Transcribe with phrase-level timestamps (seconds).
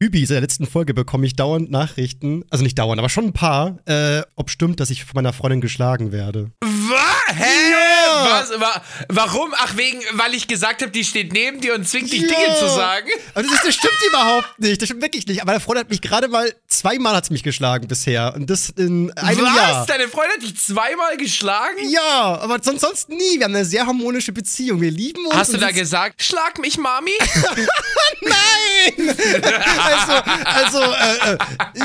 [0.00, 3.32] Übi, seit der letzten Folge bekomme ich dauernd Nachrichten, also nicht dauernd, aber schon ein
[3.32, 6.50] paar, äh, ob stimmt, dass ich von meiner Freundin geschlagen werde.
[6.60, 7.36] Was?
[7.36, 7.63] Hä?
[8.24, 8.60] Was?
[8.60, 9.54] Wa warum?
[9.56, 12.28] Ach, wegen, weil ich gesagt habe, die steht neben dir und zwingt dich Ja.
[12.28, 13.08] Dinge zu sagen?
[13.34, 15.40] Aber das, ist, das stimmt überhaupt nicht, das stimmt wirklich nicht.
[15.42, 18.34] Aber meine Freundin hat mich gerade mal, zweimal hat mich geschlagen bisher.
[18.34, 19.56] Und das in einem Was?
[19.56, 19.86] Jahr.
[19.86, 21.88] Deine Freundin hat dich zweimal geschlagen?
[21.90, 23.38] Ja, aber sonst, sonst nie.
[23.38, 24.80] Wir haben eine sehr harmonische Beziehung.
[24.80, 25.34] Wir lieben uns.
[25.34, 27.12] Hast du und da gesagt, schlag mich, Mami?
[28.20, 29.16] Nein!
[29.78, 30.12] also,
[30.44, 31.38] also äh, äh,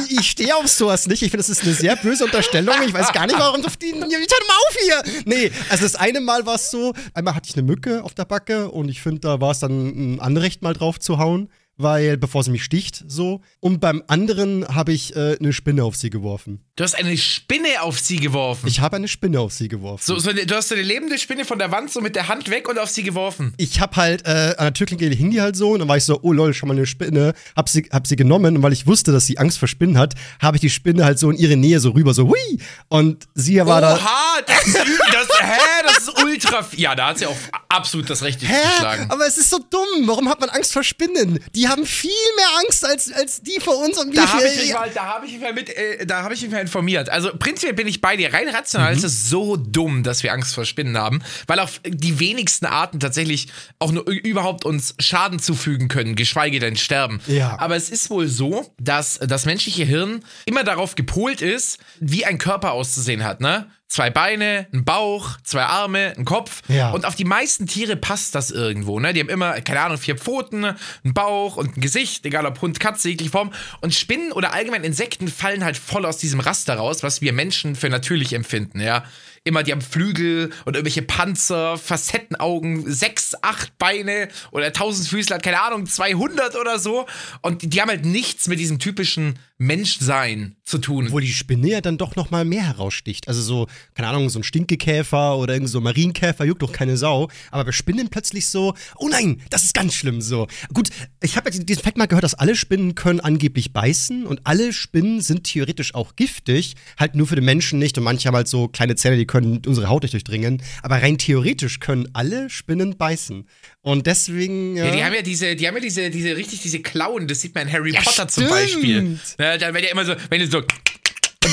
[0.09, 1.21] ich stehe auf sowas nicht.
[1.21, 2.75] Ich finde, das ist eine sehr böse Unterstellung.
[2.85, 3.93] Ich weiß gar nicht, warum auf die.
[3.93, 5.03] Hör mal auf hier!
[5.25, 8.25] Nee, also das eine Mal war es so, einmal hatte ich eine Mücke auf der
[8.25, 11.49] Backe und ich finde, da war es dann ein Anrecht, mal drauf zu hauen.
[11.81, 13.39] Weil, bevor sie mich sticht, so.
[13.61, 16.59] Und beim anderen habe ich äh, eine Spinne auf sie geworfen.
[16.75, 18.67] Du hast eine Spinne auf sie geworfen.
[18.67, 20.03] Ich habe eine Spinne auf sie geworfen.
[20.05, 22.27] so, so eine, du hast so eine lebende Spinne von der Wand so mit der
[22.27, 23.53] Hand weg und auf sie geworfen.
[23.55, 26.03] ich hab halt äh, an der Türklinke hing die halt so und dann war ich
[26.03, 28.85] so, oh lol, schon mal eine Spinne, hab sie, hab sie genommen und weil ich
[28.85, 31.55] wusste, dass sie Angst vor Spinnen hat, habe ich die Spinne halt so in ihre
[31.55, 33.95] Nähe so rüber, so hui und sie war da.
[33.95, 36.67] Oha, das ist, das, hä, das ist ultra.
[36.75, 37.37] Ja, da hat sie auch
[37.69, 38.79] absolut das Recht, dich zu Hä?
[38.79, 39.11] schlagen.
[39.11, 40.07] Aber es ist so dumm.
[40.07, 41.39] Warum hat man Angst vor Spinnen?
[41.55, 44.21] Die haben viel mehr Angst als, als die vor uns und wir.
[44.21, 46.33] Da habe ich, wir- mich mal- da hab ich mich mal mit, äh, da habe
[46.33, 47.09] ich mich mal informiert.
[47.09, 48.33] Also prinzipiell bin ich bei dir.
[48.33, 48.55] Rein Mhm.
[48.55, 52.65] rational ist es so dumm, dass wir Angst vor Spinnen haben, weil auch die wenigsten
[52.65, 53.47] Arten tatsächlich
[53.79, 57.21] auch nur überhaupt uns Schaden zufügen können, geschweige denn sterben.
[57.27, 57.57] Ja.
[57.59, 62.37] Aber es ist wohl so, dass das menschliche Hirn immer darauf gepolt ist, wie ein
[62.39, 63.69] Körper auszusehen hat, ne?
[63.89, 66.61] Zwei Beine, ein Bauch, zwei Arme, ein Kopf.
[66.67, 66.91] Ja.
[66.91, 69.13] Und auf die meisten Tiere passt das irgendwo, ne?
[69.13, 72.79] Die haben immer, keine Ahnung, vier Pfoten, einen Bauch und ein Gesicht, egal ob Hund,
[72.79, 73.51] Katze, jegliche Form.
[73.81, 77.75] Und Spinnen oder allgemein Insekten fallen halt voll aus diesem Raster raus, was wir Menschen
[77.75, 79.05] für natürlich empfinden, ja?
[79.43, 85.61] Immer, die haben Flügel und irgendwelche Panzer, Facettenaugen, sechs, acht Beine oder tausend Füßler, keine
[85.61, 87.05] Ahnung, 200 oder so.
[87.41, 91.07] Und die, die haben halt nichts mit diesem typischen Menschsein zu tun.
[91.07, 93.27] Obwohl die Spinne ja dann doch noch mal mehr heraussticht.
[93.27, 96.95] Also so, keine Ahnung, so ein Stinkekäfer oder irgend so ein Marienkäfer juckt doch keine
[96.95, 97.27] Sau.
[97.51, 100.47] Aber bei Spinnen plötzlich so, oh nein, das ist ganz schlimm so.
[100.73, 100.89] Gut,
[101.21, 104.71] ich habe ja diesen Fakt mal gehört, dass alle Spinnen können angeblich beißen und alle
[104.71, 108.47] Spinnen sind theoretisch auch giftig, halt nur für den Menschen nicht und manche haben halt
[108.47, 110.61] so kleine Zähne, die können unsere Haut nicht durchdringen.
[110.81, 113.47] Aber rein theoretisch können alle Spinnen beißen.
[113.81, 114.75] Und deswegen.
[114.75, 117.53] Ja, die haben ja diese, die haben ja diese, diese, richtig diese Klauen, das sieht
[117.53, 118.59] man in Harry Ja, Potter zum stimmt.
[118.59, 119.01] Beispiel.
[119.03, 120.63] Ne, dann werden ja immer so, wenn die so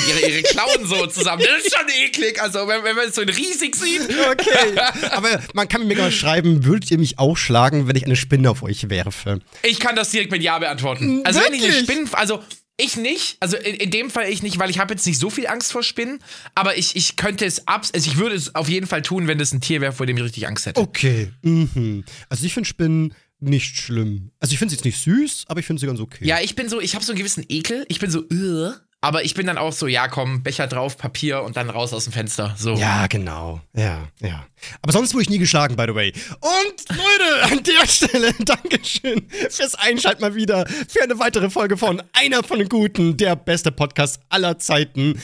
[0.07, 2.41] ihre, ihre Klauen so zusammen, das ist schon eklig.
[2.41, 4.01] Also, wenn, wenn man es so riesig sieht.
[4.31, 4.79] Okay.
[5.11, 8.49] Aber man kann mir mal schreiben, würdet ihr mich auch schlagen, wenn ich eine Spinne
[8.49, 9.39] auf euch werfe?
[9.61, 11.21] Ich kann das direkt mit Ja beantworten.
[11.25, 11.83] Also, wenn ich eine Wirklich?
[11.83, 12.41] Spinnen, also
[12.77, 15.29] ich nicht, also in, in dem Fall ich nicht, weil ich habe jetzt nicht so
[15.29, 16.19] viel Angst vor Spinnen,
[16.55, 19.39] aber ich, ich könnte es abs, also ich würde es auf jeden Fall tun, wenn
[19.39, 20.79] das ein Tier wäre, vor dem ich richtig Angst hätte.
[20.79, 21.31] Okay.
[21.41, 22.03] Mhm.
[22.29, 24.31] Also ich finde Spinnen nicht schlimm.
[24.39, 26.25] Also ich finde sie jetzt nicht süß, aber ich finde sie ganz okay.
[26.25, 27.85] Ja, ich bin so, ich habe so einen gewissen Ekel.
[27.87, 31.43] Ich bin so, "Ugh", aber ich bin dann auch so, ja, komm, Becher drauf, Papier
[31.43, 32.55] und dann raus aus dem Fenster.
[32.57, 32.73] So.
[32.73, 33.61] Ja, genau.
[33.73, 34.45] Ja, ja.
[34.81, 36.13] Aber sonst wurde ich nie geschlagen, by the way.
[36.41, 42.01] Und Leute, an der Stelle, Dankeschön fürs Einschalten mal wieder für eine weitere Folge von
[42.13, 45.21] Einer von den Guten, der beste Podcast aller Zeiten.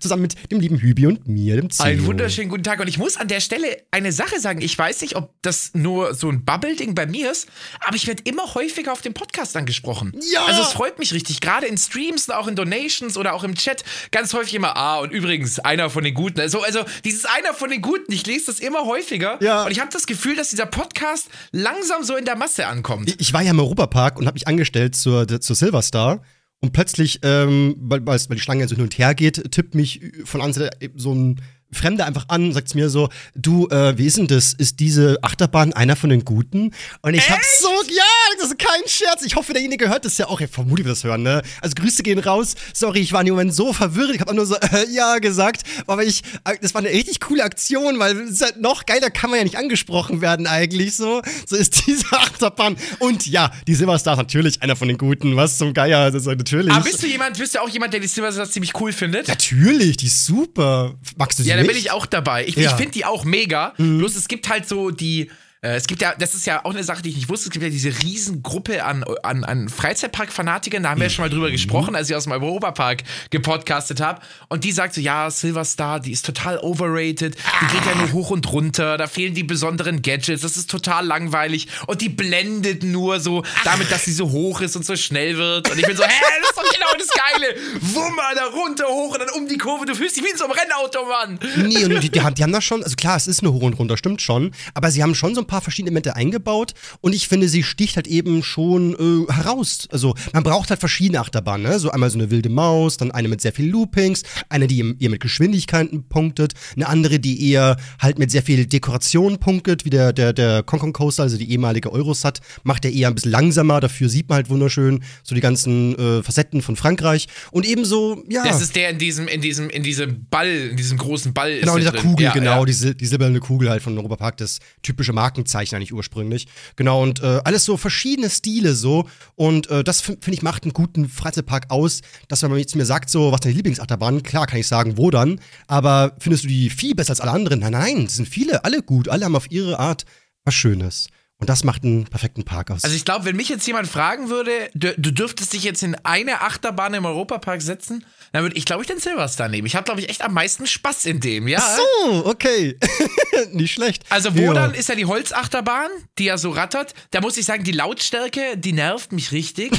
[0.00, 1.86] Zusammen mit dem lieben Hübi und mir, dem Zio.
[1.86, 2.80] Einen wunderschönen guten Tag.
[2.80, 4.60] Und ich muss an der Stelle eine Sache sagen.
[4.60, 7.48] Ich weiß nicht, ob das nur so ein Bubble-Ding bei mir ist,
[7.80, 10.12] aber ich werde immer häufiger auf dem Podcast angesprochen.
[10.32, 10.44] Ja!
[10.46, 11.40] Also es freut mich richtig.
[11.40, 14.98] Gerade in Streams und auch in Donations oder auch im Chat ganz häufig immer, ah,
[14.98, 16.40] und übrigens, einer von den Guten.
[16.40, 19.38] Also, also dieses einer von den Guten, ich lese das immer häufiger.
[19.42, 19.64] Ja.
[19.64, 23.14] Und ich habe das Gefühl, dass dieser Podcast langsam so in der Masse ankommt.
[23.20, 26.20] Ich war ja im Europapark und habe mich angestellt zur, zur Silverstar.
[26.64, 30.40] Und plötzlich, ähm, weil, weil die Schlange so hin und her geht, tippt mich von
[30.40, 31.42] anderen Seite so ein
[31.74, 34.52] Fremder einfach an, sagt zu mir so, du, äh, wie ist denn das?
[34.52, 36.72] Ist diese Achterbahn einer von den Guten?
[37.02, 38.02] Und ich hab so, ja,
[38.38, 39.22] das ist kein Scherz.
[39.24, 40.40] Ich hoffe, derjenige hört das ja auch.
[40.40, 41.42] Ja, vermutlich wird das hören, ne?
[41.60, 42.54] Also Grüße gehen raus.
[42.72, 44.14] Sorry, ich war in dem Moment so verwirrt.
[44.14, 45.62] Ich habe nur so, äh, ja, gesagt.
[45.86, 49.10] Aber ich, äh, das war eine richtig coole Aktion, weil es ist halt noch geiler
[49.10, 51.22] kann man ja nicht angesprochen werden eigentlich so.
[51.46, 52.76] So ist diese Achterbahn.
[52.98, 55.36] Und ja, die Silverstar ist natürlich einer von den Guten.
[55.36, 56.72] Was zum Geier, das ist natürlich.
[56.72, 59.28] Aber bist du jemand, bist du auch jemand, der die Silverstars ziemlich cool findet?
[59.28, 60.94] Natürlich, die ist super.
[61.16, 61.56] Magst du sie Ja?
[61.66, 62.46] Bin ich auch dabei.
[62.46, 62.62] Ich, Ja.
[62.62, 62.66] Mhm.
[62.68, 63.74] ich finde die auch mega.
[63.76, 65.30] Bloß es gibt halt so die
[65.72, 67.62] es gibt ja, das ist ja auch eine Sache, die ich nicht wusste, es gibt
[67.62, 71.96] ja diese Riesengruppe an, an, an Freizeitpark-Fanatikern, da haben wir ja schon mal drüber gesprochen,
[71.96, 74.20] als ich aus dem Europapark gepodcastet habe.
[74.48, 78.30] Und die sagt so, ja, Silverstar, die ist total overrated, die geht ja nur hoch
[78.30, 81.68] und runter, da fehlen die besonderen Gadgets, das ist total langweilig.
[81.86, 85.70] Und die blendet nur so damit, dass sie so hoch ist und so schnell wird.
[85.70, 87.54] Und ich bin so, hä, das ist doch genau das Geile.
[87.94, 90.44] Wummer, da runter, hoch und dann um die Kurve, du fühlst dich wie in so
[90.44, 91.38] einem Rennauto, Mann.
[91.56, 93.62] Nee, und die, die, haben, die haben das schon, also klar, es ist eine Hoch
[93.62, 97.14] und Runter, stimmt schon, aber sie haben schon so ein paar verschiedene Elemente eingebaut und
[97.14, 99.88] ich finde, sie sticht halt eben schon äh, heraus.
[99.90, 101.78] Also man braucht halt verschiedene Achterbahnen, ne?
[101.78, 105.10] So einmal so eine wilde Maus, dann eine mit sehr viel Loopings, eine, die eher
[105.10, 110.12] mit Geschwindigkeiten punktet, eine andere, die eher halt mit sehr viel Dekoration punktet, wie der,
[110.12, 114.08] der, der Kong Coaster, also die ehemalige Eurosat, macht der eher ein bisschen langsamer, dafür
[114.08, 118.44] sieht man halt wunderschön so die ganzen äh, Facetten von Frankreich und ebenso, ja.
[118.44, 121.60] Das ist der in diesem, in diesem, in diesem Ball, in diesem großen Ball.
[121.60, 122.02] Genau, ist dieser drin.
[122.02, 122.64] Kugel, Ja, genau, ja.
[122.64, 125.12] Die, sil die silberne Kugel halt von Europapark, das typische
[125.44, 126.46] Markenzeichen eigentlich ursprünglich.
[126.76, 129.08] Genau, und äh, alles so verschiedene Stile so.
[129.34, 132.74] Und äh, das finde find ich macht einen guten Freizeitpark aus, dass wenn man jetzt
[132.74, 136.48] mir sagt, so, was deine Lieblingsachterbahn, klar kann ich sagen, wo dann, aber findest du
[136.48, 137.60] die viel besser als alle anderen?
[137.60, 140.04] Nein, nein, es sind viele, alle gut, alle haben auf ihre Art
[140.44, 141.08] was Schönes.
[141.38, 142.84] Und das macht einen perfekten Park aus.
[142.84, 145.96] Also ich glaube, wenn mich jetzt jemand fragen würde, du, du dürftest dich jetzt in
[146.04, 149.64] eine Achterbahn im Europapark setzen, dann würde ich, glaube ich, den Silverstar nehmen.
[149.64, 151.60] Ich habe, glaube ich, echt am meisten Spaß in dem, ja.
[152.04, 152.76] so, okay.
[153.52, 154.02] Nicht schlecht.
[154.10, 154.52] Also wo Ja.
[154.54, 155.88] dann ist ja die Holzachterbahn,
[156.18, 156.94] die ja so rattert.
[157.12, 159.70] Da muss ich sagen, die Lautstärke, die nervt mich richtig.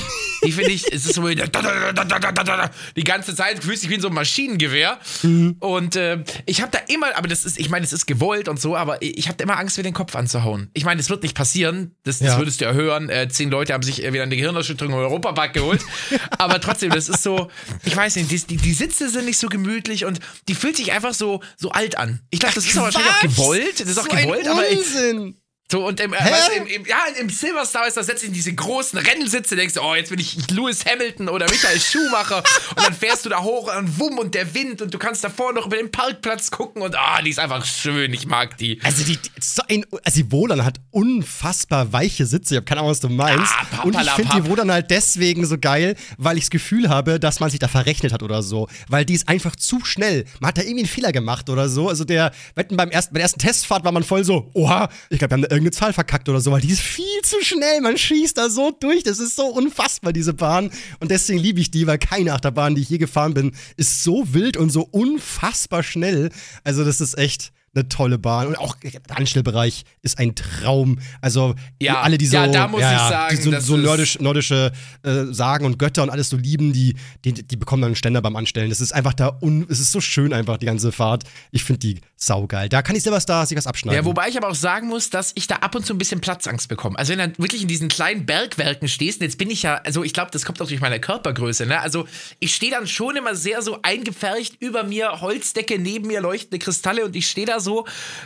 [0.45, 1.27] Die finde ich, es ist so
[2.95, 4.99] die ganze Zeit fühlt sich wie in so ein Maschinengewehr.
[5.23, 5.57] Mhm.
[5.59, 8.61] Und äh, ich habe da immer, aber das ist, ich meine, es ist gewollt und
[8.61, 10.69] so, aber ich habe da immer Angst, mir den Kopf anzuhauen.
[10.73, 11.93] Ich meine, das wird nicht passieren.
[12.03, 12.37] Das, das Ja.
[12.37, 13.09] würdest du ja hören.
[13.09, 15.81] Äh, zehn Leute haben sich äh, wieder eine Gehirnerschütterung im Europapark geholt.
[16.37, 17.49] aber trotzdem, das ist so,
[17.83, 20.91] ich weiß nicht, die, die, die Sitze sind nicht so gemütlich und die fühlt sich
[20.91, 22.21] einfach so, so alt an.
[22.29, 23.79] Ich glaube, das ist aber wahrscheinlich auch gewollt.
[23.79, 25.41] Das ist auch so gewollt, ein aber ich, Unsinn.
[25.71, 28.53] So, und im, äh, weißt im, im, ja, im Silverstar ist da setzt in diese
[28.53, 32.43] großen Rennsitze, denkst du, oh, jetzt bin ich Lewis Hamilton oder Michael Schumacher
[32.75, 35.53] und dann fährst du da hoch und wumm und der Wind und du kannst davor
[35.53, 38.79] noch über den Parkplatz gucken und ah, die ist einfach schön, ich mag die.
[38.83, 42.53] Also die, so ein, also die Wohlan hat unfassbar weiche Sitze.
[42.53, 43.51] Ich habe keine Ahnung, was du meinst.
[43.51, 47.19] Ah, und ich finde die Wohlan halt deswegen so geil, weil ich das Gefühl habe,
[47.19, 48.67] dass man sich da verrechnet hat oder so.
[48.87, 50.25] Weil die ist einfach zu schnell.
[50.39, 51.89] Man hat da irgendwie einen Fehler gemacht oder so.
[51.89, 55.17] Also der, wetten, beim ersten, bei der ersten Testfahrt war man voll so, oha, ich
[55.17, 57.81] glaube, wir haben irgendeine Zahl verkackt oder so, weil die ist viel zu schnell.
[57.81, 59.03] Man schießt da so durch.
[59.03, 60.71] Das ist so unfassbar, diese Bahn.
[60.99, 64.33] Und deswegen liebe ich die, weil keine Achterbahn, die ich je gefahren bin, ist so
[64.33, 66.29] wild und so unfassbar schnell.
[66.63, 68.47] Also das ist echt eine tolle Bahn.
[68.47, 70.99] Und auch der Anstellbereich ist ein Traum.
[71.21, 74.71] Also Ja, alle, die so, ja, da muss ich sagen, die so, so nordisch, nordische
[75.03, 78.21] äh, Sagen und Götter und alles so lieben, die, die, die bekommen dann einen Ständer
[78.21, 78.69] beim Anstellen.
[78.69, 81.23] Das ist einfach da, un, es ist so schön einfach, die ganze Fahrt.
[81.51, 82.69] Ich finde die saugeil.
[82.69, 83.97] Da kann ich Silverstar sich was abschneiden.
[83.97, 86.21] Ja, wobei ich aber auch sagen muss, dass ich da ab und zu ein bisschen
[86.21, 86.97] Platzangst bekomme.
[86.97, 89.75] Also wenn du dann wirklich in diesen kleinen Bergwerken stehst, und jetzt bin ich ja,
[89.83, 91.81] also ich glaube, das kommt auch durch meine Körpergröße, ne?
[91.81, 92.07] Also
[92.39, 97.05] ich stehe dann schon immer sehr so eingepfercht über mir, Holzdecke, neben mir leuchtende Kristalle
[97.05, 97.64] und ich stehe da so,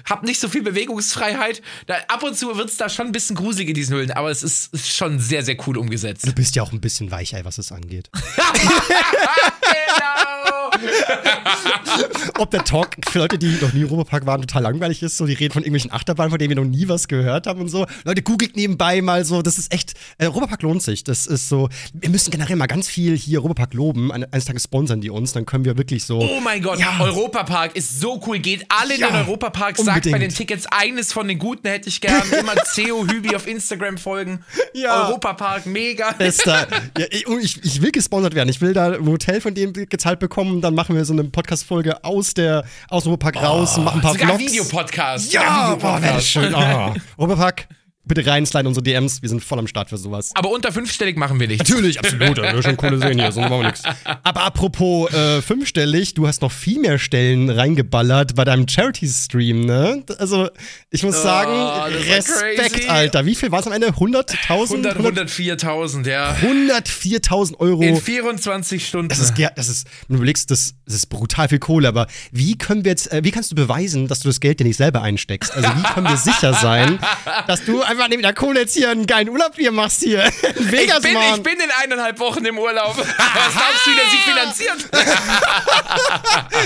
[0.06, 1.62] hab nicht so viel Bewegungsfreiheit.
[1.88, 4.30] Da, ab und zu wird es da schon ein bisschen gruselig in diesen Höhlen, aber
[4.30, 6.27] es ist, ist schon sehr, sehr cool umgesetzt.
[6.27, 8.09] du bist ja auch ein bisschen weicher, was es angeht.
[8.53, 10.48] genau!
[12.38, 15.25] Ob der Talk für Leute, die noch nie im Europapark waren, total langweilig ist, so
[15.25, 17.86] die reden von irgendwelchen Achterbahnen, von denen wir noch nie was gehört haben und so.
[18.06, 21.03] Leute, googelt nebenbei mal so, das ist echt, äh, Europapark lohnt sich.
[21.03, 24.12] Das ist so, wir müssen generell mal ganz viel hier Europapark loben.
[24.12, 26.19] Ein- Eines Tages sponsern die uns, dann können wir wirklich so.
[26.19, 26.97] Oh mein Gott, Ja.
[26.99, 28.40] Europapark ist so cool.
[28.40, 31.90] Geht alle in Ja, den Europapark, sagt bei den Tickets eines von den guten hätte
[31.90, 32.21] ich gern.
[32.40, 34.44] Immer CEO Hübi auf Instagram folgen.
[34.73, 35.07] Ja.
[35.07, 36.11] Europapark, mega.
[36.11, 36.68] Bester.
[36.97, 37.25] ja, ich,
[37.63, 38.47] ich will gesponsert werden.
[38.49, 40.61] Ich will da ein Hotel von dem gezahlt bekommen.
[40.61, 44.02] Dann machen wir so eine Podcast-Folge aus, der, aus dem Europapark raus und machen ein
[44.02, 44.44] paar Sogar Vlogs.
[44.54, 45.33] Videopodcast.
[45.33, 46.56] Ja, Sogar boah, wäre schön.
[46.56, 46.94] Oh.
[47.18, 47.68] Europapark,
[48.09, 49.21] bitte reinsliden unsere DMs.
[49.21, 50.31] Wir sind voll am Start für sowas.
[50.35, 51.59] Aber unter fünfstellig machen wir nicht.
[51.59, 52.37] Natürlich, absolut.
[52.37, 53.83] Da wir schon Kohle sehen hier, sonst machen wir nichts.
[54.23, 60.04] Aber apropos äh, fünfstellig, du hast noch viel mehr Stellen reingeballert bei deinem Charity-Stream, ne?
[60.18, 60.49] Also,
[60.89, 62.89] ich muss sagen, das war Respekt.
[62.89, 63.25] Alter.
[63.25, 63.87] Wie viel war es am Ende?
[63.89, 64.49] 100.000?
[64.49, 66.35] 100, 104.000, ja.
[66.42, 67.81] 104.000 Euro.
[67.81, 69.09] In 24 Stunden.
[69.09, 72.83] Das ist, das ist, du überlegst, das, das ist brutal viel Kohle, aber wie können
[72.83, 75.54] wir jetzt, äh, wie kannst du beweisen, dass du das Geld dir nicht selber einsteckst?
[75.54, 76.99] Also wie können wir sicher sein,
[77.47, 80.23] dass du einfach neben der Kohle jetzt hier einen geilen Urlaub hier machst hier
[80.56, 81.35] in ich, Vegas, bin, Mann.
[81.35, 82.97] ich bin in eineinhalb Wochen im Urlaub.
[82.97, 83.06] Was
[83.53, 84.89] glaubst du, der sich finanziert?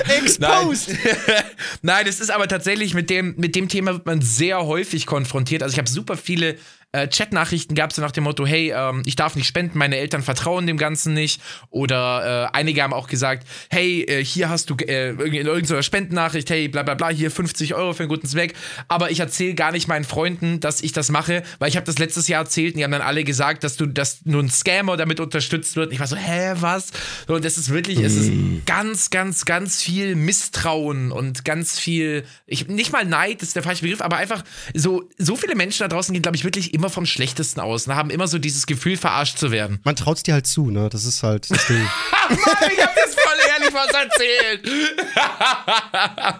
[0.17, 0.89] Exposed.
[0.89, 1.43] Nein.
[1.81, 5.63] Nein, es ist aber tatsächlich mit dem, mit dem Thema wird man sehr häufig konfrontiert.
[5.63, 6.57] Also ich habe super viele
[6.93, 10.21] äh, Chatnachrichten gab es nach dem Motto, hey, ähm, ich darf nicht spenden, meine Eltern
[10.21, 11.41] vertrauen dem Ganzen nicht.
[11.71, 16.49] Oder äh, einige haben auch gesagt, hey, äh, hier hast du äh, in irgendeiner Spendennachricht,
[16.49, 18.53] hey, bla bla bla, hier 50 Euro für einen guten Zweck.
[18.87, 21.97] Aber ich erzähle gar nicht meinen Freunden, dass ich das mache, weil ich habe das
[21.97, 24.95] letztes Jahr erzählt und die haben dann alle gesagt, dass du, dass nur ein Scammer
[24.95, 25.87] damit unterstützt wird.
[25.87, 26.91] Und ich war so, hä, was?
[27.27, 28.05] So, und das ist wirklich, mm.
[28.05, 28.31] es ist
[28.67, 33.63] ganz, ganz, ganz viel Misstrauen und ganz viel, ich, nicht mal Neid, das ist der
[33.63, 34.43] falsche Begriff, aber einfach
[34.75, 37.95] so, so viele Menschen da draußen gehen, glaube ich, wirklich immer vom Schlechtesten aus und
[37.95, 39.79] haben immer so dieses Gefühl, verarscht zu werden.
[39.83, 40.89] Man traut es dir halt zu, ne?
[40.89, 41.77] Das ist halt das Ding.
[42.29, 44.69] Mann, ich hab das voll ehrlich was erzählt.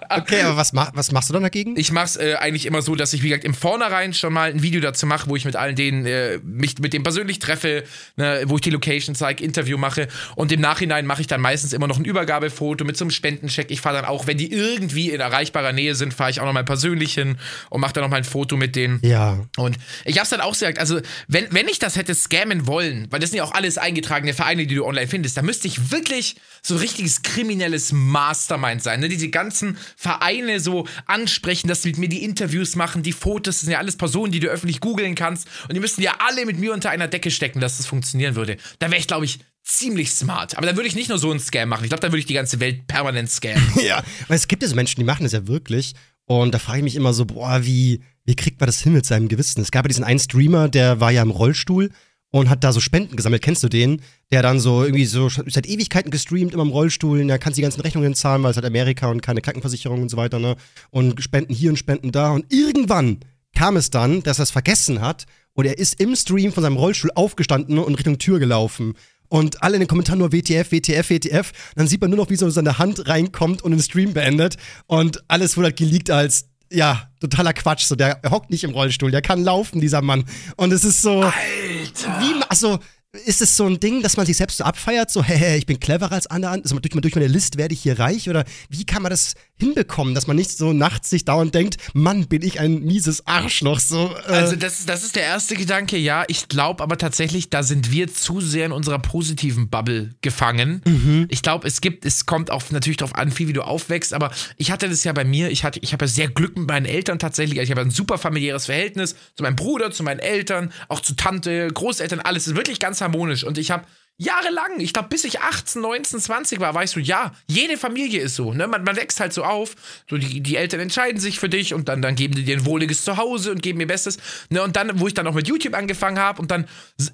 [0.09, 1.77] okay, aber was, mach, was machst du dann dagegen?
[1.77, 4.61] Ich mach's äh, eigentlich immer so, dass ich, wie gesagt, im Vornherein schon mal ein
[4.61, 7.83] Video dazu mache, wo ich mit allen denen äh, mich mit dem persönlich treffe,
[8.15, 11.73] ne, wo ich die Location zeige, Interview mache und im Nachhinein mache ich dann meistens
[11.73, 13.69] immer noch ein Übergabefoto mit so einem Spendencheck.
[13.71, 16.53] Ich fahre dann auch, wenn die irgendwie in erreichbarer Nähe sind, fahre ich auch noch
[16.53, 17.37] mal persönlich hin
[17.69, 18.99] und mache dann noch mal ein Foto mit denen.
[19.03, 19.39] Ja.
[19.57, 23.19] Und ich hab's dann auch gesagt, also wenn, wenn ich das hätte scammen wollen, weil
[23.19, 26.35] das sind ja auch alles eingetragene Vereine, die du online findest, dann müsste ich wirklich
[26.61, 28.99] so ein richtiges kriminelles Mastermind sein.
[28.99, 29.09] Ne?
[29.09, 33.61] Diese ganzen Vereine so ansprechen, dass sie mit mir die Interviews machen, die Fotos, das
[33.61, 35.47] sind ja alles Personen, die du öffentlich googeln kannst.
[35.67, 38.57] Und die müssten ja alle mit mir unter einer Decke stecken, dass das funktionieren würde.
[38.79, 40.57] Da wäre ich, glaube ich, ziemlich smart.
[40.57, 41.83] Aber dann würde ich nicht nur so einen Scam machen.
[41.83, 43.63] Ich glaube, dann würde ich die ganze Welt permanent scammen.
[43.85, 45.93] ja, weil es gibt ja so Menschen, die machen das ja wirklich.
[46.25, 49.05] Und da frage ich mich immer so, boah, wie, wie kriegt man das hin mit
[49.05, 49.61] seinem Gewissen?
[49.61, 51.91] Es gab ja diesen einen Streamer, der war ja im Rollstuhl
[52.33, 53.43] und hat da so Spenden gesammelt.
[53.43, 54.01] Kennst du den?
[54.31, 57.21] Der dann so irgendwie so seit Ewigkeiten gestreamt, immer im Rollstuhl.
[57.21, 60.09] Und kannst du die ganzen Rechnungen zahlen, weil es halt Amerika und keine Krankenversicherung und
[60.09, 60.55] so weiter, ne?
[60.89, 62.31] Und Spenden hier und Spenden da.
[62.31, 63.19] Und irgendwann
[63.55, 66.77] kam es dann, dass er es vergessen hat und er ist im Stream von seinem
[66.77, 68.95] Rollstuhl aufgestanden und Richtung Tür gelaufen.
[69.29, 71.51] Und alle in den Kommentaren nur WTF, WTF, WTF.
[71.75, 74.57] dann sieht man nur noch, wie so seine Hand reinkommt und den Stream beendet.
[74.87, 77.85] Und alles wurde halt geleakt als, ja, totaler Quatsch.
[77.85, 80.25] So, der hockt nicht im Rollstuhl, der kann laufen, dieser Mann.
[80.57, 81.21] Und es ist so.
[81.21, 82.19] Alter!
[82.19, 82.79] Wie, also,
[83.25, 85.79] ist es so ein Ding, dass man sich selbst so abfeiert, so, hey, ich bin
[85.79, 88.27] cleverer als andere, also durch, durch meine List werde ich hier reich?
[88.29, 92.27] Oder wie kann man das hinbekommen, dass man nicht so nachts sich dauernd denkt, Mann,
[92.27, 94.13] bin ich ein mieses Arschloch, so.
[94.27, 94.31] Äh.
[94.31, 96.23] Also, das, das ist der erste Gedanke, ja.
[96.27, 100.81] Ich glaube aber tatsächlich, da sind wir zu sehr in unserer positiven Bubble gefangen.
[100.85, 101.27] Mhm.
[101.29, 104.31] Ich glaube, es gibt, es kommt auch natürlich darauf an, viel wie du aufwächst, aber
[104.57, 106.85] ich hatte das ja bei mir, ich hatte, ich habe ja sehr Glück mit meinen
[106.85, 107.59] Eltern tatsächlich.
[107.59, 111.67] Ich habe ein super familiäres Verhältnis zu meinem Bruder, zu meinen Eltern, auch zu Tante,
[111.67, 113.43] Großeltern, alles ist wirklich ganz harmonisch.
[113.43, 113.85] Und ich habe
[114.17, 118.21] jahrelang, ich glaube, bis ich 18, 19, 20 war, war ich so, ja, jede Familie
[118.21, 118.53] ist so.
[118.53, 118.67] Ne?
[118.67, 119.75] Man, man wächst halt so auf.
[120.09, 122.65] So die, die Eltern entscheiden sich für dich und dann, dann geben die dir ein
[122.65, 124.17] wohliges Zuhause und geben ihr Bestes.
[124.49, 124.61] Ne?
[124.61, 126.67] Und dann, wo ich dann auch mit YouTube angefangen habe und dann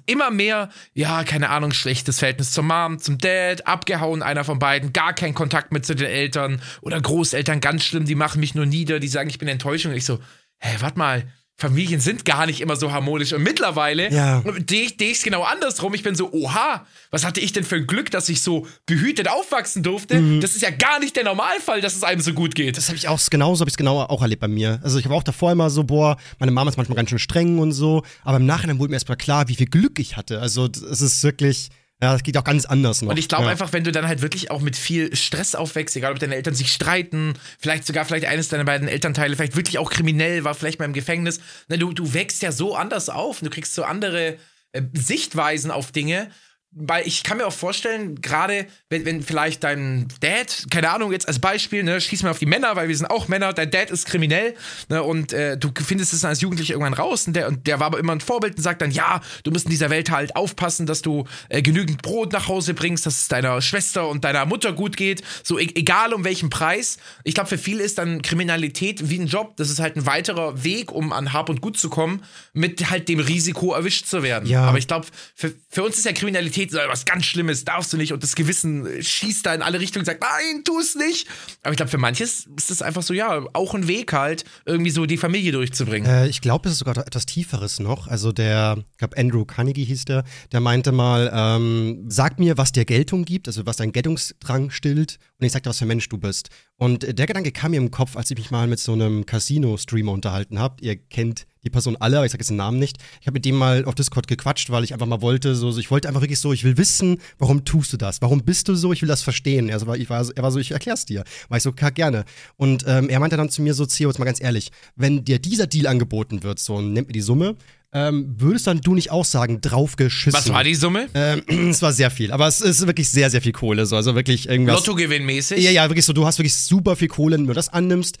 [0.06, 4.92] immer mehr, ja, keine Ahnung, schlechtes Verhältnis zur Mom, zum Dad, abgehauen, einer von beiden,
[4.92, 8.66] gar keinen Kontakt mit zu den Eltern oder Großeltern, ganz schlimm, die machen mich nur
[8.66, 9.86] nieder, die sagen, ich bin enttäuscht.
[9.86, 10.20] Und ich so,
[10.58, 11.24] hä, warte mal,
[11.60, 13.32] Familien sind gar nicht immer so harmonisch.
[13.32, 14.42] Und mittlerweile ja.
[14.68, 15.92] sehe ich es genau andersrum.
[15.94, 19.28] Ich bin so, oha, was hatte ich denn für ein Glück, dass ich so behütet
[19.28, 20.20] aufwachsen durfte?
[20.20, 20.40] Mhm.
[20.40, 22.76] Das ist ja gar nicht der Normalfall, dass es einem so gut geht.
[22.76, 24.80] Das habe ich auch genauso, habe ich es genau auch erlebt bei mir.
[24.82, 27.58] Also ich habe auch davor immer so, boah, meine Mama ist manchmal ganz schön streng
[27.58, 28.02] und so.
[28.24, 30.40] Aber im Nachhinein wurde mir erstmal klar, wie viel Glück ich hatte.
[30.40, 31.68] Also es ist wirklich
[32.02, 33.10] ja, das geht auch ganz anders noch.
[33.10, 33.50] Und ich glaube ja.
[33.50, 36.54] einfach, wenn du dann halt wirklich auch mit viel Stress aufwächst, egal ob deine Eltern
[36.54, 40.78] sich streiten, vielleicht sogar vielleicht eines deiner beiden Elternteile vielleicht wirklich auch kriminell war, vielleicht
[40.78, 44.38] mal im Gefängnis, ne, du, du wächst ja so anders auf, du kriegst so andere
[44.72, 46.30] äh, Sichtweisen auf Dinge
[46.72, 51.26] weil ich kann mir auch vorstellen, gerade wenn, wenn vielleicht dein Dad, keine Ahnung, jetzt
[51.26, 53.90] als Beispiel, ne, schieß mal auf die Männer, weil wir sind auch Männer, dein Dad
[53.90, 54.54] ist kriminell,
[54.88, 57.86] ne, und äh, du findest es als Jugendlicher irgendwann raus und der, und der war
[57.86, 60.86] aber immer ein Vorbild und sagt dann, ja, du musst in dieser Welt halt aufpassen,
[60.86, 64.72] dass du äh, genügend Brot nach Hause bringst, dass es deiner Schwester und deiner Mutter
[64.72, 66.98] gut geht, so e egal um welchen Preis.
[67.24, 70.62] Ich glaube, für viele ist dann Kriminalität wie ein Job, das ist halt ein weiterer
[70.62, 72.22] Weg, um an Hab und Gut zu kommen,
[72.52, 74.48] mit halt dem Risiko erwischt zu werden.
[74.48, 74.62] Ja.
[74.64, 77.96] Aber ich glaube, für, für uns ist ja Kriminalität Kriminalität was ganz Schlimmes, darfst du
[77.96, 78.12] nicht.
[78.12, 81.28] Und das Gewissen schießt da in alle Richtungen und sagt, nein, tu es nicht.
[81.62, 84.90] Aber ich glaube, für manches ist es einfach so, ja, auch ein Weg halt, irgendwie
[84.90, 86.08] so die Familie durchzubringen.
[86.08, 88.08] Äh, ich glaube, es ist sogar etwas Tieferes noch.
[88.08, 92.72] Also der, ich glaube, Andrew Carnegie hieß der, der meinte mal, ähm, sag mir, was
[92.72, 95.88] dir Geltung gibt, also was dein Geltungsdrang stillt und ich sag dir, was für ein
[95.88, 96.50] Mensch du bist.
[96.80, 100.12] Und der Gedanke kam mir im Kopf, als ich mich mal mit so einem Casino-Streamer
[100.12, 100.76] unterhalten habe.
[100.80, 102.96] Ihr kennt die Person alle, aber ich sage jetzt den Namen nicht.
[103.20, 105.90] Ich habe mit dem mal auf Discord gequatscht, weil ich einfach mal wollte, so, ich
[105.90, 108.22] wollte einfach wirklich so, ich will wissen, warum tust du das?
[108.22, 108.94] Warum bist du so?
[108.94, 109.70] Ich will das verstehen.
[109.70, 111.22] Also, ich war, er war so, ich erklär's dir.
[111.50, 112.24] War ich so, gerne.
[112.56, 115.38] Und ähm, er meinte dann zu mir so, Theo, jetzt mal ganz ehrlich, wenn dir
[115.38, 117.56] dieser Deal angeboten wird, so, nimmt mir die Summe,
[117.92, 120.38] ähm, würdest dann du nicht auch sagen, draufgeschissen?
[120.38, 121.08] Was war die Summe?
[121.14, 123.86] Ähm, es war sehr viel, aber es ist wirklich sehr, sehr viel Kohle.
[123.86, 123.96] So.
[123.96, 124.76] Also wirklich irgendwas.
[124.76, 125.62] Lottogewinnmäßig?
[125.62, 126.12] Ja, ja, wirklich so.
[126.12, 128.18] Du hast wirklich super viel Kohle, wenn du das annimmst,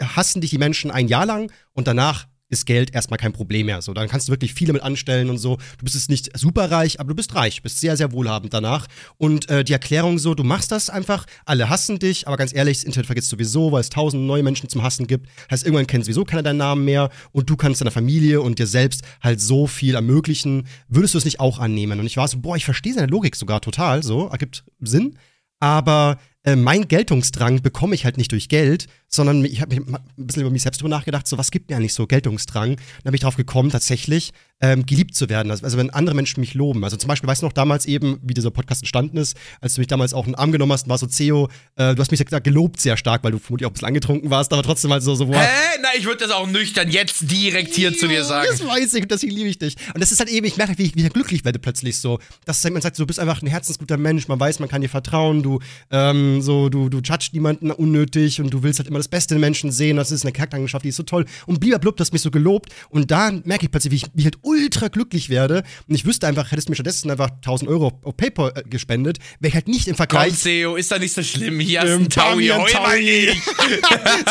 [0.00, 3.82] hassen dich die Menschen ein Jahr lang und danach ist Geld erstmal kein Problem mehr.
[3.82, 5.56] So, dann kannst du wirklich viel damit anstellen und so.
[5.78, 8.86] Du bist jetzt nicht super reich, aber du bist reich, bist sehr, sehr wohlhabend danach.
[9.16, 12.78] Und äh, die Erklärung so, du machst das einfach, alle hassen dich, aber ganz ehrlich,
[12.78, 15.28] das Internet vergisst sowieso, weil es tausend neue Menschen zum Hassen gibt.
[15.50, 18.66] Heißt, irgendwann kennt sowieso keiner deinen Namen mehr und du kannst deiner Familie und dir
[18.66, 20.68] selbst halt so viel ermöglichen.
[20.88, 21.98] Würdest du es nicht auch annehmen?
[21.98, 25.16] Und ich war so, boah, ich verstehe seine Logik sogar total, so, ergibt Sinn.
[25.58, 30.42] Aber äh, mein Geltungsdrang bekomme ich halt nicht durch Geld, sondern ich habe ein bisschen
[30.42, 32.76] über mich selbst drüber nachgedacht, so was gibt mir eigentlich so Geltungsdrang.
[32.76, 35.50] Dann bin ich drauf gekommen, tatsächlich ähm, geliebt zu werden.
[35.50, 36.82] Also, also wenn andere Menschen mich loben.
[36.84, 39.80] Also zum Beispiel, weißt du noch damals eben, wie dieser Podcast entstanden ist, als du
[39.80, 42.38] mich damals auch einen Arm genommen hast, war so CEO, äh, du hast mich ja
[42.38, 45.14] gelobt sehr stark, weil du vermutlich auch ein bisschen angetrunken warst, aber trotzdem halt so,
[45.14, 45.40] so boah.
[45.40, 45.78] Hä?
[45.82, 48.48] Na, ich würde das auch nüchtern jetzt direkt hier zu dir sagen.
[48.50, 49.76] Das weiß ich, deswegen liebe ich dich.
[49.94, 52.20] Und das ist halt eben, ich merke, wie ich wieder glücklich werde plötzlich so.
[52.46, 55.42] Dass man sagt, du bist einfach ein herzensguter Mensch, man weiß, man kann dir vertrauen,
[55.42, 55.58] du,
[55.90, 59.40] ähm, so, du, du judgst niemanden unnötig und du willst halt immer das Beste in
[59.40, 61.26] Menschen sehen, das ist eine Charaktereigenschaft, die ist so toll.
[61.46, 64.24] Und blub, das mich so gelobt und da merke ich plötzlich, wie ich, wie ich
[64.26, 65.62] halt ultra glücklich werde.
[65.88, 69.18] Und ich wüsste einfach, hättest du mir stattdessen einfach 1000 Euro auf PayPal äh, gespendet,
[69.40, 70.28] wäre ich halt nicht im Vergleich.
[70.28, 71.60] Komm, Seo, ist da nicht so schlimm.
[71.60, 73.28] Hier hast du einen Taui, Taui.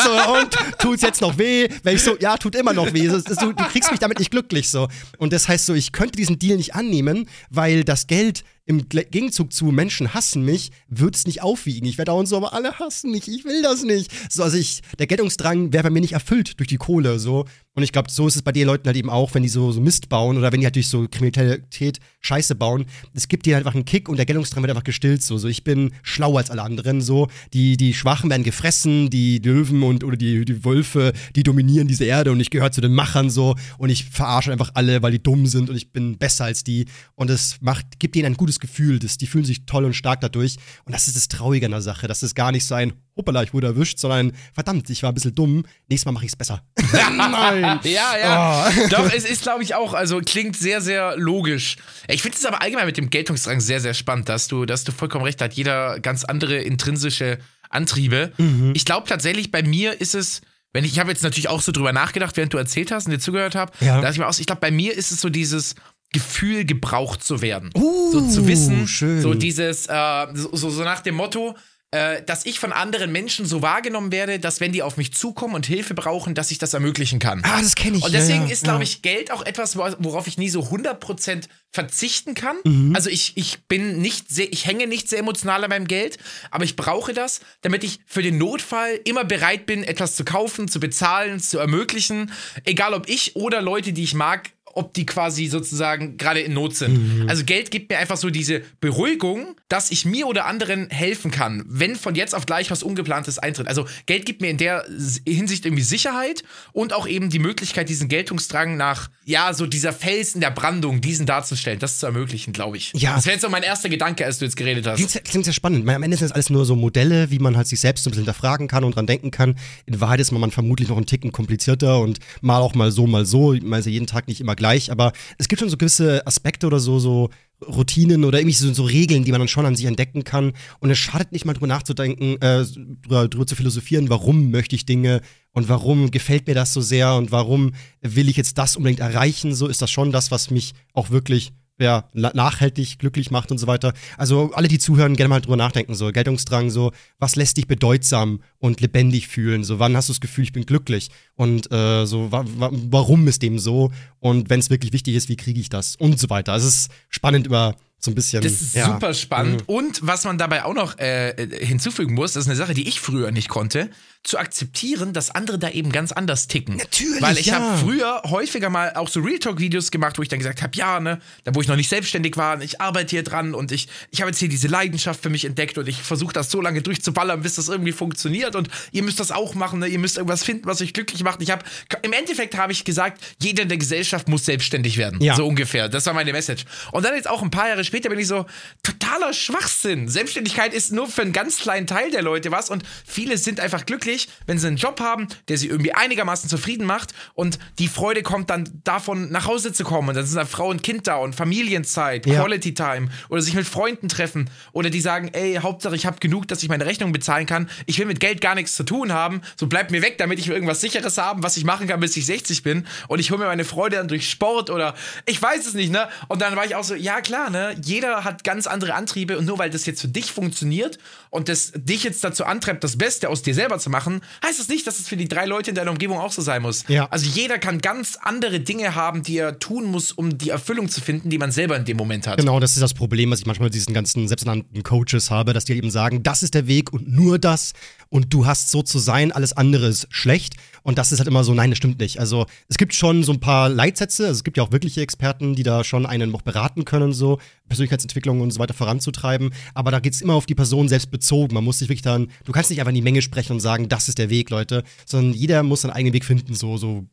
[0.04, 1.68] so, und tut's jetzt noch weh?
[1.82, 3.06] Wenn ich so, ja, tut immer noch weh.
[3.06, 4.88] Das, du, du kriegst mich damit nicht glücklich so.
[5.18, 9.52] Und das heißt so, ich könnte diesen Deal nicht annehmen, weil das Geld im Gegenzug
[9.52, 11.86] zu Menschen hassen mich, wird es nicht aufwiegen.
[11.86, 14.10] Ich werde auch so, aber alle hassen mich, ich will das nicht.
[14.30, 17.44] So, also ich, der Geltungsdrang wäre bei mir nicht erfüllt durch die Kohle, so.
[17.74, 19.72] Und ich glaube, so ist es bei den Leuten halt eben auch, wenn die so,
[19.72, 22.84] so Mist bauen oder wenn die halt durch so Kriminalität Scheiße bauen.
[23.14, 25.22] Es gibt dir halt einfach einen Kick und der Geltungsdrang wird einfach gestillt.
[25.22, 27.00] So, so ich bin schlauer als alle anderen.
[27.00, 31.88] So, die, die Schwachen werden gefressen, die Löwen und oder die, die Wölfe, die dominieren
[31.88, 35.12] diese Erde und ich gehöre zu den Machern so und ich verarsche einfach alle, weil
[35.12, 36.84] die dumm sind und ich bin besser als die.
[37.14, 38.98] Und es macht, gibt ihnen ein gutes Gefühl.
[38.98, 40.56] Das, die fühlen sich toll und stark dadurch.
[40.84, 42.06] Und das ist das Traurige an der Sache.
[42.06, 45.14] Das ist gar nicht so ein hoppala, ich wurde erwischt, sondern verdammt, ich war ein
[45.14, 46.62] bisschen dumm, nächstes Mal mache ich es besser.
[47.16, 47.61] Nein.
[47.62, 48.68] Ja, ja.
[48.68, 48.88] Oh.
[48.90, 51.76] Doch, es ist, glaube ich, auch, also klingt sehr, sehr logisch.
[52.08, 54.92] Ich finde es aber allgemein mit dem Geltungsdrang sehr, sehr spannend, dass du, dass du
[54.92, 55.54] vollkommen recht hast.
[55.54, 57.38] Jeder ganz andere intrinsische
[57.70, 58.32] Antriebe.
[58.38, 58.72] Mhm.
[58.74, 60.42] Ich glaube tatsächlich, bei mir ist es.
[60.74, 63.12] Wenn ich, ich habe jetzt natürlich auch so drüber nachgedacht, während du erzählt hast und
[63.12, 64.00] dir zugehört habe, ja.
[64.00, 65.74] da ich mir aus, ich glaube, bei mir ist es so dieses,
[66.12, 67.70] Gefühl, gebraucht zu werden.
[67.74, 69.22] Uh, so zu wissen, schön.
[69.22, 71.56] so dieses, äh, so, so nach dem Motto,
[71.92, 75.54] äh, dass ich von anderen Menschen so wahrgenommen werde, dass wenn die auf mich zukommen
[75.54, 77.42] und Hilfe brauchen, dass ich das ermöglichen kann.
[77.44, 78.04] Ah, das kenne ich.
[78.04, 81.44] Und deswegen ja, ja, ist, glaube ich, Geld auch etwas, worauf ich nie so 100%
[81.70, 82.56] verzichten kann.
[82.64, 82.96] Mhm.
[82.96, 86.16] Also ich, ich bin nicht sehr, ich hänge nicht sehr emotional an meinem Geld,
[86.50, 90.68] aber ich brauche das, damit ich für den Notfall immer bereit bin, etwas zu kaufen,
[90.68, 92.32] zu bezahlen, zu ermöglichen.
[92.64, 96.76] Egal ob ich oder Leute, die ich mag, ob die quasi sozusagen gerade in Not
[96.76, 97.22] sind.
[97.22, 97.28] Mhm.
[97.28, 101.64] Also Geld gibt mir einfach so diese Beruhigung, dass ich mir oder anderen helfen kann,
[101.68, 103.68] wenn von jetzt auf gleich was Ungeplantes eintritt.
[103.68, 104.84] Also Geld gibt mir in der
[105.26, 110.34] Hinsicht irgendwie Sicherheit und auch eben die Möglichkeit, diesen Geltungsdrang nach, ja, so dieser Fels
[110.34, 112.92] in der Brandung, diesen darzustellen, das zu ermöglichen, glaube ich.
[112.94, 113.14] Ja.
[113.14, 114.96] Das wäre jetzt so mein erster Gedanke, als du jetzt geredet hast.
[114.96, 115.88] Klingt, klingt sehr spannend.
[115.88, 118.12] Am Ende sind das alles nur so Modelle, wie man halt sich selbst so ein
[118.12, 119.56] bisschen hinterfragen kann und dran denken kann.
[119.86, 123.26] In Wahrheit ist man vermutlich noch einen Ticken komplizierter und mal auch mal so, mal
[123.26, 123.54] so.
[123.62, 126.66] Man ist ja jeden Tag nicht immer gleich, aber es gibt schon so gewisse Aspekte
[126.66, 127.30] oder so, so
[127.62, 130.52] Routinen oder irgendwie so, so, Regeln, die man dann schon an sich entdecken kann.
[130.80, 134.86] Und es schadet nicht mal drüber nachzudenken, äh, drüber, drüber zu philosophieren, warum möchte ich
[134.86, 135.20] Dinge
[135.52, 139.54] und warum gefällt mir das so sehr und warum will ich jetzt das unbedingt erreichen.
[139.54, 143.66] So ist das schon das, was mich auch wirklich ja, nachhaltig glücklich macht und so
[143.66, 143.92] weiter.
[144.16, 145.94] Also alle, die zuhören, gerne mal drüber nachdenken.
[145.94, 149.64] So Geltungsdrang, so was lässt dich bedeutsam und lebendig fühlen?
[149.64, 151.10] So wann hast du das Gefühl, ich bin glücklich?
[151.34, 153.90] Und äh, so wa wa warum ist dem so?
[154.20, 155.96] Und wenn es wirklich wichtig ist, wie kriege ich das?
[155.96, 156.52] Und so weiter.
[156.52, 158.42] Also es ist spannend über so ein bisschen.
[158.42, 158.86] Das ist ja.
[158.86, 159.62] super spannend.
[159.62, 159.74] Mhm.
[159.74, 163.00] Und was man dabei auch noch äh, hinzufügen muss, das ist eine Sache, die ich
[163.00, 163.90] früher nicht konnte
[164.24, 166.76] zu akzeptieren, dass andere da eben ganz anders ticken.
[166.76, 167.20] Natürlich.
[167.20, 167.54] Weil ich ja.
[167.54, 171.00] habe früher häufiger mal auch so Real Talk-Videos gemacht, wo ich dann gesagt habe, ja,
[171.00, 174.20] ne, da wo ich noch nicht selbstständig war, ich arbeite hier dran und ich, ich
[174.20, 177.42] habe jetzt hier diese Leidenschaft für mich entdeckt und ich versuche das so lange durchzuballern,
[177.42, 179.88] bis das irgendwie funktioniert und ihr müsst das auch machen, ne?
[179.88, 181.31] ihr müsst irgendwas finden, was euch glücklich macht.
[181.40, 181.64] Ich habe
[182.02, 185.20] im Endeffekt habe ich gesagt, jeder in der Gesellschaft muss selbstständig werden.
[185.20, 185.34] Ja.
[185.34, 185.88] So ungefähr.
[185.88, 186.64] Das war meine Message.
[186.92, 188.46] Und dann jetzt auch ein paar Jahre später bin ich so,
[188.82, 190.08] totaler Schwachsinn.
[190.08, 193.86] Selbstständigkeit ist nur für einen ganz kleinen Teil der Leute was und viele sind einfach
[193.86, 198.22] glücklich, wenn sie einen Job haben, der sie irgendwie einigermaßen zufrieden macht und die Freude
[198.22, 200.10] kommt dann davon, nach Hause zu kommen.
[200.10, 202.40] Und dann sind da Frau und Kind da und Familienzeit, ja.
[202.40, 206.48] Quality Time oder sich mit Freunden treffen oder die sagen, ey, Hauptsache ich habe genug,
[206.48, 207.68] dass ich meine Rechnung bezahlen kann.
[207.86, 209.42] Ich will mit Geld gar nichts zu tun haben.
[209.56, 212.26] So bleibt mir weg, damit ich irgendwas Sicheres habe, was ich machen kann, bis ich
[212.26, 212.86] 60 bin.
[213.08, 214.94] Und ich hole mir meine Freude dann durch Sport oder
[215.26, 216.08] ich weiß es nicht, ne?
[216.28, 217.74] Und dann war ich auch so, ja klar, ne?
[217.82, 220.98] jeder hat ganz andere Antriebe und nur weil das jetzt für dich funktioniert
[221.30, 224.68] und das dich jetzt dazu antreibt, das Beste aus dir selber zu machen, heißt das
[224.68, 226.84] nicht, dass es für die drei Leute in deiner Umgebung auch so sein muss.
[226.88, 227.08] Ja.
[227.10, 231.00] Also jeder kann ganz andere Dinge haben, die er tun muss, um die Erfüllung zu
[231.00, 232.38] finden, die man selber in dem Moment hat.
[232.38, 235.64] Genau, das ist das Problem, was ich manchmal mit diesen ganzen selbsternannten Coaches habe, dass
[235.64, 237.72] die eben sagen, das ist der Weg und nur das
[238.08, 240.54] und du hast so zu sein, alles andere ist schlecht.
[240.82, 242.18] Und das ist halt immer so, nein, das stimmt nicht.
[242.18, 245.54] Also es gibt schon so ein paar Leitsätze, also es gibt ja auch wirkliche Experten,
[245.54, 249.54] die da schon einen noch beraten können, so Persönlichkeitsentwicklung und so weiter voranzutreiben.
[249.74, 251.54] Aber da geht es immer auf die Person selbst bezogen.
[251.54, 253.88] Man muss sich wirklich dann, du kannst nicht einfach in die Menge sprechen und sagen,
[253.88, 257.06] das ist der Weg, Leute, sondern jeder muss seinen eigenen Weg finden, so, so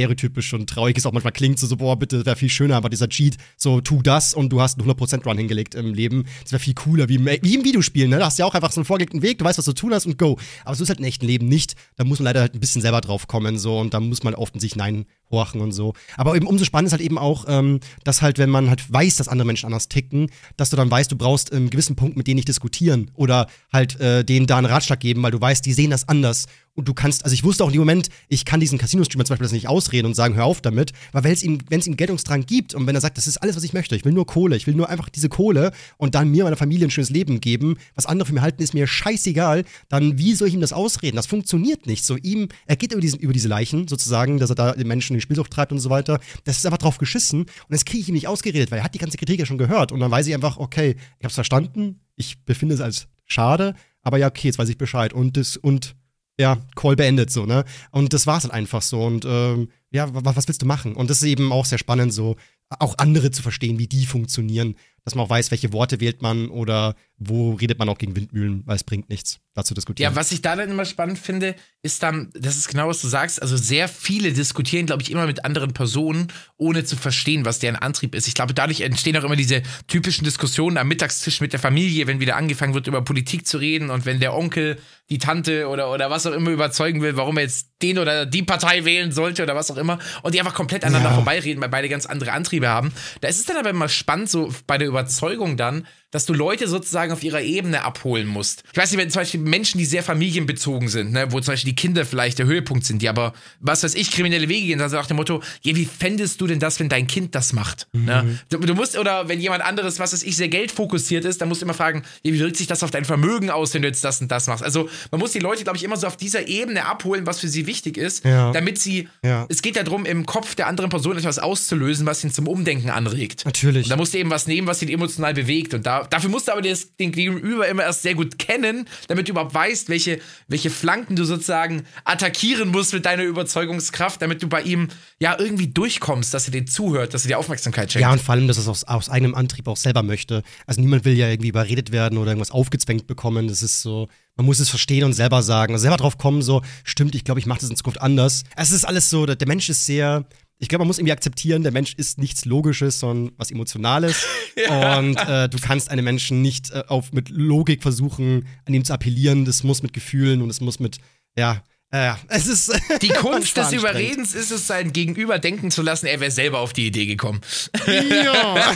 [0.00, 2.88] stereotypisch und traurig es auch manchmal klingt, so, so boah, bitte, wäre viel schöner, aber
[2.90, 6.24] dieser Cheat, so, tu das und du hast einen 100% Run hingelegt im Leben.
[6.42, 8.18] Das wäre viel cooler, wie, im- wie im Videospiel, ne?
[8.18, 9.94] Da hast du ja auch einfach so einen vorgelegten Weg, du weißt, was du tun
[9.94, 10.38] hast und go.
[10.64, 11.74] Aber so ist halt im echten Leben nicht.
[11.96, 14.34] Da muss man leider halt ein bisschen selber drauf kommen, so, und da muss man
[14.34, 15.94] oft in sich hineinhorchen und so.
[16.16, 19.16] Aber eben umso spannender ist halt eben auch, ähm, dass halt, wenn man halt weiß,
[19.16, 22.26] dass andere Menschen anders ticken, dass du dann weißt, du brauchst einen gewissen Punkt mit
[22.26, 25.72] denen nicht diskutieren oder halt äh, denen da einen Ratschlag geben, weil du weißt, die
[25.72, 26.46] sehen das anders.
[26.76, 29.32] Und du kannst, also ich wusste auch in dem Moment, ich kann diesen Casino-Streamer zum
[29.32, 31.86] Beispiel das nicht ausreden und sagen, hör auf damit, weil wenn es ihm, wenn es
[31.86, 34.12] ihm Geltungsdrang gibt und wenn er sagt, das ist alles, was ich möchte, ich will
[34.12, 37.08] nur Kohle, ich will nur einfach diese Kohle und dann mir, meiner Familie ein schönes
[37.08, 40.60] Leben geben, was andere für mich halten, ist mir scheißegal, dann wie soll ich ihm
[40.60, 41.16] das ausreden?
[41.16, 42.04] Das funktioniert nicht.
[42.04, 45.14] So ihm, er geht über, diesen, über diese Leichen sozusagen, dass er da den Menschen
[45.14, 46.20] in die Spielsucht treibt und so weiter.
[46.44, 48.94] Das ist einfach drauf geschissen und das kriege ich ihm nicht ausgeredet, weil er hat
[48.94, 52.00] die ganze Kritik ja schon gehört und dann weiß ich einfach, okay, ich hab's verstanden,
[52.16, 55.96] ich befinde es als schade, aber ja, okay, jetzt weiß ich Bescheid und das, und
[56.38, 57.64] ja, Call beendet so, ne?
[57.90, 59.02] Und das war's halt einfach so.
[59.02, 60.94] Und ähm, ja, was, was willst du machen?
[60.94, 62.36] Und das ist eben auch sehr spannend, so
[62.68, 66.48] auch andere zu verstehen, wie die funktionieren, dass man auch weiß, welche Worte wählt man
[66.48, 70.12] oder wo redet man auch gegen Windmühlen, weil es bringt nichts, dazu diskutieren.
[70.12, 73.08] Ja, was ich da dann immer spannend finde, ist dann, das ist genau, was du
[73.08, 76.26] sagst, also sehr viele diskutieren, glaube ich, immer mit anderen Personen,
[76.58, 78.26] ohne zu verstehen, was deren Antrieb ist.
[78.26, 82.18] Ich glaube, dadurch entstehen auch immer diese typischen Diskussionen am Mittagstisch mit der Familie, wenn
[82.20, 84.76] wieder angefangen wird, über Politik zu reden und wenn der Onkel
[85.08, 88.42] die Tante oder, oder was auch immer überzeugen will, warum er jetzt den oder die
[88.42, 91.14] Partei wählen sollte oder was auch immer und die einfach komplett aneinander Ja.
[91.14, 92.92] vorbeireden, weil beide ganz andere Antriebe haben.
[93.20, 96.66] Da ist es dann aber immer spannend, so bei der Überzeugung dann, dass du Leute
[96.66, 98.62] sozusagen auf ihrer Ebene abholen musst.
[98.72, 101.72] Ich weiß nicht, wenn zum Beispiel Menschen, die sehr familienbezogen sind, ne, wo zum Beispiel
[101.72, 104.96] die Kinder vielleicht der Höhepunkt sind, die aber, was weiß ich, kriminelle Wege gehen, also
[104.96, 107.86] nach dem Motto, ja, wie fändest du denn das, wenn dein Kind das macht?
[107.92, 108.38] Ne?
[108.48, 111.60] Du, du musst, oder wenn jemand anderes, was weiß ich, sehr geldfokussiert ist, dann musst
[111.60, 114.02] du immer fragen, ja, wie wirkt sich das auf dein Vermögen aus, wenn du jetzt
[114.02, 114.64] das und das machst?
[114.64, 117.48] Also man muss die Leute, glaube ich, immer so auf dieser Ebene abholen, was für
[117.48, 118.52] sie wichtig ist, Ja.
[118.52, 119.44] damit sie, Ja.
[119.50, 122.88] es geht ja darum, im Kopf der anderen Person etwas auszulösen, was ihn zum Umdenken
[122.88, 123.44] anregt.
[123.44, 123.84] Natürlich.
[123.84, 125.74] Und da musst du eben was nehmen, was ihn emotional bewegt.
[125.74, 129.28] Und da, dafür musst du aber das, den Gegenüber immer erst sehr gut kennen, damit
[129.28, 134.48] du überhaupt weißt, welche, welche Flanken du sozusagen attackieren musst mit deiner Überzeugungskraft, damit du
[134.48, 134.88] bei ihm
[135.18, 138.02] ja irgendwie durchkommst, dass er dir zuhört, dass er dir Aufmerksamkeit schenkt.
[138.02, 140.42] Ja, und vor allem, dass es aus, aus eigenem Antrieb auch selber möchte.
[140.66, 143.48] Also niemand will ja irgendwie überredet werden oder irgendwas aufgezwängt bekommen.
[143.48, 145.72] Das ist so, man muss es verstehen und selber sagen.
[145.72, 148.44] Also selber drauf kommen, so, stimmt, ich glaube, ich mache das in Zukunft anders.
[148.56, 150.26] Es ist alles so, der Mensch ist sehr.
[150.58, 154.26] Ich glaube, man muss irgendwie akzeptieren, der Mensch ist nichts Logisches, sondern was Emotionales.
[154.68, 158.94] Und äh, du kannst einem Menschen nicht äh, auf, mit Logik versuchen, an ihm zu
[158.94, 159.44] appellieren.
[159.44, 160.98] Das muss mit Gefühlen und es muss mit,
[161.36, 162.72] ja, äh, es ist.
[163.02, 163.72] Die Kunst des.
[163.72, 167.40] Überredens ist es, sein Gegenüber denken zu lassen, er wäre selber auf die Idee gekommen.
[167.86, 168.74] Ja.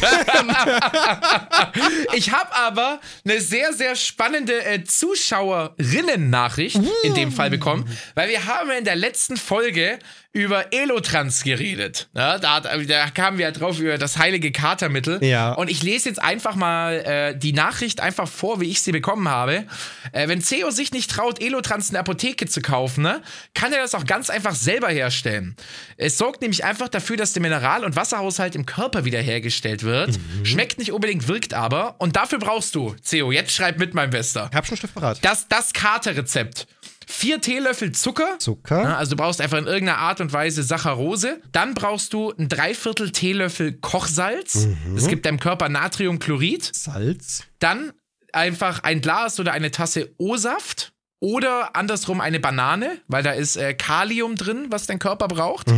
[2.14, 8.46] Ich habe aber eine sehr, sehr spannende äh, Zuschauerinnen-Nachricht in dem Fall bekommen, weil wir
[8.46, 9.98] haben in der letzten Folge
[10.32, 12.08] über Elotrans geredet.
[12.14, 15.22] Ja, da, da kamen wir ja drauf über das heilige Katermittel.
[15.24, 15.52] Ja.
[15.54, 19.28] Und ich lese jetzt einfach mal äh, die Nachricht einfach vor, wie ich sie bekommen
[19.28, 19.64] habe.
[20.12, 23.22] Äh, wenn CEO sich nicht traut, Elotrans in der Apotheke zu kaufen, ne,
[23.54, 25.56] kann er das auch ganz einfach selber herstellen.
[25.96, 30.18] Es sorgt nämlich einfach dafür, dass der Mineral- und Wasserhaushalt im Körper wiederhergestellt wird.
[30.44, 31.96] Schmeckt nicht unbedingt, wirkt aber.
[31.98, 34.48] Und dafür brauchst du, CEO, jetzt schreib mit, mein Bester.
[34.50, 35.18] Ich hab schon Stift parat.
[35.22, 36.68] Das, das Katerrezept.
[37.06, 38.38] Vier Teelöffel Zucker.
[38.38, 38.82] Zucker.
[38.82, 41.40] Ja, also du brauchst einfach in irgendeiner Art und Weise Saccharose.
[41.52, 44.68] Dann brauchst du ein Dreiviertel Teelöffel Kochsalz.
[44.94, 46.70] Es gibt deinem Körper Natriumchlorid.
[46.74, 47.44] Salz.
[47.58, 47.92] Dann
[48.32, 50.92] einfach ein Glas oder eine Tasse O-Saft.
[51.22, 55.68] Oder andersrum eine Banane, weil da ist äh, Kalium drin, was dein Körper braucht.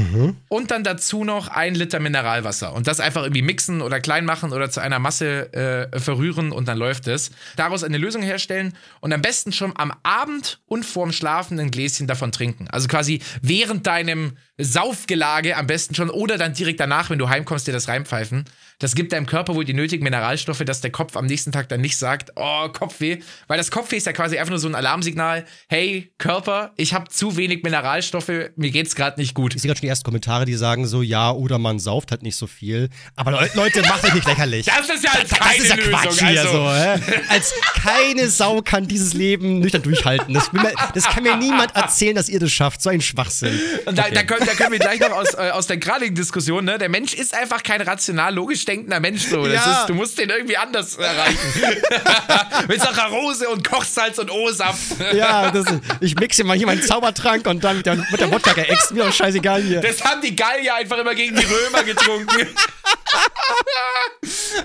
[0.48, 2.72] Und dann dazu noch ein Liter Mineralwasser.
[2.72, 6.68] Und das einfach irgendwie mixen oder klein machen oder zu einer Masse äh, verrühren und
[6.68, 7.32] dann läuft es.
[7.56, 12.06] Daraus eine Lösung herstellen und am besten schon am Abend und vorm Schlafen ein Gläschen
[12.06, 12.68] davon trinken.
[12.70, 17.66] Also quasi während deinem Saufgelage am besten schon oder dann direkt danach, wenn du heimkommst,
[17.66, 18.44] dir das reinpfeifen.
[18.82, 21.80] Das gibt deinem Körper wohl die nötigen Mineralstoffe, dass der Kopf am nächsten Tag dann
[21.80, 23.18] nicht sagt, oh, Kopfweh.
[23.46, 27.08] Weil das Kopfweh ist ja quasi einfach nur so ein Alarmsignal, hey, Körper, ich habe
[27.08, 29.54] zu wenig Mineralstoffe, mir geht's gerade nicht gut.
[29.54, 32.22] Ich sehe gerade schon die ersten Kommentare, die sagen so, ja, oder man sauft halt
[32.22, 32.88] nicht so viel.
[33.14, 34.66] Aber Le Leute, macht euch nicht lächerlich.
[34.82, 35.92] Das ist ja als das keine ist ja Lösung.
[35.92, 36.52] Quatsch hier also.
[36.52, 37.22] so, hä?
[37.28, 40.34] Als keine Sau kann dieses Leben nüchtern durchhalten.
[40.34, 42.82] Das, mir, das kann mir niemand erzählen, dass ihr das schafft.
[42.82, 43.60] So ein Schwachsinn.
[43.84, 46.64] Und da, da, können, da können wir gleich noch aus, äh, aus der geradigen Diskussion,
[46.64, 46.78] ne?
[46.78, 49.26] Der Mensch ist einfach kein rational, logisch denkender Mensch.
[49.26, 49.44] So.
[49.46, 49.80] Das Ja.
[49.80, 51.38] ist, du musst den irgendwie anders erreichen.
[52.68, 54.80] Mit Saccharose und Kochsalz und O-Saft.
[55.14, 55.66] Ja, das,
[56.00, 58.92] ich mixe mal hier meinen Zaubertrank und dann mit der, mit der Wodka geäxt.
[58.92, 59.80] Mir doch scheißegal hier.
[59.80, 62.48] Das haben die Gallier einfach immer gegen die Römer getrunken.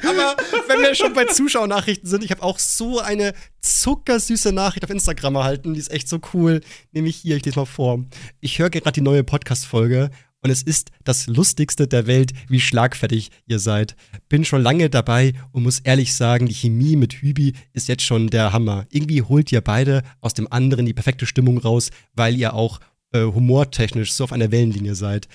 [0.04, 0.36] Aber
[0.68, 5.36] wenn wir schon bei Zuschauernachrichten sind, ich habe auch so eine zuckersüße Nachricht auf Instagram
[5.36, 5.74] erhalten.
[5.74, 6.62] Die ist echt so cool.
[6.92, 8.00] Nämlich hier, ich lese mal vor.
[8.40, 10.10] Ich höre gerade die neue Podcast-Folge
[10.44, 13.96] und es ist das Lustigste der Welt, wie schlagfertig ihr seid.
[14.30, 18.28] Bin schon lange dabei und muss ehrlich sagen, die Chemie mit Hübi ist jetzt schon
[18.28, 18.86] der Hammer.
[18.92, 22.80] Irgendwie holt ihr beide aus dem anderen die perfekte Stimmung raus, weil ihr auch
[23.12, 25.28] äh, humortechnisch so auf einer Wellenlinie seid.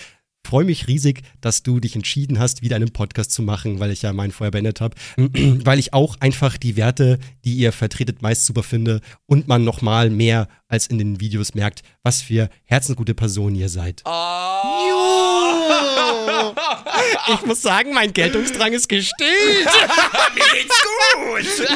[0.45, 4.03] Freue mich riesig, dass du dich entschieden hast, wieder einen Podcast zu machen, weil ich
[4.03, 4.97] ja meinen vorher beendet habe.
[5.17, 9.83] weil ich auch einfach die Werte, die ihr vertretet, meist super finde und man noch
[9.83, 14.03] mal mehr als in den Videos merkt, was für herzensgute Personen ihr seid.
[14.05, 14.11] Oh.
[17.35, 19.69] Ich muss sagen, mein Geltungsdrang ist gestillt.
[20.35, 21.69] Mir geht's gut.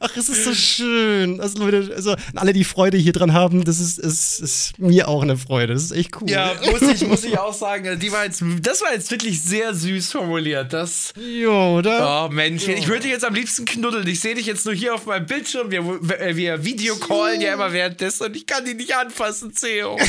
[0.00, 1.40] Ach, es ist so schön.
[1.40, 5.22] Also Leute, also alle, die Freude hier dran haben, das ist, ist, ist mir auch
[5.22, 5.74] eine Freude.
[5.74, 6.30] Das ist echt cool.
[6.30, 9.74] Ja, muss ich, muss ich auch sagen, die war jetzt, das war jetzt wirklich sehr
[9.74, 10.72] süß formuliert.
[10.72, 12.26] Das, Jo, oder?
[12.26, 14.06] oh Mensch, ich würde dich jetzt am liebsten knuddeln.
[14.06, 15.70] Ich sehe dich jetzt nur hier auf meinem Bildschirm.
[15.70, 19.98] Wir, wir, Videocallen ja immer währenddessen und ich kann dich nicht anfassen, Theo.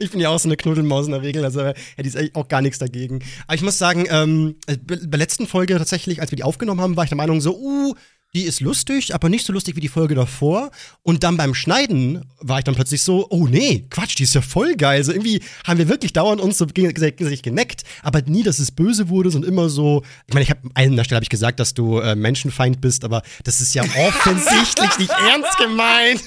[0.00, 2.60] Ich bin ja auch so eine Knuddelmaus in der Regel, also hätte ich auch gar
[2.60, 3.20] nichts dagegen.
[3.46, 6.96] Aber ich muss sagen, ähm, bei der letzten Folge tatsächlich, als wir die aufgenommen haben,
[6.96, 7.94] war ich der Meinung so, uh,
[8.34, 10.70] die ist lustig, aber nicht so lustig wie die Folge davor.
[11.02, 14.42] Und dann beim Schneiden war ich dann plötzlich so, oh nee, Quatsch, die ist ja
[14.42, 14.98] voll geil.
[14.98, 19.08] Also irgendwie haben wir wirklich dauernd uns so gegenseitig geneckt, aber nie, dass es böse
[19.08, 20.02] wurde, sondern immer so.
[20.26, 23.04] Ich meine, ich habe an einer Stelle habe ich gesagt, dass du äh, Menschenfeind bist,
[23.04, 26.22] aber das ist ja offensichtlich nicht ernst gemeint.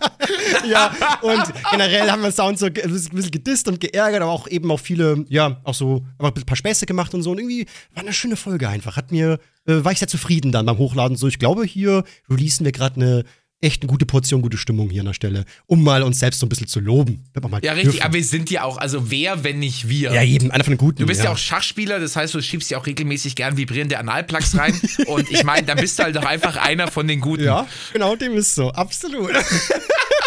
[0.70, 4.70] ja, und generell haben wir Sound so ein bisschen gedisst und geärgert, aber auch eben
[4.70, 7.32] auch viele, ja, auch so, aber ein paar Späße gemacht und so.
[7.32, 8.96] Und irgendwie war eine schöne Folge einfach.
[8.96, 11.16] Hat mir, äh, war ich sehr zufrieden dann beim Hochladen.
[11.16, 13.24] So, ich glaube, hier releasen wir gerade eine
[13.62, 16.46] echt eine gute Portion, gute Stimmung hier an der Stelle, um mal uns selbst so
[16.46, 17.24] ein bisschen zu loben.
[17.62, 18.02] Ja, richtig, dürfen.
[18.02, 20.12] aber wir sind ja auch, also wer, wenn nicht wir?
[20.12, 21.00] ja, eben, einer von den guten.
[21.00, 21.30] Du bist ja.
[21.30, 24.78] auch Schachspieler, das heißt, du schiebst ja auch regelmäßig gern vibrierende Analplugs rein.
[25.06, 27.44] und ich meine, dann bist du halt doch einfach einer von den Guten.
[27.44, 28.70] Ja, genau, dem ist so.
[28.70, 29.30] Absolut.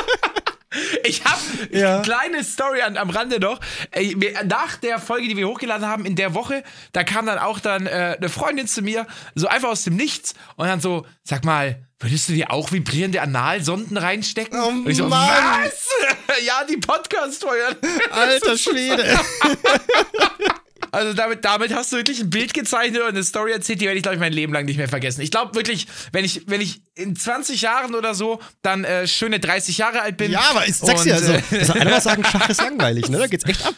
[1.04, 1.40] Ich habe
[1.72, 2.02] Ja.
[2.02, 3.60] kleine Story an, am Rande noch.
[4.46, 7.86] Nach der Folge, die wir hochgeladen haben, in der Woche, da kam dann auch dann
[7.88, 9.06] äh, eine Freundin zu mir,
[9.36, 13.22] so einfach aus dem Nichts und dann so, sag mal, würdest du dir auch vibrierende
[13.22, 14.60] Analsonden reinstecken?
[14.60, 15.30] Oh und ich so, Mann.
[15.64, 15.88] was?
[16.46, 17.78] ja, die Podcast-Folge.
[18.12, 19.20] Alter Schwede.
[20.94, 23.98] Also damit, damit hast du wirklich ein Bild gezeichnet und eine Story erzählt, die werde
[23.98, 25.22] ich, glaube ich, mein Leben lang nicht mehr vergessen.
[25.22, 29.40] Ich glaube wirklich, wenn ich, wenn ich in 20 Jahren oder so dann äh, schöne
[29.40, 30.32] 30 Jahre alt bin.
[30.32, 33.18] ja, aber ich sag's dir, also, äh, einer mal sagen, Schach ist langweilig, ne?
[33.18, 33.74] Da geht's echt ab.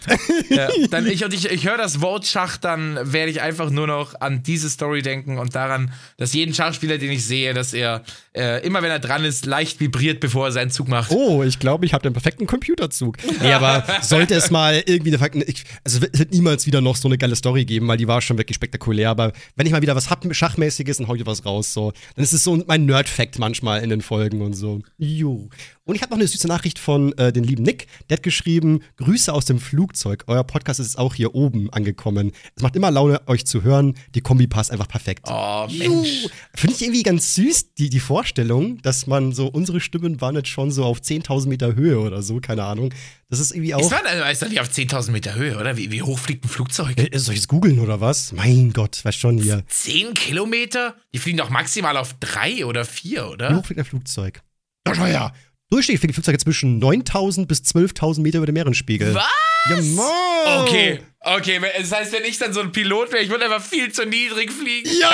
[0.49, 3.87] Ja, dann ich und ich, ich höre das Wort Schach, dann werde ich einfach nur
[3.87, 8.03] noch an diese Story denken und daran, dass jeden Schachspieler, den ich sehe, dass er
[8.33, 11.11] äh, immer wenn er dran ist, leicht vibriert, bevor er seinen Zug macht.
[11.11, 13.17] Oh, ich glaube, ich habe den perfekten Computerzug.
[13.41, 17.35] Nee, aber sollte es mal irgendwie also es wird niemals wieder noch so eine geile
[17.35, 19.09] Story geben, weil die war schon wirklich spektakulär.
[19.09, 21.73] Aber wenn ich mal wieder was hab, Schachmäßiges, dann hau ich was raus.
[21.73, 21.91] So.
[22.15, 24.81] Dann ist es so mein Nerd-Fact manchmal in den Folgen und so.
[24.97, 25.49] Jo.
[25.87, 27.85] Und ich habe noch eine süße Nachricht von äh, den lieben Nick.
[28.09, 30.23] Der hat geschrieben: Grüße aus dem Flugzeug.
[30.25, 32.31] Euer Podcast ist auch hier oben angekommen.
[32.55, 33.93] Es macht immer Laune, euch zu hören.
[34.15, 35.27] Die Kombi passt einfach perfekt.
[35.29, 35.67] Oh.
[35.69, 36.27] Mensch.
[36.55, 40.49] Finde ich irgendwie ganz süß, die, die Vorstellung, dass man so, unsere Stimmen waren jetzt
[40.49, 42.91] schon so auf 10.000 Meter Höhe oder so, keine Ahnung.
[43.29, 43.81] Das ist irgendwie auch.
[43.81, 45.77] Ist man also ist doch nicht auf 10.000 Meter Höhe, oder?
[45.77, 46.97] Wie, wie hoch fliegt ein Flugzeug?
[46.97, 48.31] Äh, Soll ich es googeln oder was?
[48.31, 49.63] Mein Gott, weißt schon hier.
[49.67, 50.95] 10 Kilometer?
[51.13, 53.55] Die fliegen doch maximal auf 3 oder 4, Wie oder?
[53.55, 54.41] hoch fliegt ein Flugzeug?
[54.87, 55.33] Ja, ja.
[55.69, 59.15] Durchschnittlich fliegt ein Flugzeug zwischen 9.000 bis 12.000 Meter über dem Meeresspiegel.
[59.15, 59.23] Was?
[59.67, 60.61] Ja, Mann.
[60.61, 61.59] Okay, okay.
[61.79, 64.51] Das heißt, wenn ich dann so ein Pilot wäre, ich würde einfach viel zu niedrig
[64.51, 64.87] fliegen.
[65.01, 65.09] Ja!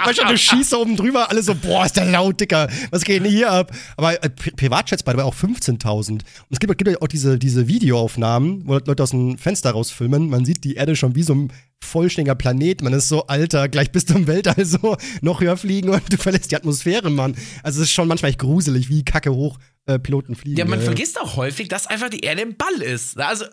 [0.04, 2.68] weißt du, du schießt da oben drüber, alle so, boah, ist der laut, Dicker.
[2.90, 3.70] Was geht denn hier ab?
[3.96, 6.10] Aber äh, Pri- Privatjets bei auch 15.000.
[6.10, 10.28] Und es gibt, gibt ja auch diese, diese Videoaufnahmen, wo Leute aus dem Fenster rausfilmen.
[10.28, 11.52] Man sieht die Erde schon wie so ein
[11.82, 12.82] vollständiger Planet.
[12.82, 16.16] Man ist so, Alter, gleich bist du im Weltall so noch höher fliegen und du
[16.16, 17.36] verlässt die Atmosphäre, Mann.
[17.62, 20.58] Also es ist schon manchmal echt gruselig, wie kacke hoch äh, Piloten fliegen.
[20.58, 20.82] Ja, man äh.
[20.82, 23.18] vergisst auch häufig, dass einfach die Erde ein Ball ist.
[23.18, 23.46] Also,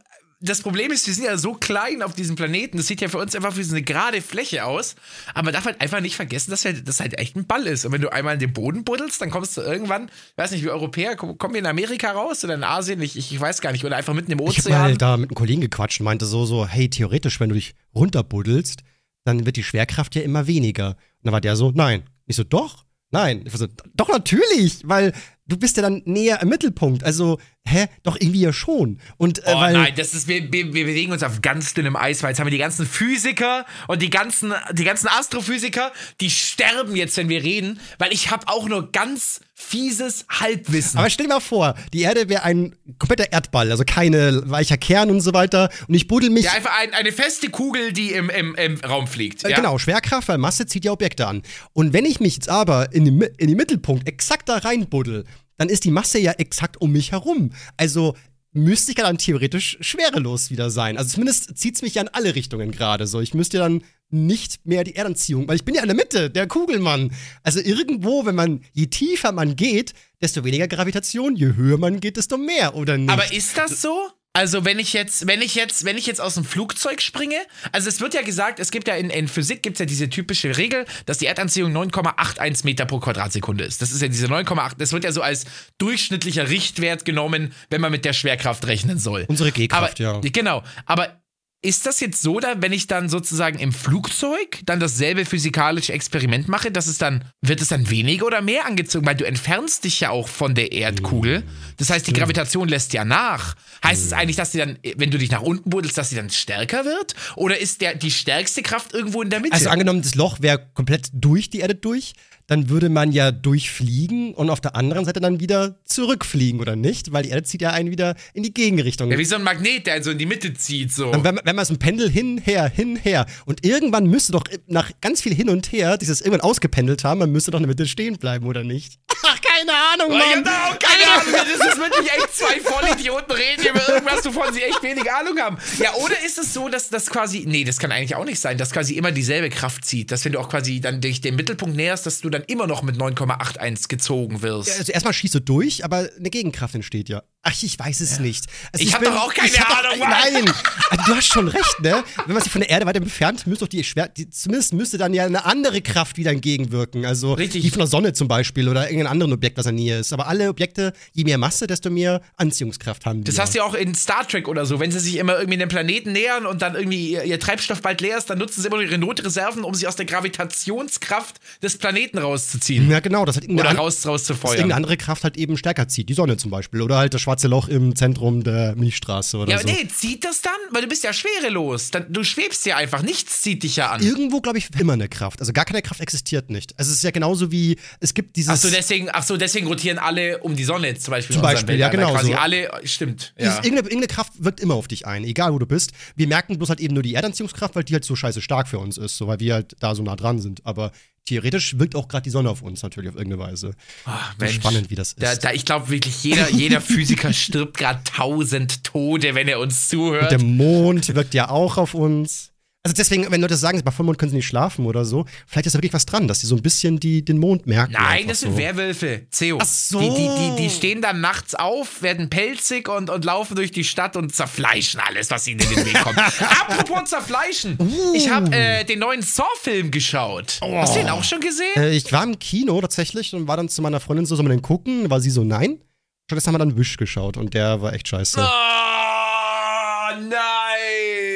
[0.46, 2.76] das Problem ist, wir sind ja so klein auf diesem Planeten.
[2.76, 4.96] Das sieht ja für uns einfach wie so eine gerade Fläche aus.
[5.34, 7.86] Aber man darf halt einfach nicht vergessen, dass das halt echt ein Ball ist.
[7.86, 10.70] Und wenn du einmal in den Boden buddelst, dann kommst du irgendwann, weiß nicht, wie
[10.70, 13.02] Europäer, kommen wir in Amerika raus oder in Asien?
[13.02, 13.86] Ich, ich weiß gar nicht.
[13.86, 14.66] Oder einfach mitten im Ozean.
[14.68, 17.48] Ich habe mal da mit einem Kollegen gequatscht und meinte so, so, hey, theoretisch, wenn
[17.48, 18.82] du dich runterbuddelst,
[19.24, 20.90] dann wird die Schwerkraft ja immer weniger.
[20.90, 22.04] Und dann war der so, nein.
[22.26, 23.44] Ich so, doch, nein.
[23.46, 25.14] Ich so, doch, natürlich, weil
[25.48, 27.06] du bist ja dann näher im Mittelpunkt.
[27.06, 27.88] Also, hä?
[28.04, 29.00] Doch irgendwie ja schon.
[29.18, 32.24] Und, äh, oh nein, das ist, wir, wir, wir, bewegen uns auf ganz dünnem Eis,
[32.24, 36.96] weil jetzt haben wir die ganzen Physiker und die ganzen, die ganzen Astrophysiker, die sterben
[36.96, 41.00] jetzt, wenn wir reden, weil ich habe auch nur ganz fieses Halbwissen.
[41.00, 45.10] Aber stell dir mal vor, die Erde wäre ein kompletter Erdball, also keine weicher Kern
[45.10, 45.70] und so weiter.
[45.88, 46.46] Und ich buddel mich.
[46.46, 49.44] Ja, einfach ein, eine feste Kugel, die im, im, im Raum fliegt.
[49.46, 49.56] Äh, ja?
[49.56, 51.44] Genau, Schwerkraft, weil Masse zieht ja Objekte an.
[51.72, 55.24] Und wenn ich mich jetzt aber in den, in den Mittelpunkt exakt da reinbuddel,
[55.58, 57.52] dann ist die Masse ja exakt um mich herum.
[57.78, 58.16] Also
[58.54, 60.98] müsste ich ja dann theoretisch schwerelos wieder sein.
[60.98, 63.20] Also zumindest zieht es mich ja in alle Richtungen gerade so.
[63.20, 66.30] Ich müsste ja dann nicht mehr die Erdanziehung, weil ich bin ja in der Mitte,
[66.30, 67.12] der Kugelmann.
[67.42, 72.18] Also irgendwo, wenn man, je tiefer man geht, desto weniger Gravitation, je höher man geht,
[72.18, 73.10] desto mehr, oder nicht?
[73.10, 73.98] Aber ist das so?
[74.36, 77.36] Also wenn ich jetzt, wenn ich jetzt, wenn ich jetzt aus dem Flugzeug springe,
[77.72, 80.10] also es wird ja gesagt, es gibt ja in, in Physik gibt es ja diese
[80.10, 83.84] typische Regel, dass die Erdanziehung 9,81 Meter pro Quadratsekunde ist.
[83.84, 85.46] Das ist ja diese 9,8, das wird ja so als
[85.78, 89.26] durchschnittlicher Richtwert genommen, wenn man mit der Schwerkraft rechnen soll.
[89.28, 90.20] Unsere G-Kraft, ja.
[90.20, 91.23] Genau, aber
[91.64, 96.50] ist das jetzt so, da, wenn ich dann sozusagen im Flugzeug dann dasselbe physikalische Experiment
[96.50, 99.06] mache, dass es dann, wird es dann weniger oder mehr angezogen?
[99.06, 101.44] Weil du entfernst dich ja auch von der Erdkugel.
[101.78, 103.56] Das heißt, die Gravitation lässt ja nach.
[103.84, 106.30] Heißt es eigentlich, dass sie dann, wenn du dich nach unten buddelst, dass sie dann
[106.30, 107.16] stärker wird?
[107.38, 109.54] Oder ist der, die stärkste Kraft irgendwo in der Mitte?
[109.54, 112.14] Also angenommen, das Loch wäre komplett durch die Erde durch,
[112.48, 117.12] dann würde man ja durchfliegen und auf der anderen Seite dann wieder zurückfliegen, oder nicht?
[117.14, 119.12] Weil die Erde zieht ja einen wieder in die Gegenrichtung.
[119.12, 121.12] Ja, wie so ein Magnet, der so in die Mitte zieht, so.
[121.12, 123.26] Dann, wenn, wenn man so ein Pendel hin, her, hin, her.
[123.46, 127.32] Und irgendwann müsste doch nach ganz viel hin und her dieses irgendwann ausgependelt haben, man
[127.32, 129.00] müsste doch in der Mitte stehen bleiben, oder nicht?
[129.24, 130.30] Ach, keine Ahnung, Mann.
[130.30, 131.34] Ja, genau, keine Ahnung.
[131.34, 135.58] Das ist wirklich echt zwei Vollidioten reden über irgendwas, wovon sie echt wenig Ahnung haben.
[135.80, 138.58] Ja, oder ist es so, dass das quasi, nee, das kann eigentlich auch nicht sein,
[138.58, 140.12] dass quasi immer dieselbe Kraft zieht.
[140.12, 142.84] Dass wenn du auch quasi dann dich dem Mittelpunkt näherst, dass du dann immer noch
[142.84, 144.70] mit 9,81 gezogen wirst.
[144.70, 147.24] Ja, also erstmal schießt du durch, aber eine Gegenkraft entsteht ja.
[147.46, 148.22] Ach, ich weiß es ja.
[148.22, 148.46] nicht.
[148.72, 150.00] Also ich, ich habe doch auch keine Ahnung.
[150.00, 150.54] Doch, nein,
[150.90, 152.02] also du hast schon recht, ne?
[152.26, 154.98] Wenn man sich von der Erde weiter entfernt, müsste doch die, Schwer die, zumindest müsste
[154.98, 157.06] dann ja eine andere Kraft wieder entgegenwirken.
[157.06, 157.62] Also Richtig.
[157.62, 160.14] die von der Sonne zum Beispiel oder irgendein anderes Objekt, was in Nähe ist.
[160.14, 163.32] Aber alle Objekte, je mehr Masse, desto mehr Anziehungskraft haben die.
[163.32, 164.80] Das hast du ja auch in Star Trek oder so.
[164.80, 168.02] Wenn sie sich immer irgendwie den Planeten nähern und dann irgendwie ihr, ihr Treibstoff bald
[168.02, 172.18] leer ist, dann nutzen sie immer ihre Notreserven, um sich aus der Gravitationskraft des Planeten
[172.18, 172.90] rauszuziehen.
[172.90, 173.26] Ja, genau.
[173.26, 174.42] Das hat oder raus, rauszufeuern.
[174.42, 176.10] Dass irgendeine andere Kraft halt eben stärker zieht.
[176.10, 176.82] Die Sonne zum Beispiel.
[176.82, 179.68] Oder halt das schwarze Loch im Zentrum Zentrum der Milchstraße oder ja, so.
[179.68, 180.54] Ja, nee, zieht das dann?
[180.72, 181.92] Weil du bist ja schwerelos.
[181.92, 183.02] du schwebst ja einfach.
[183.02, 184.02] Nichts zieht dich ja an.
[184.02, 185.40] Irgendwo, glaube ich, immer eine Kraft.
[185.40, 186.78] Also gar keine Kraft existiert nicht.
[186.78, 188.50] Also es ist ja genauso wie, es gibt dieses...
[188.50, 191.34] Ach so, deswegen, ach so, deswegen rotieren alle um die Sonne zum Beispiel.
[191.36, 192.12] Zum Beispiel, ja, genau.
[192.12, 192.38] Quasi so.
[192.38, 193.34] alle, stimmt.
[193.38, 193.56] Ja.
[193.58, 195.92] Irgendeine, irgendeine Kraft wirkt immer auf dich ein, egal wo du bist.
[196.16, 198.80] Wir merken bloß halt eben nur die Erdanziehungskraft, weil die halt so scheiße stark für
[198.80, 200.66] uns ist, so weil wir halt da so nah dran sind.
[200.66, 200.92] Aber
[201.26, 203.72] theoretisch wirkt auch gerade die Sonne auf uns natürlich auf irgendeine Weise.
[204.06, 205.24] Oh, Mensch, spannend, wie das ist.
[205.24, 209.90] Da, da, ich glaube wirklich, jeder, jeder Physiker stirbt gerade tausend Tode, wenn er uns
[209.90, 210.32] zuhört.
[210.32, 212.53] Und der Mond wirkt ja auch auf uns.
[212.86, 215.74] Also deswegen, wenn Leute sagen, bei Vollmond können sie nicht schlafen oder so, vielleicht ist
[215.74, 217.94] da wirklich was dran, dass sie so ein bisschen die, den Mond merken.
[217.94, 218.58] Nein, das sind so.
[218.58, 219.58] Werwölfe, Ceo.
[219.62, 220.02] Ach so.
[220.02, 223.86] Die, die, die, die, stehen dann nachts auf, werden pelzig und, und laufen durch die
[223.86, 226.18] Stadt und zerfleischen alles, was ihnen in den Weg kommt.
[226.42, 227.78] Apropos zerfleischen.
[227.80, 228.14] Uh.
[228.16, 230.60] Ich habe äh, den neuen Saw-Film geschaut.
[230.60, 230.76] Oh.
[230.76, 231.78] Hast du den auch schon gesehen?
[231.78, 234.58] Äh, ich war im Kino tatsächlich und war dann zu meiner Freundin so, soll man
[234.58, 235.10] den gucken?
[235.10, 235.80] War sie so, nein.
[236.28, 238.42] Stattdessen haben wir dann Wish geschaut und der war echt scheiße.
[238.42, 240.53] Oh, nein.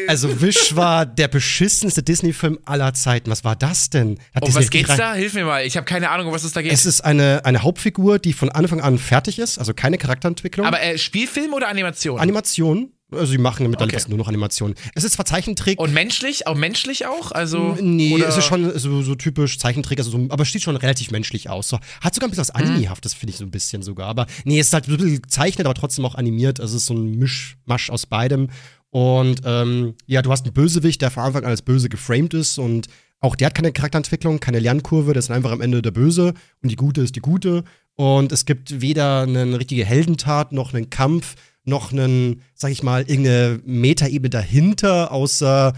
[0.08, 3.30] Also Wish war der beschissenste Disney-Film aller Zeiten.
[3.30, 4.20] Was war das denn?
[4.34, 5.14] Hat um was geht's da?
[5.14, 5.66] Hilf mir mal.
[5.66, 6.72] Ich habe keine Ahnung, um was es da geht.
[6.72, 10.66] Es ist eine, eine Hauptfigur, die von Anfang an fertig ist, also keine Charakterentwicklung.
[10.66, 12.20] Aber äh, Spielfilm oder Animation?
[12.20, 12.92] Animation.
[13.10, 14.10] Also sie machen mittlerweile okay.
[14.10, 14.76] nur noch Animationen.
[14.94, 15.80] Es ist zwar Zeichentrick.
[15.80, 16.46] Und menschlich?
[16.46, 17.32] Auch menschlich auch?
[17.32, 17.78] Also.
[17.80, 18.28] Nee, oder?
[18.28, 21.50] es ist schon so, so typisch Zeichentrick, also so, aber es sieht schon relativ menschlich
[21.50, 21.70] aus.
[21.70, 22.72] So, hat sogar ein bisschen was mhm.
[22.72, 24.10] Animehaftes, finde ich so ein bisschen sogar.
[24.10, 26.60] Aber nee, es ist halt ein bisschen gezeichnet, aber trotzdem auch animiert.
[26.60, 28.50] Also es ist so ein Mischmasch aus beidem.
[28.98, 32.58] Und ähm, ja, du hast einen Bösewicht, der von Anfang an als böse geframed ist
[32.58, 32.88] und
[33.20, 36.34] auch der hat keine Charakterentwicklung, keine Lernkurve, der ist einfach am Ende der Böse
[36.64, 37.64] und die Gute ist die Gute.
[37.94, 43.04] Und es gibt weder eine richtige Heldentat noch einen Kampf, noch einen, sag ich mal,
[43.04, 45.74] irgendeine Metaebene dahinter, außer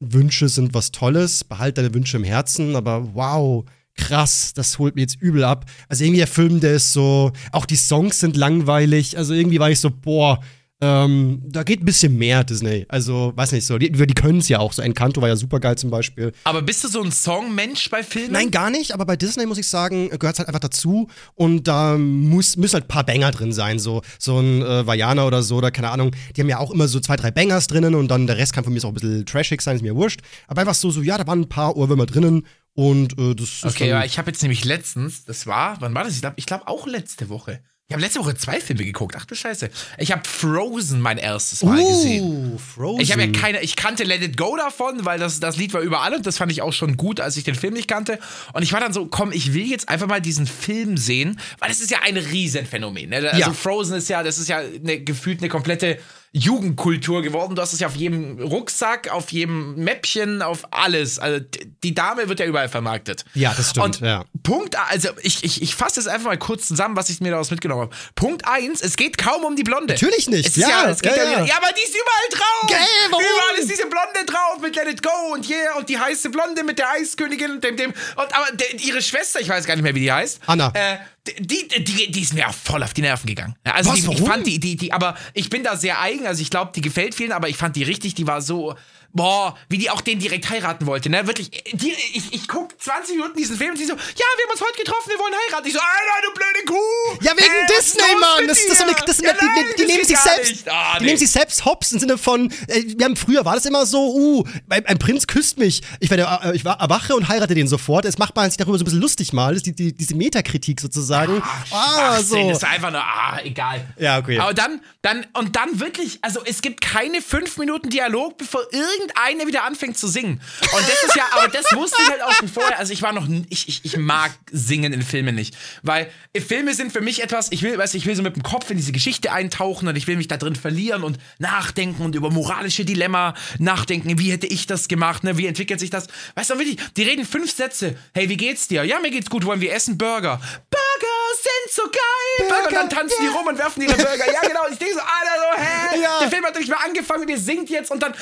[0.00, 5.02] Wünsche sind was Tolles, behalt deine Wünsche im Herzen, aber wow, krass, das holt mir
[5.02, 5.66] jetzt übel ab.
[5.88, 9.70] Also irgendwie der Film, der ist so, auch die Songs sind langweilig, also irgendwie war
[9.70, 10.40] ich so, boah,
[10.84, 12.84] Ähm, da geht ein bisschen mehr Disney.
[12.88, 13.78] Also, weiß nicht so.
[13.78, 14.74] Die, die können es ja auch.
[14.74, 16.32] So Encanto war ja super geil zum Beispiel.
[16.44, 18.32] Aber bist du so ein Songmensch bei Filmen?
[18.32, 18.92] Nein, gar nicht.
[18.92, 21.08] Aber bei Disney muss ich sagen, gehört es halt einfach dazu.
[21.34, 23.78] Und da muss, müssen halt ein paar Banger drin sein.
[23.78, 26.10] So, so ein äh, Vajana oder so, oder keine Ahnung.
[26.36, 28.64] Die haben ja auch immer so zwei, drei Bangers drinnen und dann der Rest kann
[28.64, 30.20] von mir auch ein bisschen trashig sein, ist mir wurscht.
[30.48, 32.46] Aber einfach so, so, ja, da waren ein paar Ohrwürmer drinnen.
[32.74, 36.04] Und äh, das ist Okay, aber ich habe jetzt nämlich letztens, das war, wann war
[36.04, 36.14] das?
[36.14, 37.60] Ich glaube ich glaub auch letzte Woche.
[37.86, 39.14] Ich habe letzte Woche zwei Filme geguckt.
[39.18, 39.68] Ach du Scheiße.
[39.98, 42.54] Ich habe Frozen mein erstes Mal gesehen.
[42.54, 43.02] Uh, Frozen.
[43.02, 45.82] Ich habe ja keine, ich kannte Let It Go davon, weil das, das Lied war
[45.82, 48.18] überall und das fand ich auch schon gut, als ich den Film nicht kannte.
[48.54, 51.68] Und ich war dann so, komm, ich will jetzt einfach mal diesen Film sehen, weil
[51.68, 53.10] das ist ja ein Riesenphänomen.
[53.10, 53.16] Ne?
[53.16, 53.52] Also Ja.
[53.52, 55.98] Frozen ist ja, das ist ja eine, gefühlt eine komplette
[56.36, 57.54] Jugendkultur geworden.
[57.54, 61.20] Du hast es ja auf jedem Rucksack, auf jedem Mäppchen, auf alles.
[61.20, 61.44] Also
[61.84, 63.24] die Dame wird ja überall vermarktet.
[63.34, 64.24] Ja, das stimmt, Und ja.
[64.42, 67.52] Punkt, also ich, ich, ich fasse es einfach mal kurz zusammen, was ich mir daraus
[67.52, 67.96] mitgenommen habe.
[68.16, 69.94] Punkt eins, es geht kaum um die Blonde.
[69.94, 71.56] Natürlich nicht, Es ja, ja, es geht ja, ja, ja.
[71.56, 72.68] aber die ist überall drauf.
[72.68, 73.24] Gell, warum?
[73.24, 76.64] Überall ist diese Blonde drauf mit Let It Go und yeah und die heiße Blonde
[76.64, 77.90] mit der Eiskönigin und dem, dem.
[77.90, 80.40] Und aber der, ihre Schwester, ich weiß gar nicht mehr, wie die heißt.
[80.46, 80.72] Anna.
[80.74, 80.96] Äh,
[81.38, 83.54] die, die, die, ist mir auch voll auf die Nerven gegangen.
[83.64, 86.42] Also Was, die, ich fand die, die, die, aber ich bin da sehr eigen, also
[86.42, 88.74] ich glaube, die gefällt vielen, aber ich fand die richtig, die war so,
[89.14, 91.26] boah, wie die auch den direkt heiraten wollte, ne?
[91.26, 94.52] Wirklich, die, ich, ich guck 20 Minuten diesen Film und sie so, ja, wir haben
[94.52, 95.68] uns heute getroffen, wir wollen heiraten.
[95.68, 97.24] Ich so, Alter, du blöde Kuh!
[97.24, 98.48] Ja, wegen ist Disney, Mann.
[98.48, 100.68] Das, das, so eine, das Ja, die, nein, die, die das nehmen geht sich selbst.
[100.68, 101.06] Ah, die nee.
[101.06, 104.14] nehmen sich selbst hops im Sinne von, äh, wir haben früher war das immer so,
[104.14, 108.04] uh, ein, ein Prinz küsst mich, ich werde, äh, ich erwache und heirate den sofort.
[108.04, 111.40] Jetzt macht man sich darüber so ein bisschen lustig mal, die, die, diese Metakritik sozusagen.
[111.70, 112.48] Ah, Schwachsinn, so.
[112.48, 113.86] Das ist einfach nur, ah, egal.
[113.96, 114.38] Ja, okay.
[114.38, 118.62] Aber dann, dann, und dann wirklich, also es gibt keine fünf Minuten Dialog, bevor
[119.04, 120.40] irgendeiner wieder anfängt zu singen.
[120.60, 122.78] Und das ist ja, aber das wusste ich halt auch schon vorher.
[122.78, 125.56] Also ich war noch, ich, ich, ich mag Singen in Filmen nicht.
[125.82, 128.42] Weil äh, Filme sind für mich etwas, ich will, weißt ich will so mit dem
[128.42, 132.14] Kopf in diese Geschichte eintauchen und ich will mich da drin verlieren und nachdenken und
[132.14, 134.18] über moralische Dilemma nachdenken.
[134.18, 135.38] Wie hätte ich das gemacht, ne?
[135.38, 136.06] Wie entwickelt sich das?
[136.34, 137.96] Weißt du, wirklich, die reden fünf Sätze.
[138.12, 138.84] Hey, wie geht's dir?
[138.84, 139.44] Ja, mir geht's gut.
[139.44, 140.40] Wollen wir essen Burger?
[140.70, 142.48] Burger sind so geil!
[142.48, 144.32] Burger, und dann tanzen die rum und werfen ihre Burger.
[144.32, 144.62] Ja, genau.
[144.70, 146.00] Ich denke so, Alter, so, hä?
[146.02, 146.18] Ja.
[146.20, 148.14] Der Film hat nicht mal angefangen und ihr singt jetzt und dann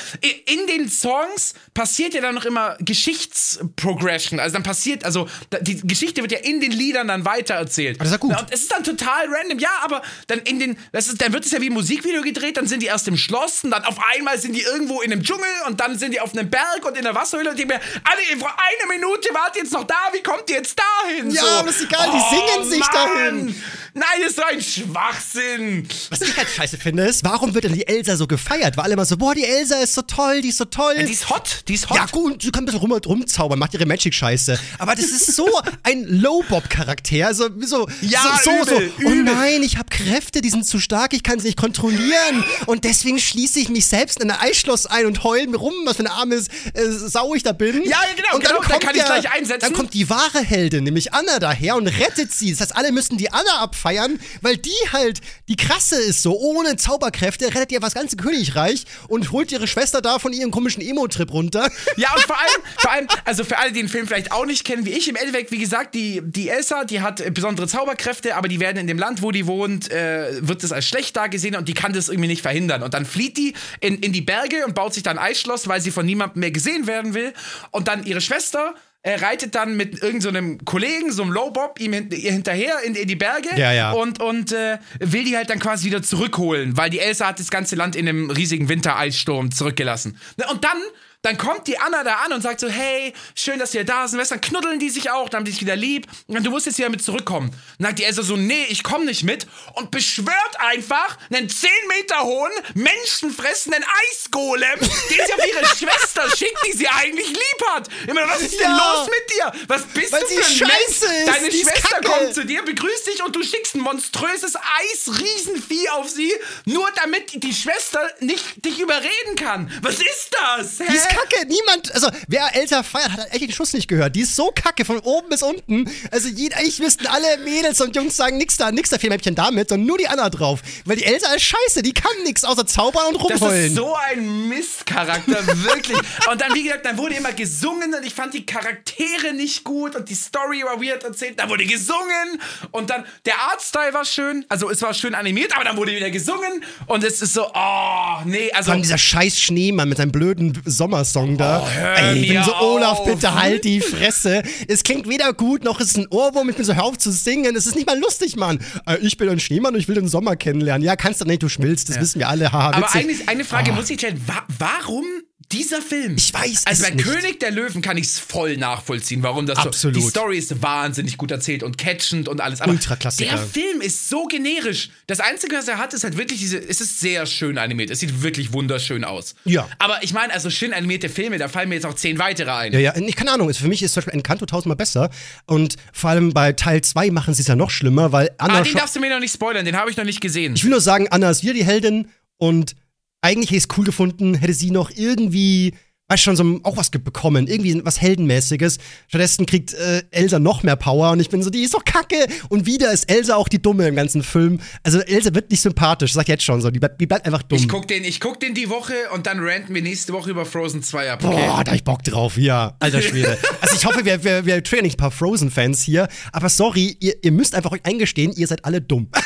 [0.45, 4.39] in den Songs passiert ja dann noch immer Geschichtsprogression.
[4.39, 7.99] Also dann passiert, also da- die Geschichte wird ja in den Liedern dann weitererzählt.
[7.99, 8.37] das ist ja gut.
[8.37, 9.59] Und es ist dann total random.
[9.59, 12.57] Ja, aber dann in den, das ist, dann wird es ja wie ein Musikvideo gedreht,
[12.57, 15.23] dann sind die erst im Schloss und dann auf einmal sind die irgendwo in einem
[15.23, 17.81] Dschungel und dann sind die auf einem Berg und in der Wasserhöhle und denke mir,
[18.03, 21.29] alle, eine Minute wart jetzt noch da, wie kommt ihr jetzt dahin?
[21.31, 21.47] Ja, so.
[21.47, 23.55] aber das ist egal, die singen sich dahin.
[23.95, 25.87] Nein, das ist so ein Schwachsinn.
[26.09, 28.75] Was ich halt scheiße finde, ist, warum wird denn die Elsa so gefeiert?
[28.75, 30.95] Weil alle immer so, boah, die Elsa ist so toll, die ist so toll.
[30.95, 31.97] Die ist hot, die ist hot.
[31.97, 34.59] Ja, gut, sie kann ein bisschen rum, rumzaubern, macht ihre Magic-Scheiße.
[34.79, 35.47] Aber das ist so
[35.83, 37.27] ein Low-Bob-Charakter.
[37.27, 39.05] Also, so, Ja, so, so, übel, so.
[39.05, 39.23] Oh übel.
[39.25, 42.43] nein, ich habe Kräfte, die sind zu stark, ich kann sie nicht kontrollieren.
[42.65, 45.97] Und deswegen schließe ich mich selbst in ein Eisschloss ein und heule mir rum, was
[45.97, 46.41] für eine arme äh,
[46.89, 47.83] Sau ich da bin.
[47.83, 49.59] Ja, genau, und dann genau, da kommt kann ich ja, gleich einsetzen.
[49.61, 52.49] Dann kommt die wahre Heldin, nämlich Anna, daher und rettet sie.
[52.51, 56.39] Das heißt, alle müssen die Anna abfeiern, weil die halt die krasse ist so.
[56.39, 60.81] Ohne Zauberkräfte rettet ihr das ganze Königreich und holt ihre Schwester da von ihrem komischen
[60.81, 61.69] Emo-Trip runter.
[61.95, 64.65] Ja, und vor allem, vor allem, also für alle, die den Film vielleicht auch nicht
[64.65, 68.35] kennen, wie ich, im Endeffekt, wie gesagt, die, die Elsa, die hat äh, besondere Zauberkräfte,
[68.35, 71.55] aber die werden in dem Land, wo die wohnt, äh, wird das als schlecht dargesehen
[71.55, 72.83] und die kann das irgendwie nicht verhindern.
[72.83, 75.81] Und dann flieht die in, in die Berge und baut sich dann ein Eisschloss, weil
[75.81, 77.33] sie von niemandem mehr gesehen werden will.
[77.71, 78.73] Und dann ihre Schwester
[79.03, 83.07] äh, reitet dann mit irgendeinem so Kollegen, so einem Lowbob, ihm ihr hinterher in, in
[83.07, 83.91] die Berge Ja, ja.
[83.91, 87.49] und, und äh, will die halt dann quasi wieder zurückholen, weil die Elsa hat das
[87.49, 90.17] ganze Land in einem riesigen Wintereissturm zurückgelassen.
[90.37, 90.77] Ne, Und dann,
[91.23, 94.19] dann kommt die Anna da an und sagt so, hey, schön, dass ihr da sind.
[94.29, 96.05] Dann knuddeln die sich auch, dann haben die sich wieder lieb.
[96.27, 97.49] Und du musst jetzt wieder mit zurückkommen.
[97.79, 99.47] Dann sagt die Elsa so, nee, ich komme nicht mit.
[99.73, 104.89] Und beschwört einfach einen 10 Meter hohen, menschenfressenden Eisgolem, den
[105.25, 107.87] sie auf ihre Schwester schickt, die sie eigentlich lieb hat.
[108.07, 108.77] Immer, was ist denn Ja.
[108.97, 109.61] los mit dir?
[109.69, 111.25] Was bist Weil du für ein scheiße Mensch?
[111.35, 116.09] Deine die Schwester kommt zu dir, begrüßt dich und du schickst ein monströses Eis-Riesenvieh auf
[116.09, 116.33] sie,
[116.65, 119.71] nur damit die Schwester nicht dich überreden kann.
[119.81, 120.79] Was ist das?
[120.79, 120.85] Hä?
[120.89, 121.47] Die ist kacke.
[121.47, 124.15] Niemand, also wer Elsa feiert, hat echt den Schuss nicht gehört.
[124.15, 125.89] Die ist so kacke von oben bis unten.
[126.11, 129.69] Also jeder, eigentlich müssten alle Mädels und Jungs sagen, nix da, nix da Mäppchen damit,
[129.69, 130.61] sondern nur die Anna drauf.
[130.85, 133.65] Weil die Elsa ist scheiße, die kann nix außer zaubern und Das rumheulen.
[133.67, 135.97] ist so ein Mistcharakter, wirklich.
[136.31, 139.95] Und dann, wie gesagt, dann wurde immer gesungen und ich fand die Charaktere nicht gut
[139.95, 141.39] und die Story war weird erzählt.
[141.39, 142.39] Da wurde gesungen
[142.71, 144.45] und dann der Artstyle war schön.
[144.49, 148.17] Also es war schön animiert, aber dann wurde wieder gesungen und es ist so, oh,
[148.25, 148.65] nee, also.
[148.67, 150.61] Vor allem dieser scheiß Schneemann mit seinem blöden
[151.03, 151.61] Sommersong da.
[151.63, 153.05] Oh, Ey, ich bin so, Olaf, auf.
[153.05, 154.43] bitte halt die Fresse.
[154.67, 156.49] Es klingt weder gut, noch ist es ein Ohrwurm.
[156.49, 157.55] Ich bin so, hör auf zu singen.
[157.55, 158.59] Es ist nicht mal lustig, Mann.
[158.85, 160.85] Äh, ich bin ein Schneemann und ich will den Sommer kennenlernen.
[160.85, 161.89] Ja, kannst du nicht, du schmilzt.
[161.89, 162.51] Das wissen wir alle.
[162.51, 164.21] Haha, Aber eigentlich eine Frage muss ich stellen.
[164.25, 165.05] Wa warum
[165.53, 166.15] dieser Film?
[166.17, 167.05] Ich weiß Also es bei nicht.
[167.07, 169.95] König der Löwen kann ich es voll nachvollziehen, warum das Absolut.
[169.95, 170.01] so.
[170.01, 172.59] Die Story ist wahnsinnig gut erzählt und catchend und alles.
[172.61, 174.89] Aber der Film ist so generisch.
[175.07, 176.57] Das Einzige, was er hat, ist halt wirklich diese.
[176.57, 177.89] Es ist sehr schön animiert.
[177.91, 179.35] Es sieht wirklich wunderschön aus.
[179.45, 179.69] Ja.
[179.79, 182.73] Aber ich meine, also schön animierte Filme, da fallen mir jetzt auch zehn weitere ein.
[182.73, 183.53] Ja, ja, ich keine Ahnung.
[183.53, 185.09] Für mich ist zum Beispiel Encanto tausendmal besser.
[185.45, 188.59] Und vor allem bei Teil 2 machen sie es ja noch schlimmer, weil Anna.
[188.59, 190.55] Ah, den darfst du mir noch nicht spoilern, den habe ich noch nicht gesehen.
[190.55, 192.75] ich will nur sagen, Anna ist wieder die Heldin und
[193.23, 195.73] eigentlich hätte ich es cool gefunden, hätte sie noch irgendwie,
[196.13, 198.77] weißt schon, so auch was bekommen, irgendwie was Heldenmäßiges.
[199.07, 202.27] Stattdessen kriegt äh, Elsa noch mehr Power und ich bin so, die ist doch kacke.
[202.49, 204.59] Und wieder ist Elsa auch die Dumme im ganzen Film.
[204.83, 207.41] Also Elsa wird nicht sympathisch, sag ich jetzt schon so, die bleibt, die bleibt einfach
[207.43, 207.57] dumm.
[207.57, 210.45] Ich guck den, ich guck den die Woche und dann ranten wir nächste Woche über
[210.45, 211.23] Frozen 2 ab.
[211.23, 211.35] Okay?
[211.35, 212.75] Boah, da hab ich Bock drauf, ja.
[212.79, 213.37] Alter Schwede.
[213.61, 217.15] also ich hoffe, wir, wir, wir triggern nicht ein paar Frozen-Fans hier, aber sorry, ihr,
[217.23, 219.07] ihr müsst einfach euch eingestehen, ihr seid alle dumm.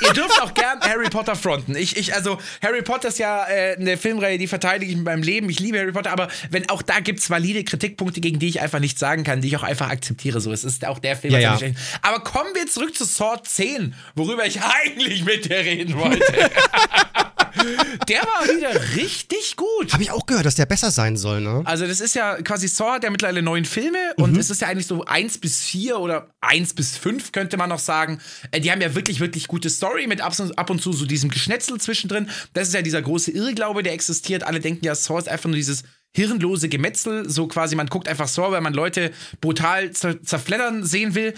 [0.00, 1.74] Ihr dürft auch gern Harry Potter fronten.
[1.74, 5.22] Ich, ich, also, Harry Potter ist ja äh, eine Filmreihe, die verteidige ich in meinem
[5.22, 5.48] Leben.
[5.48, 8.80] Ich liebe Harry Potter, aber wenn auch da gibt's valide Kritikpunkte, gegen die ich einfach
[8.80, 10.40] nicht sagen kann, die ich auch einfach akzeptiere.
[10.40, 11.32] So, es ist auch der Film.
[11.34, 11.58] Ja, ja.
[12.02, 16.24] Aber kommen wir zurück zu Sword 10, worüber ich eigentlich mit dir reden wollte.
[18.08, 19.92] der war wieder richtig gut.
[19.92, 21.62] Habe ich auch gehört, dass der besser sein soll, ne?
[21.64, 24.86] Also das ist ja quasi Saw ja mittlerweile neun Filme und es ist ja eigentlich
[24.86, 28.20] so eins bis vier oder eins bis fünf könnte man noch sagen.
[28.50, 31.06] Äh, Die haben ja wirklich, wirklich gute Story mit ab und, ab und zu so
[31.06, 32.28] diesem Geschnetzel zwischendrin.
[32.52, 34.44] Das ist ja dieser große Irrglaube, der existiert.
[34.44, 35.84] Alle denken ja, Saw ist einfach nur dieses
[36.16, 41.14] hirnlose Gemetzel, so quasi, man guckt einfach Saw, weil man Leute brutal zer zerfleddern sehen
[41.14, 41.34] will.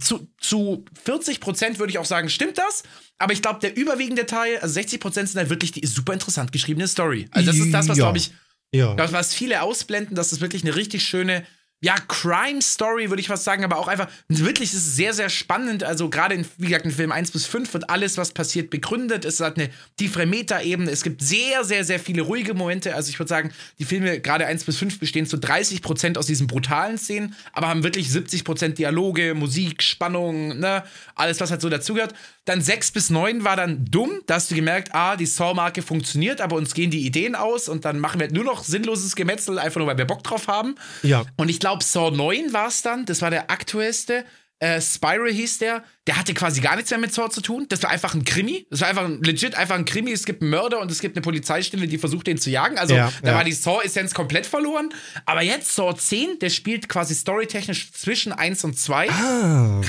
[0.00, 2.82] Zu, zu 40 Prozent würde ich auch sagen, stimmt das.
[3.18, 6.52] Aber ich glaube, der überwiegende Teil, also 60 Prozent sind halt wirklich die super interessant
[6.52, 7.28] geschriebene Story.
[7.30, 8.04] Also das ist das, was, Ja.
[8.04, 8.32] glaube ich,
[8.72, 8.94] Ja.
[8.94, 11.44] das, was viele ausblenden, das ist wirklich eine richtig schöne,
[11.80, 15.84] ja, Crime-Story, würde ich was sagen, aber auch einfach, wirklich ist es sehr, sehr spannend.
[15.84, 19.26] Also, gerade in, wie gesagt, in Film 1 bis 5 wird alles, was passiert, begründet.
[19.26, 19.68] Es hat eine
[19.98, 20.90] tiefere Meta-Ebene.
[20.90, 22.94] Es gibt sehr, sehr, sehr viele ruhige Momente.
[22.94, 26.26] Also, ich würde sagen, die Filme, gerade 1 bis 5, bestehen zu 30 Prozent aus
[26.26, 30.82] diesen brutalen Szenen, aber haben wirklich 70 Prozent Dialoge, Musik, Spannung, ne,
[31.14, 32.14] alles, was halt so dazugehört.
[32.46, 34.22] Dann 6 bis 9 war dann dumm.
[34.26, 37.84] Da hast du gemerkt, ah, die Saw-Marke funktioniert, aber uns gehen die Ideen aus und
[37.84, 40.76] dann machen wir nur noch sinnloses Gemetzel, einfach nur, weil wir Bock drauf haben.
[41.02, 41.24] Ja.
[41.36, 44.24] Und ich glaube, Saw 9 war es dann, das war der aktuellste.
[44.60, 47.66] Äh, Spiral hieß der, der hatte quasi gar nichts mehr mit Saw zu tun.
[47.68, 48.66] Das war einfach ein Krimi.
[48.70, 50.12] Das war einfach ein, legit einfach ein Krimi.
[50.12, 52.78] Es gibt einen Mörder und es gibt eine Polizeistelle, die versucht, den zu jagen.
[52.78, 53.34] Also Ja, da ja.
[53.34, 54.94] war die Saw-Essenz komplett verloren.
[55.26, 59.08] Aber jetzt Saw 10, der spielt quasi storytechnisch zwischen 1 und 2.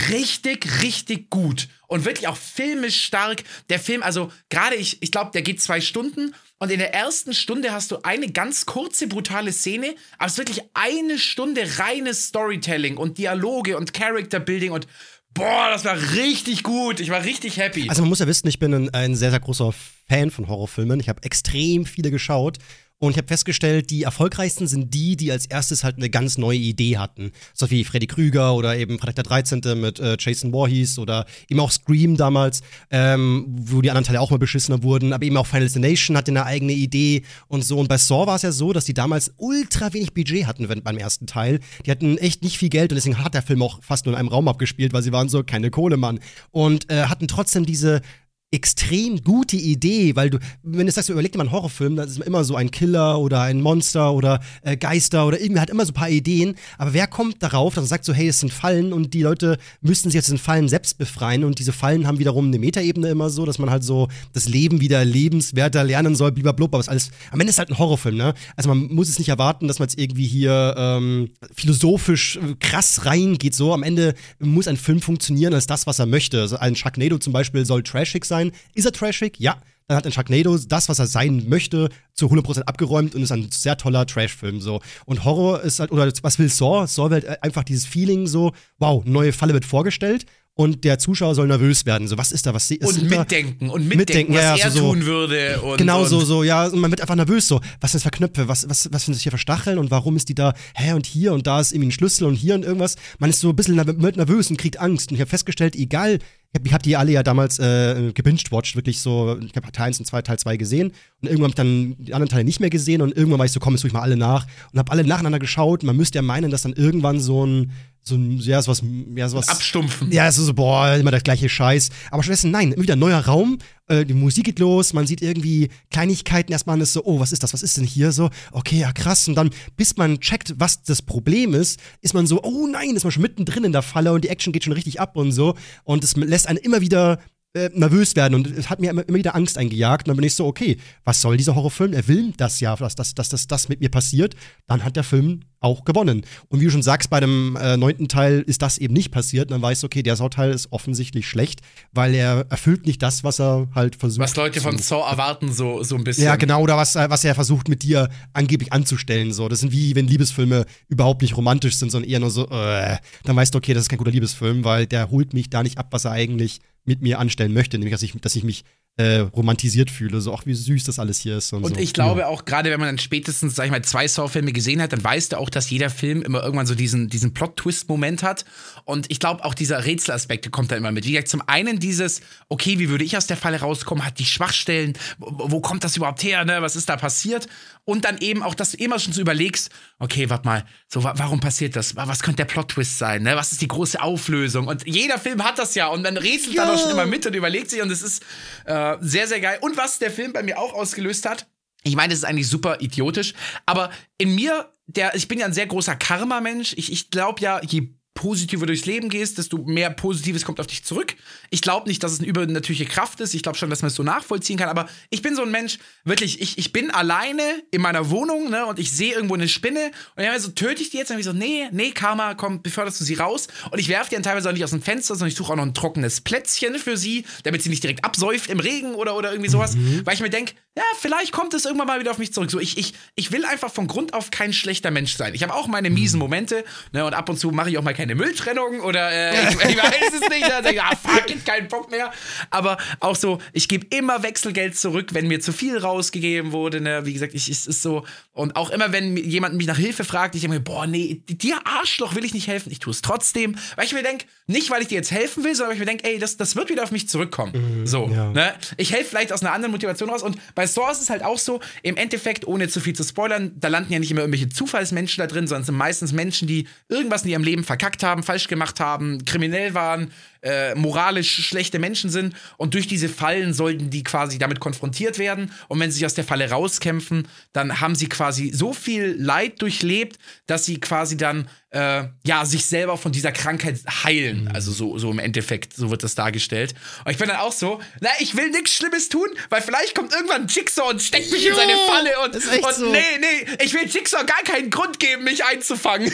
[0.09, 1.67] Richtig, richtig gut.
[1.85, 3.43] Und wirklich auch filmisch stark.
[3.69, 6.33] Der Film, also gerade ich, ich glaube, der geht zwei Stunden.
[6.59, 10.37] Und in der ersten Stunde hast du eine ganz kurze, brutale Szene, aber es ist
[10.39, 14.87] wirklich eine Stunde reines Storytelling und Dialoge und Character Building und
[15.35, 16.99] boah, das war richtig gut.
[16.99, 17.87] Ich war richtig happy.
[17.89, 19.71] Also man muss ja wissen, ich bin ein, ein sehr, sehr großer
[20.07, 20.99] Fan von Horrorfilmen.
[20.99, 22.57] Ich habe extrem viele geschaut.
[22.99, 26.57] Und ich habe festgestellt, die erfolgreichsten sind die, die als erstes halt eine ganz neue
[26.57, 27.31] Idee hatten.
[27.53, 29.61] So wie Freddy Krüger oder eben Freitag der 13.
[29.79, 34.31] mit äh, Jason Voorhees oder eben auch Scream damals, ähm, wo die anderen Teile auch
[34.31, 35.13] mal beschissener wurden.
[35.13, 37.77] Aber eben auch Final Destination hatte eine eigene Idee und so.
[37.77, 40.81] Und bei Saw war es ja so, dass die damals ultra wenig Budget hatten wenn-
[40.81, 41.59] beim ersten Teil.
[41.85, 44.19] Die hatten echt nicht viel Geld und deswegen hat der Film auch fast nur in
[44.19, 46.19] einem Raum abgespielt, weil sie waren so, keine Kohle, Mann.
[46.49, 48.01] Und äh, hatten trotzdem diese
[48.49, 52.17] extrem gute Idee, weil du, wenn du sagst, überleg dir mal einen Horrorfilm, dann ist
[52.19, 55.91] immer so ein Killer oder ein Monster oder äh, Geister oder irgendwie hat immer so
[55.91, 58.93] ein paar Ideen, aber wer kommt darauf, dass er sagt so, hey, es sind Fallen
[58.93, 62.47] und die Leute müssten sich jetzt den Fallen selbst befreien und diese Fallen haben wiederum
[62.47, 66.65] eine Metaebene immer so, dass man halt so das Leben wieder lebenswerter lernen soll, blablabla,
[66.67, 68.33] aber es alles, am Ende ist halt ein Horrorfilm, ne?
[68.55, 73.05] Also man muss es nicht erwarten, dass man jetzt irgendwie hier ähm, philosophisch äh, krass
[73.05, 76.39] reingeht, so, am Ende muss ein Film funktionieren als das, was er möchte.
[76.39, 78.36] Also ein Sharknado zum Beispiel soll trashig sein.
[78.73, 79.39] Ist er trashig?
[79.39, 79.57] Ja.
[79.87, 83.49] Dann hat ein Sharknado das, was er sein möchte, zu 100% abgeräumt und ist ein
[83.51, 84.81] sehr toller Trashfilm so.
[85.05, 86.85] Und Horror ist halt, oder was will Saw?
[86.87, 90.25] Saw will halt einfach dieses Feeling so, wow, neue Falle wird vorgestellt
[90.55, 92.07] und der Zuschauer soll nervös werden.
[92.07, 93.19] So, was ist da, was ist und da?
[93.19, 95.61] mitdenken und mitdenken, Mitdenken, was ja, er so- tun würde.
[95.61, 98.03] Und, Genau und so, so, ja, und man wird einfach nervös, so, was sind das
[98.03, 100.53] für Knöpfe, was, was, was sind das hier für Stacheln und warum ist die da,
[100.73, 102.95] hä, und hier und da ist irgendwie ein Schlüssel und hier und irgendwas.
[103.19, 105.11] Man ist so ein bisschen nerv wird nervös und kriegt Angst.
[105.11, 106.19] Und ich habe festgestellt, egal
[106.53, 109.99] Ich habe hab die alle ja damals äh, gebinged-watched, wirklich so, ich habe Teil 1
[109.99, 110.91] und 2, Teil 2 gesehen.
[111.21, 113.51] Und irgendwann habe ich dann die anderen Teile nicht mehr gesehen und irgendwann war ich
[113.51, 115.83] so, komm, jetzt tue ich mal alle nach und habe alle nacheinander geschaut.
[115.83, 117.71] Man müsste ja meinen, dass dann irgendwann so ein,
[118.01, 118.81] so ein, ja, sowas,
[119.15, 119.49] ja, sowas.
[119.49, 120.11] Abstumpfen.
[120.11, 121.89] Ja, so, so, boah, immer der gleiche Scheiß.
[122.09, 125.21] Aber stattdessen, nein, immer wieder ein neuer Raum, äh, die Musik geht los, man sieht
[125.21, 128.29] irgendwie Kleinigkeiten, erstmal ist so, oh, was ist das, was ist denn hier so?
[128.51, 129.27] Okay, ja, krass.
[129.27, 133.03] Und dann, bis man checkt, was das Problem ist, ist man so, oh nein, ist
[133.03, 135.55] man schon mittendrin in der Falle und die Action geht schon richtig ab und so.
[135.83, 137.19] Und es lässt einen immer wieder
[137.57, 140.07] äh, nervös werden und es hat mir immer, immer, wieder Angst eingejagt.
[140.07, 141.93] Und dann bin ich so, okay, was soll dieser Horrorfilm?
[141.93, 144.35] Er will das ja, dass das dass, dass, dass mit mir passiert.
[144.67, 146.23] Dann hat der Film auch gewonnen.
[146.49, 149.45] Und wie du schon sagst, bei dem äh, neunten Teil ist das eben nicht passiert.
[149.45, 153.23] Und dann weißt du, okay, der Saw-Teil ist offensichtlich schlecht, weil er erfüllt nicht das,
[153.23, 154.21] was er halt versucht.
[154.21, 156.25] Was Leute von Saw erwarten, so, so ein bisschen.
[156.25, 159.33] Ja, genau, oder was, äh, was er versucht mit dir angeblich anzustellen.
[159.33, 159.47] So.
[159.49, 163.35] Das sind wie, wenn Liebesfilme überhaupt nicht romantisch sind, sondern eher nur so, äh, dann
[163.35, 165.87] weißt du, okay, das ist kein guter Liebesfilm, weil der holt mich da nicht ab,
[165.91, 168.63] was er eigentlich mit mir anstellen möchte, nämlich dass ich, dass ich mich
[168.97, 171.53] äh, romantisiert fühle, so auch wie süß das alles hier ist.
[171.53, 171.79] Und, und so.
[171.79, 172.27] ich glaube ja.
[172.27, 175.33] auch, gerade wenn man dann spätestens, sag ich mal, zwei Saw-Filme gesehen hat, dann weißt
[175.33, 178.43] du auch, dass jeder Film immer irgendwann so diesen, diesen Plot-Twist-Moment hat.
[178.85, 181.05] Und ich glaube, auch dieser Rätselaspekt kommt da immer mit.
[181.05, 184.25] Wie gesagt, zum einen dieses, okay, wie würde ich aus der Falle rauskommen, hat die
[184.25, 186.63] Schwachstellen, wo, wo kommt das überhaupt her, ne?
[186.63, 187.47] was ist da passiert?
[187.85, 189.69] Und dann eben auch, dass du immer schon so überlegst,
[189.99, 191.95] okay, warte mal, so, warum passiert das?
[191.95, 193.23] Was könnte der Plot-Twist sein?
[193.23, 193.35] Ne?
[193.35, 194.67] Was ist die große Auflösung?
[194.67, 196.65] Und jeder Film hat das ja und man rätselt ja.
[196.65, 198.23] dann auch schon immer mit und überlegt sich und es ist
[198.65, 199.59] äh, sehr, sehr geil.
[199.61, 201.47] Und was der Film bei mir auch ausgelöst hat,
[201.83, 203.33] ich meine, das ist eigentlich super idiotisch,
[203.65, 206.73] aber in mir, der, ich bin ja ein sehr großer Karma-Mensch.
[206.77, 210.83] Ich, ich glaube ja, je positiver durchs Leben gehst, desto mehr Positives kommt auf dich
[210.83, 211.15] zurück.
[211.51, 213.35] Ich glaube nicht, dass es eine übernatürliche Kraft ist.
[213.35, 214.69] Ich glaube schon, dass man es so nachvollziehen kann.
[214.69, 218.65] Aber ich bin so ein Mensch, wirklich, ich, ich bin alleine in meiner Wohnung ne,
[218.65, 221.11] und ich sehe irgendwo eine Spinne und dann so, töte ich die jetzt?
[221.11, 223.49] Und ich so, nee, nee, Karma, komm, beförderst du sie raus.
[223.69, 225.57] Und ich werfe die dann teilweise auch nicht aus dem Fenster, sondern ich suche auch
[225.57, 229.29] noch ein trockenes Plätzchen für sie, damit sie nicht direkt absäuft im Regen oder, oder
[229.29, 229.75] irgendwie sowas.
[229.75, 230.01] Mhm.
[230.05, 232.49] Weil ich mir denke, ja, vielleicht kommt es irgendwann mal wieder auf mich zurück.
[232.49, 235.35] So, ich, ich, ich will einfach von Grund auf kein schlechter Mensch sein.
[235.35, 236.23] Ich habe auch meine miesen mhm.
[236.25, 236.63] Momente
[236.93, 239.77] ne, und ab und zu mache ich auch mal keine Mülltrennung oder äh, ich, ich,
[239.77, 240.49] weiß es nicht.
[240.49, 242.11] Dann denke ich, ah, fuck, it, keinen Bock mehr.
[242.49, 246.79] Aber auch so, ich gebe immer Wechselgeld zurück, wenn mir zu viel rausgegeben wurde.
[246.79, 247.05] Ne?
[247.05, 248.05] Wie gesagt, ich, es ist so.
[248.33, 251.57] Und auch immer, wenn jemand mich nach Hilfe fragt, ich denke mir, boah, nee, dir
[251.65, 252.71] Arschloch will ich nicht helfen.
[252.71, 255.55] Ich tue es trotzdem, weil ich mir denke, nicht weil ich dir jetzt helfen will,
[255.55, 257.79] sondern weil ich mir denke, ey, das, das wird wieder auf mich zurückkommen.
[257.81, 258.09] Mhm, so.
[258.09, 258.31] Ja.
[258.31, 258.53] Ne?
[258.77, 260.23] Ich helfe vielleicht aus einer anderen Motivation raus.
[260.23, 263.53] Und bei bei Source ist halt auch so, im Endeffekt, ohne zu viel zu spoilern,
[263.55, 266.67] da landen ja nicht immer irgendwelche Zufallsmenschen da drin, sondern es sind meistens Menschen, die
[266.89, 270.11] irgendwas in ihrem Leben verkackt haben, falsch gemacht haben, kriminell waren,
[270.41, 275.51] äh, moralisch schlechte Menschen sind und durch diese Fallen sollten die quasi damit konfrontiert werden
[275.67, 279.61] und wenn sie sich aus der Falle rauskämpfen, dann haben sie quasi so viel Leid
[279.61, 284.45] durchlebt, dass sie quasi dann äh, ja sich selber von dieser Krankheit heilen.
[284.45, 284.51] Mhm.
[284.53, 286.73] Also so, so im Endeffekt, so wird das dargestellt.
[287.03, 290.13] Und ich bin dann auch so, na, ich will nichts Schlimmes tun, weil vielleicht kommt
[290.13, 292.91] irgendwann ein Jigsaw und steckt mich jo, in seine Falle und, und so.
[292.91, 296.11] nee, nee, ich will Jigsaw gar keinen Grund geben, mich einzufangen.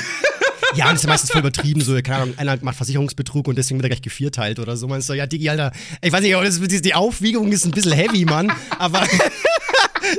[0.76, 3.80] Ja, das ist ja meistens voll übertrieben, so, keine Ahnung, einer macht Versicherungsbetrug und deswegen
[3.80, 4.88] wird er gleich gevierteilt oder so.
[4.88, 8.52] Meinst du, ja, Digi, Alter, ich weiß nicht, die Aufwiegung ist ein bisschen heavy, Mann,
[8.78, 9.04] aber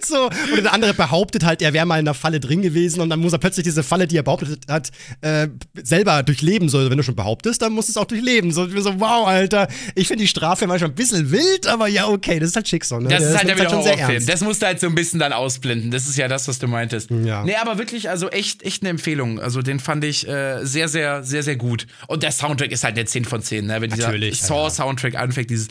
[0.02, 3.10] so, und der andere behauptet halt, er wäre mal in der Falle drin gewesen und
[3.10, 4.90] dann muss er plötzlich diese Falle, die er behauptet hat,
[5.20, 5.48] äh,
[5.82, 6.68] selber durchleben.
[6.68, 8.52] So, wenn du schon behauptest, dann musst du es auch durchleben.
[8.52, 12.38] So, so wow, Alter, ich finde die Strafe manchmal ein bisschen wild, aber ja, okay,
[12.38, 13.00] das ist halt Schicksal.
[13.00, 13.08] Ne?
[13.08, 14.28] Das ist halt der halt schon sehr ernst.
[14.28, 15.90] Das musst du halt so ein bisschen dann ausblenden.
[15.90, 17.10] Das ist ja das, was du meintest.
[17.10, 17.44] Ja.
[17.44, 19.40] Nee, aber wirklich, also echt, echt eine Empfehlung.
[19.40, 21.86] Also den fand ich äh, sehr, sehr, sehr, sehr gut.
[22.08, 23.80] Und der Soundtrack ist halt eine 10 von 10, ne?
[23.80, 25.68] Wenn dieser Saw-Soundtrack anfängt, dieses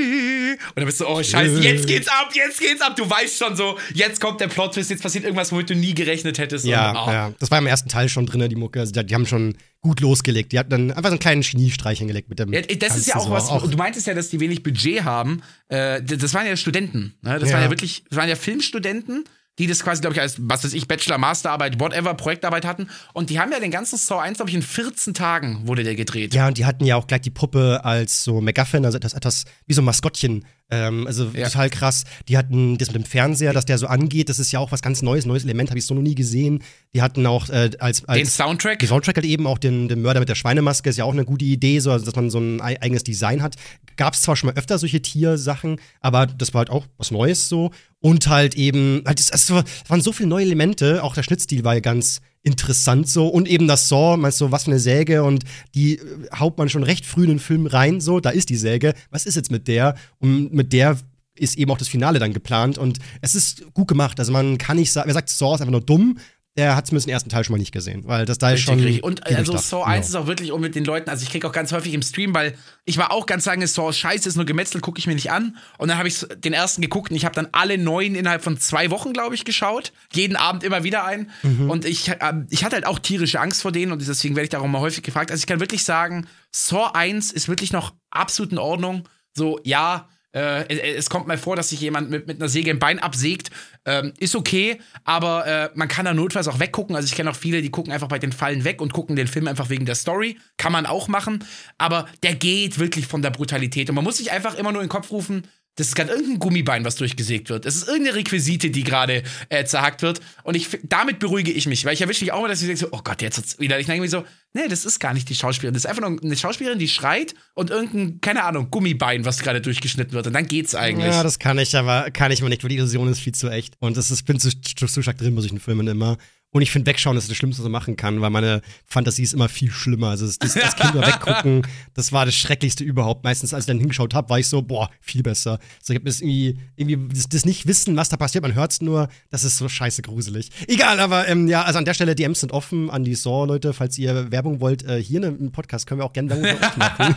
[0.00, 2.96] und dann bist du, oh scheiße, jetzt geht's ab, jetzt geht's ab.
[2.96, 6.38] Du weißt schon so, jetzt kommt der Plot-Twist, jetzt passiert irgendwas, womit du nie gerechnet
[6.38, 6.64] hättest.
[6.64, 7.10] Ja, und, oh.
[7.10, 7.32] ja.
[7.38, 8.80] Das war im ersten Teil schon drin, die Mucke.
[8.80, 10.52] Also, die haben schon gut losgelegt.
[10.52, 12.52] Die hatten dann einfach so einen kleinen Geniestreich hingelegt mit dem.
[12.52, 13.48] Ja, das ist ja auch was.
[13.48, 13.68] Auch.
[13.68, 15.42] Du meintest ja, dass die wenig Budget haben.
[15.68, 17.14] Äh, das waren ja Studenten.
[17.22, 17.38] Ne?
[17.38, 17.54] Das ja.
[17.54, 19.24] waren ja wirklich, das waren ja Filmstudenten
[19.58, 22.88] die das quasi, glaube ich, als, was weiß ich, Bachelor, Masterarbeit, whatever, Projektarbeit hatten.
[23.12, 25.94] Und die haben ja den ganzen Saw 1, glaube ich, in 14 Tagen wurde der
[25.94, 26.34] gedreht.
[26.34, 29.44] Ja, und die hatten ja auch gleich die Puppe als so MacGuffin, also etwas, etwas
[29.66, 31.46] wie so ein Maskottchen ähm, also ja.
[31.46, 32.04] total krass.
[32.28, 34.28] Die hatten das mit dem Fernseher, dass der so angeht.
[34.28, 36.62] Das ist ja auch was ganz Neues, neues Element, habe ich so noch nie gesehen.
[36.94, 38.80] Die hatten auch äh, als, als den Soundtrack.
[38.80, 41.24] Den Soundtrack halt eben auch den, den Mörder mit der Schweinemaske ist ja auch eine
[41.24, 43.54] gute Idee, so, also, dass man so ein eigenes Design hat.
[43.96, 47.48] Gab es zwar schon mal öfter solche Tiersachen, aber das war halt auch was Neues
[47.48, 47.70] so.
[48.00, 51.02] Und halt eben, halt, es, es waren so viele neue Elemente.
[51.02, 53.26] Auch der Schnittstil war ja ganz interessant so.
[53.26, 55.44] Und eben das Saw, meinst du, was für eine Säge und
[55.74, 58.56] die äh, haut man schon recht früh in den Film rein, so, da ist die
[58.56, 58.94] Säge.
[59.10, 59.96] Was ist jetzt mit der?
[60.18, 60.96] Und mit der
[61.34, 64.18] ist eben auch das Finale dann geplant und es ist gut gemacht.
[64.18, 66.18] Also man kann nicht sagen, wer sagt, Saw ist einfach nur dumm,
[66.56, 68.80] der hat zumindest den ersten Teil schon mal nicht gesehen, weil das da ist schon.
[68.80, 69.04] Richtig.
[69.04, 69.56] Und also.
[69.56, 71.92] Saw 1 ist auch wirklich um mit den Leuten, also ich krieg auch ganz häufig
[71.92, 72.54] im Stream, weil
[72.86, 75.58] ich war auch ganz lange Saw scheiße, ist nur Gemetzel, gucke ich mir nicht an.
[75.76, 78.58] Und dann habe ich den ersten geguckt und ich habe dann alle neun innerhalb von
[78.58, 79.92] zwei Wochen, glaube ich, geschaut.
[80.12, 81.30] Jeden Abend immer wieder ein.
[81.42, 81.68] Mhm.
[81.68, 82.16] Und ich, äh,
[82.48, 85.02] ich hatte halt auch tierische Angst vor denen und deswegen werde ich darum mal häufig
[85.02, 85.30] gefragt.
[85.30, 89.06] Also ich kann wirklich sagen, Saw 1 ist wirklich noch absolut in Ordnung.
[89.34, 92.78] So, ja, äh, es, kommt mal vor, dass sich jemand mit, mit einer Säge im
[92.78, 93.50] Bein absägt.
[93.86, 96.94] Ähm, ist okay, aber äh, man kann da notfalls auch weggucken.
[96.94, 99.28] Also ich kenne auch viele, die gucken einfach bei den Fallen weg und gucken den
[99.28, 100.38] Film einfach wegen der Story.
[100.58, 101.44] Kann man auch machen.
[101.78, 103.88] Aber der geht wirklich von der Brutalität.
[103.88, 105.46] Und man muss sich einfach immer nur in den Kopf rufen,
[105.76, 107.66] das ist gerade irgendein Gummibein, was durchgesägt wird.
[107.66, 110.20] Es ist irgendeine Requisite, die gerade äh, zerhackt wird.
[110.42, 112.80] Und ich, damit beruhige ich mich, weil ich erwische mich auch mal, dass ich denke
[112.80, 113.78] so, oh Gott, jetzt wird's wieder.
[113.78, 114.24] Ich denke mir so,
[114.54, 115.74] nee, das ist gar nicht die Schauspielerin.
[115.74, 119.60] Das ist einfach nur eine Schauspielerin, die schreit und irgendein, keine Ahnung, Gummibein, was gerade
[119.60, 120.26] durchgeschnitten wird.
[120.26, 121.12] Und dann geht's eigentlich.
[121.12, 123.50] Ja, das kann ich, aber kann ich mal nicht, weil die Illusion ist viel zu
[123.50, 123.74] echt.
[123.78, 126.16] Und das ist, bin zu, zu, zu stark drin bei solchen Filmen immer.
[126.56, 129.34] Und ich finde, wegschauen ist das Schlimmste, was man machen kann, weil meine Fantasie ist
[129.34, 130.08] immer viel schlimmer.
[130.08, 133.24] Also das, das, das Kinder weggucken, das war das Schrecklichste überhaupt.
[133.24, 135.58] Meistens, als ich dann hingeschaut habe, war ich so, boah, viel besser.
[135.82, 138.72] So, ich habe das irgendwie, irgendwie das, das nicht wissen, was da passiert, man hört
[138.72, 140.48] es nur, das ist so scheiße gruselig.
[140.66, 143.98] Egal, aber ähm, ja, also an der Stelle, DMs sind offen an die Saw-Leute, falls
[143.98, 144.82] ihr Werbung wollt.
[144.82, 147.16] Äh, hier in einem Podcast können wir auch gerne Werbung für euch machen.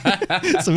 [0.66, 0.76] so,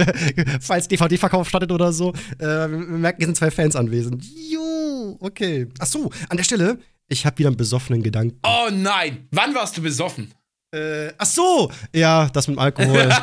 [0.60, 2.12] falls DVD-Verkauf startet oder so.
[2.38, 4.24] Äh, wir merken, hier sind zwei Fans anwesend.
[4.48, 5.66] Jo, okay.
[5.80, 6.78] Ach so, an der Stelle,
[7.12, 8.38] ich habe wieder einen besoffenen Gedanken.
[8.42, 10.32] Oh nein, wann warst du besoffen?
[10.74, 13.08] Äh, ach so, ja, das mit dem Alkohol.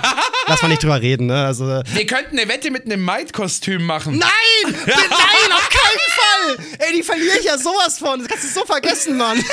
[0.48, 1.46] Lass mal nicht drüber reden, ne?
[1.46, 4.18] Also, äh, Wir könnten eine Wette mit einem Maid-Kostüm machen.
[4.20, 4.30] Nein!
[4.86, 6.58] Nein, auf keinen Fall!
[6.80, 8.20] Ey, die verliere ich ja sowas von.
[8.20, 9.38] Das kannst du so vergessen, Mann.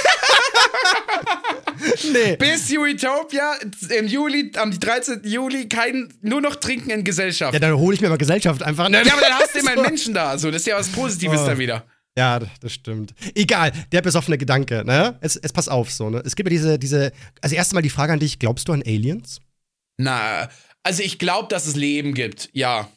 [2.13, 2.37] nee.
[2.37, 3.55] Bis Utopia
[3.91, 5.23] im Juli, am 13.
[5.25, 7.55] Juli, kein, nur noch trinken in Gesellschaft.
[7.55, 8.89] Ja, dann hole ich mir mal Gesellschaft einfach.
[8.89, 9.03] Ne?
[9.05, 9.83] Ja, aber dann hast du immer einen.
[9.83, 10.39] Menschen da.
[10.39, 11.47] So, das ist ja was Positives Oh.
[11.47, 11.85] dann wieder.
[12.19, 13.15] Ja, das stimmt.
[13.35, 15.19] Egal, der besoffene Gedanke, ne?
[15.21, 16.23] Es, es pass auf, so, ne?
[16.25, 17.13] Es gibt ja diese, diese,
[17.43, 19.41] also erst mal die Frage an dich, glaubst du an Aliens?
[19.99, 20.49] Na,
[20.83, 22.49] also ich glaube, dass es Leben gibt.
[22.53, 22.91] Ja.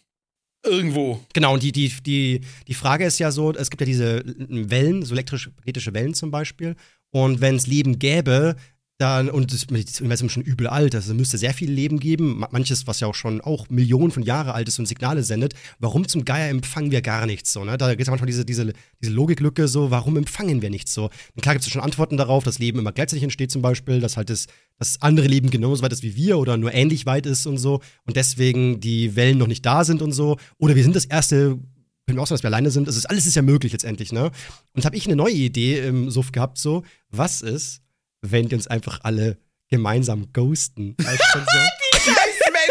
[0.65, 1.23] Irgendwo.
[1.33, 5.03] Genau, und die, die, die, die Frage ist ja so, es gibt ja diese Wellen,
[5.03, 6.75] so elektrisch-magnetische Wellen zum Beispiel.
[7.11, 8.55] Und wenn es Leben gäbe,
[8.99, 12.39] dann, und das, das Universum ist schon übel alt, also müsste sehr viel Leben geben.
[12.39, 15.53] Ma- Manches, was ja auch schon auch Millionen von Jahre alt ist und Signale sendet.
[15.79, 17.63] Warum zum Geier empfangen wir gar nichts so?
[17.63, 17.77] Ne?
[17.77, 21.05] Da gibt es ja manchmal diese, diese, diese Logiklücke so, warum empfangen wir nichts so?
[21.33, 24.17] Und klar gibt es schon Antworten darauf, dass Leben immer gleichzeitig entsteht zum Beispiel, dass
[24.17, 24.47] halt das,
[24.77, 27.79] das andere Leben genauso weit ist wie wir oder nur ähnlich weit ist und so.
[28.05, 30.35] Und deswegen die Wellen noch nicht da sind und so.
[30.57, 31.57] Oder wir sind das erste
[32.05, 32.87] können wir auch sagen, dass wir alleine sind.
[32.87, 34.31] Es alles ist ja möglich letztendlich, ne?
[34.73, 37.81] Und habe ich eine neue Idee im Suff gehabt, so, was ist,
[38.21, 39.37] wenn die uns einfach alle
[39.69, 40.95] gemeinsam ghosten?
[40.97, 42.09] Weißt so?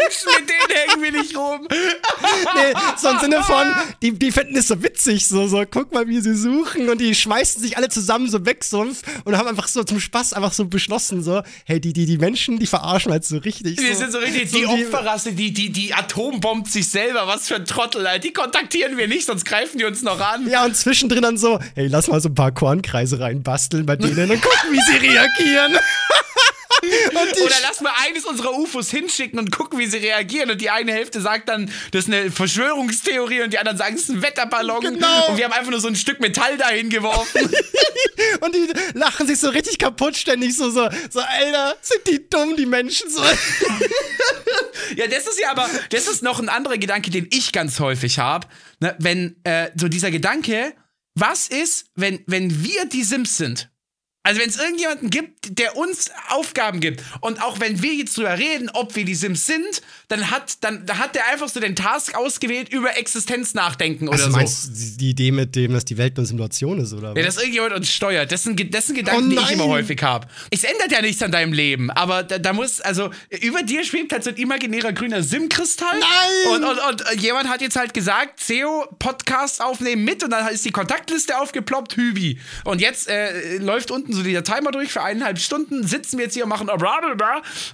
[0.09, 1.67] Menschen, mit denen hängen wir nicht rum.
[2.55, 3.67] nee, so im Sinne von,
[4.01, 7.13] die, die finden es so witzig, so, so, guck mal, wie sie suchen und die
[7.15, 10.65] schmeißen sich alle zusammen so weg, so, und haben einfach so zum Spaß einfach so
[10.65, 13.79] beschlossen, so, hey, die, die, die Menschen, die verarschen halt so richtig.
[13.79, 17.27] Wir so, sind so richtig so die Opferrasse, die, die, die atombombt sich selber.
[17.27, 18.19] Was für ein Trottel, Alter.
[18.19, 20.47] Die kontaktieren wir nicht, sonst greifen die uns noch an.
[20.49, 24.31] Ja, und zwischendrin dann so, hey, lass mal so ein paar Kornkreise reinbasteln bei denen
[24.31, 25.77] und gucken, wie sie reagieren.
[26.81, 30.51] Oder lass mal eines unserer UFOs hinschicken und gucken, wie sie reagieren.
[30.51, 34.03] Und die eine Hälfte sagt dann, das ist eine Verschwörungstheorie und die anderen sagen, es
[34.03, 34.81] ist ein Wetterballon.
[34.81, 35.29] Genau.
[35.29, 37.49] Und wir haben einfach nur so ein Stück Metall dahin geworfen.
[38.41, 42.55] Und die lachen sich so richtig kaputt ständig, so, so, so, Alter, sind die dumm,
[42.55, 43.21] die Menschen, so.
[44.95, 48.19] ja, das ist ja aber, das ist noch ein anderer Gedanke, den ich ganz häufig
[48.19, 48.47] habe.
[48.79, 50.73] Ne, wenn, äh, so dieser Gedanke,
[51.15, 53.69] was ist, wenn, wenn wir die Sims sind?
[54.29, 58.37] Also wenn es irgendjemanden gibt, der uns Aufgaben gibt und auch wenn wir jetzt drüber
[58.37, 61.75] reden, ob wir die Sims sind, dann hat dann da hat der einfach so den
[61.75, 64.37] Task ausgewählt über Existenz nachdenken oder Also so.
[64.37, 67.25] meinst du die Idee mit dem, dass die Welt eine Simulation ist, oder Ja, was?
[67.25, 68.31] dass irgendjemand uns steuert.
[68.31, 70.27] Das sind, das sind Gedanken, Oh die ich immer häufig habe.
[70.51, 73.09] Es ändert ja nichts an deinem Leben, aber da, da muss, also,
[73.41, 75.97] über dir schwebt halt so ein imaginärer grüner Sim-Kristall.
[75.99, 76.53] Nein!
[76.53, 80.65] Und, und, und jemand hat jetzt halt gesagt, CEO, Podcast aufnehmen mit und dann ist
[80.65, 82.39] die Kontaktliste aufgeploppt, Hübi.
[82.63, 86.33] Und jetzt äh, läuft unten so dieser Timer durch für eineinhalb Stunden, sitzen wir jetzt
[86.33, 86.69] hier und machen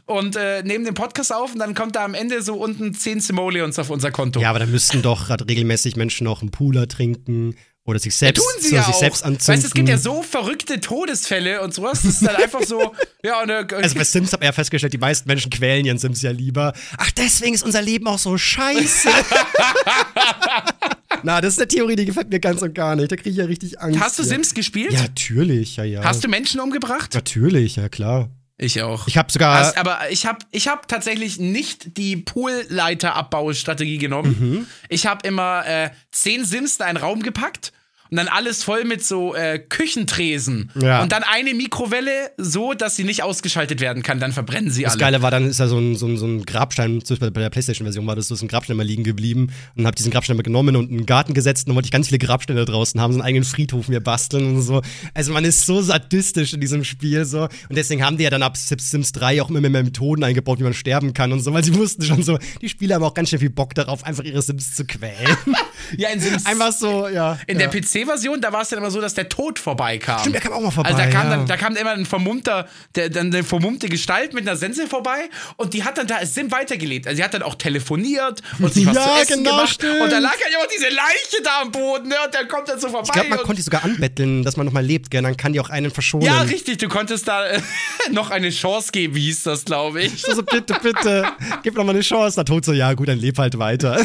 [0.06, 3.20] und äh, nehmen den Podcast auf und dann kommt da am Ende so unten 10
[3.22, 4.40] Simoleons auf unser Konto.
[4.40, 8.42] Ja, aber da müssten doch gerade regelmäßig Menschen auch einen Pooler trinken oder sich selbst,
[8.42, 9.00] Tun sie so ja sich auch.
[9.00, 9.48] selbst anzünden.
[9.54, 12.02] Weißt du, es gibt ja so verrückte Todesfälle und sowas.
[12.02, 14.98] Das ist dann einfach so, ja, eine, Also bei Sims habe ich ja festgestellt, die
[14.98, 16.74] meisten Menschen quälen ihren Sims ja lieber.
[16.98, 19.10] Ach, deswegen ist unser Leben auch so scheiße.
[21.24, 23.12] Na, das ist eine Theorie, die gefällt mir ganz und gar nicht.
[23.12, 24.00] Da kriege ich ja richtig Angst.
[24.00, 24.30] Hast du ja.
[24.30, 24.94] Sims gespielt?
[24.94, 26.04] Ja, natürlich, ja, ja.
[26.04, 27.14] Hast du Menschen umgebracht?
[27.14, 28.30] Natürlich, ja, klar.
[28.58, 29.08] Ich auch.
[29.08, 29.60] Ich habe sogar.
[29.60, 34.36] Hast, aber ich habe ich hab tatsächlich nicht die Poolleiter-Abbaustrategie genommen.
[34.40, 34.68] Mhm.
[34.88, 37.74] Ich habe immer äh, zehn Sims in einen Raum gepackt
[38.12, 41.02] und dann alles voll mit so äh, Küchentresen Ja.
[41.02, 44.94] und dann eine Mikrowelle so, dass sie nicht ausgeschaltet werden kann, dann verbrennen sie Das
[44.94, 45.00] alle.
[45.00, 47.42] Geile war, dann ist da so ein, so ein, so ein Grabstein, zum Beispiel bei
[47.42, 50.38] der Playstation-Version war das so, ist ein Grabstein mal liegen geblieben und hab diesen Grabstein
[50.38, 53.00] mal genommen und in den Garten gesetzt und dann wollte ich ganz viele Grabsteine draußen
[53.02, 54.82] haben, so einen eigenen Friedhof mir basteln und so.
[55.14, 58.44] Also man ist so sadistisch in diesem Spiel so und deswegen haben die ja dann
[58.44, 61.64] ab Sims 3 auch immer mehr Methoden eingebaut, wie man sterben kann und so, weil
[61.64, 64.42] sie wussten schon so, die Spieler haben auch ganz schön viel Bock darauf, einfach ihre
[64.42, 65.16] Sims zu quälen.
[65.98, 67.38] ja, in Sims einfach so, ja.
[67.48, 67.68] In ja.
[67.68, 70.20] der PC-Version, da war es dann immer so, dass der Tod vorbeikam.
[70.20, 71.38] Stimmt, der kam auch mal vorbei, Also da kam, ja.
[71.38, 75.30] dann, da kam immer ein vermummter, der, dann eine vermummte Gestalt mit einer Sense vorbei
[75.58, 77.08] und die hat dann da Sim weitergelebt.
[77.08, 79.74] Also sie hat dann auch telefoniert und sich was Ja, zu essen genau, gemacht.
[79.74, 80.02] stimmt.
[80.02, 82.16] Und da lag halt immer diese Leiche da am Boden, ne?
[82.26, 83.04] Und der kommt dann so vorbei.
[83.08, 85.22] Ich glaube, man konnte die sogar anbetteln, dass man noch mal lebt, gell?
[85.22, 86.26] Dann kann die auch einen verschonen.
[86.26, 87.60] ja, richtig, du konntest da äh,
[88.12, 90.22] noch eine Chance geben, wie hieß das, glaube ich.
[90.22, 91.26] So, so, bitte, bitte,
[91.64, 92.36] gib noch mal eine Chance.
[92.36, 94.02] Der Tod so, ja gut, dann leb halt weiter.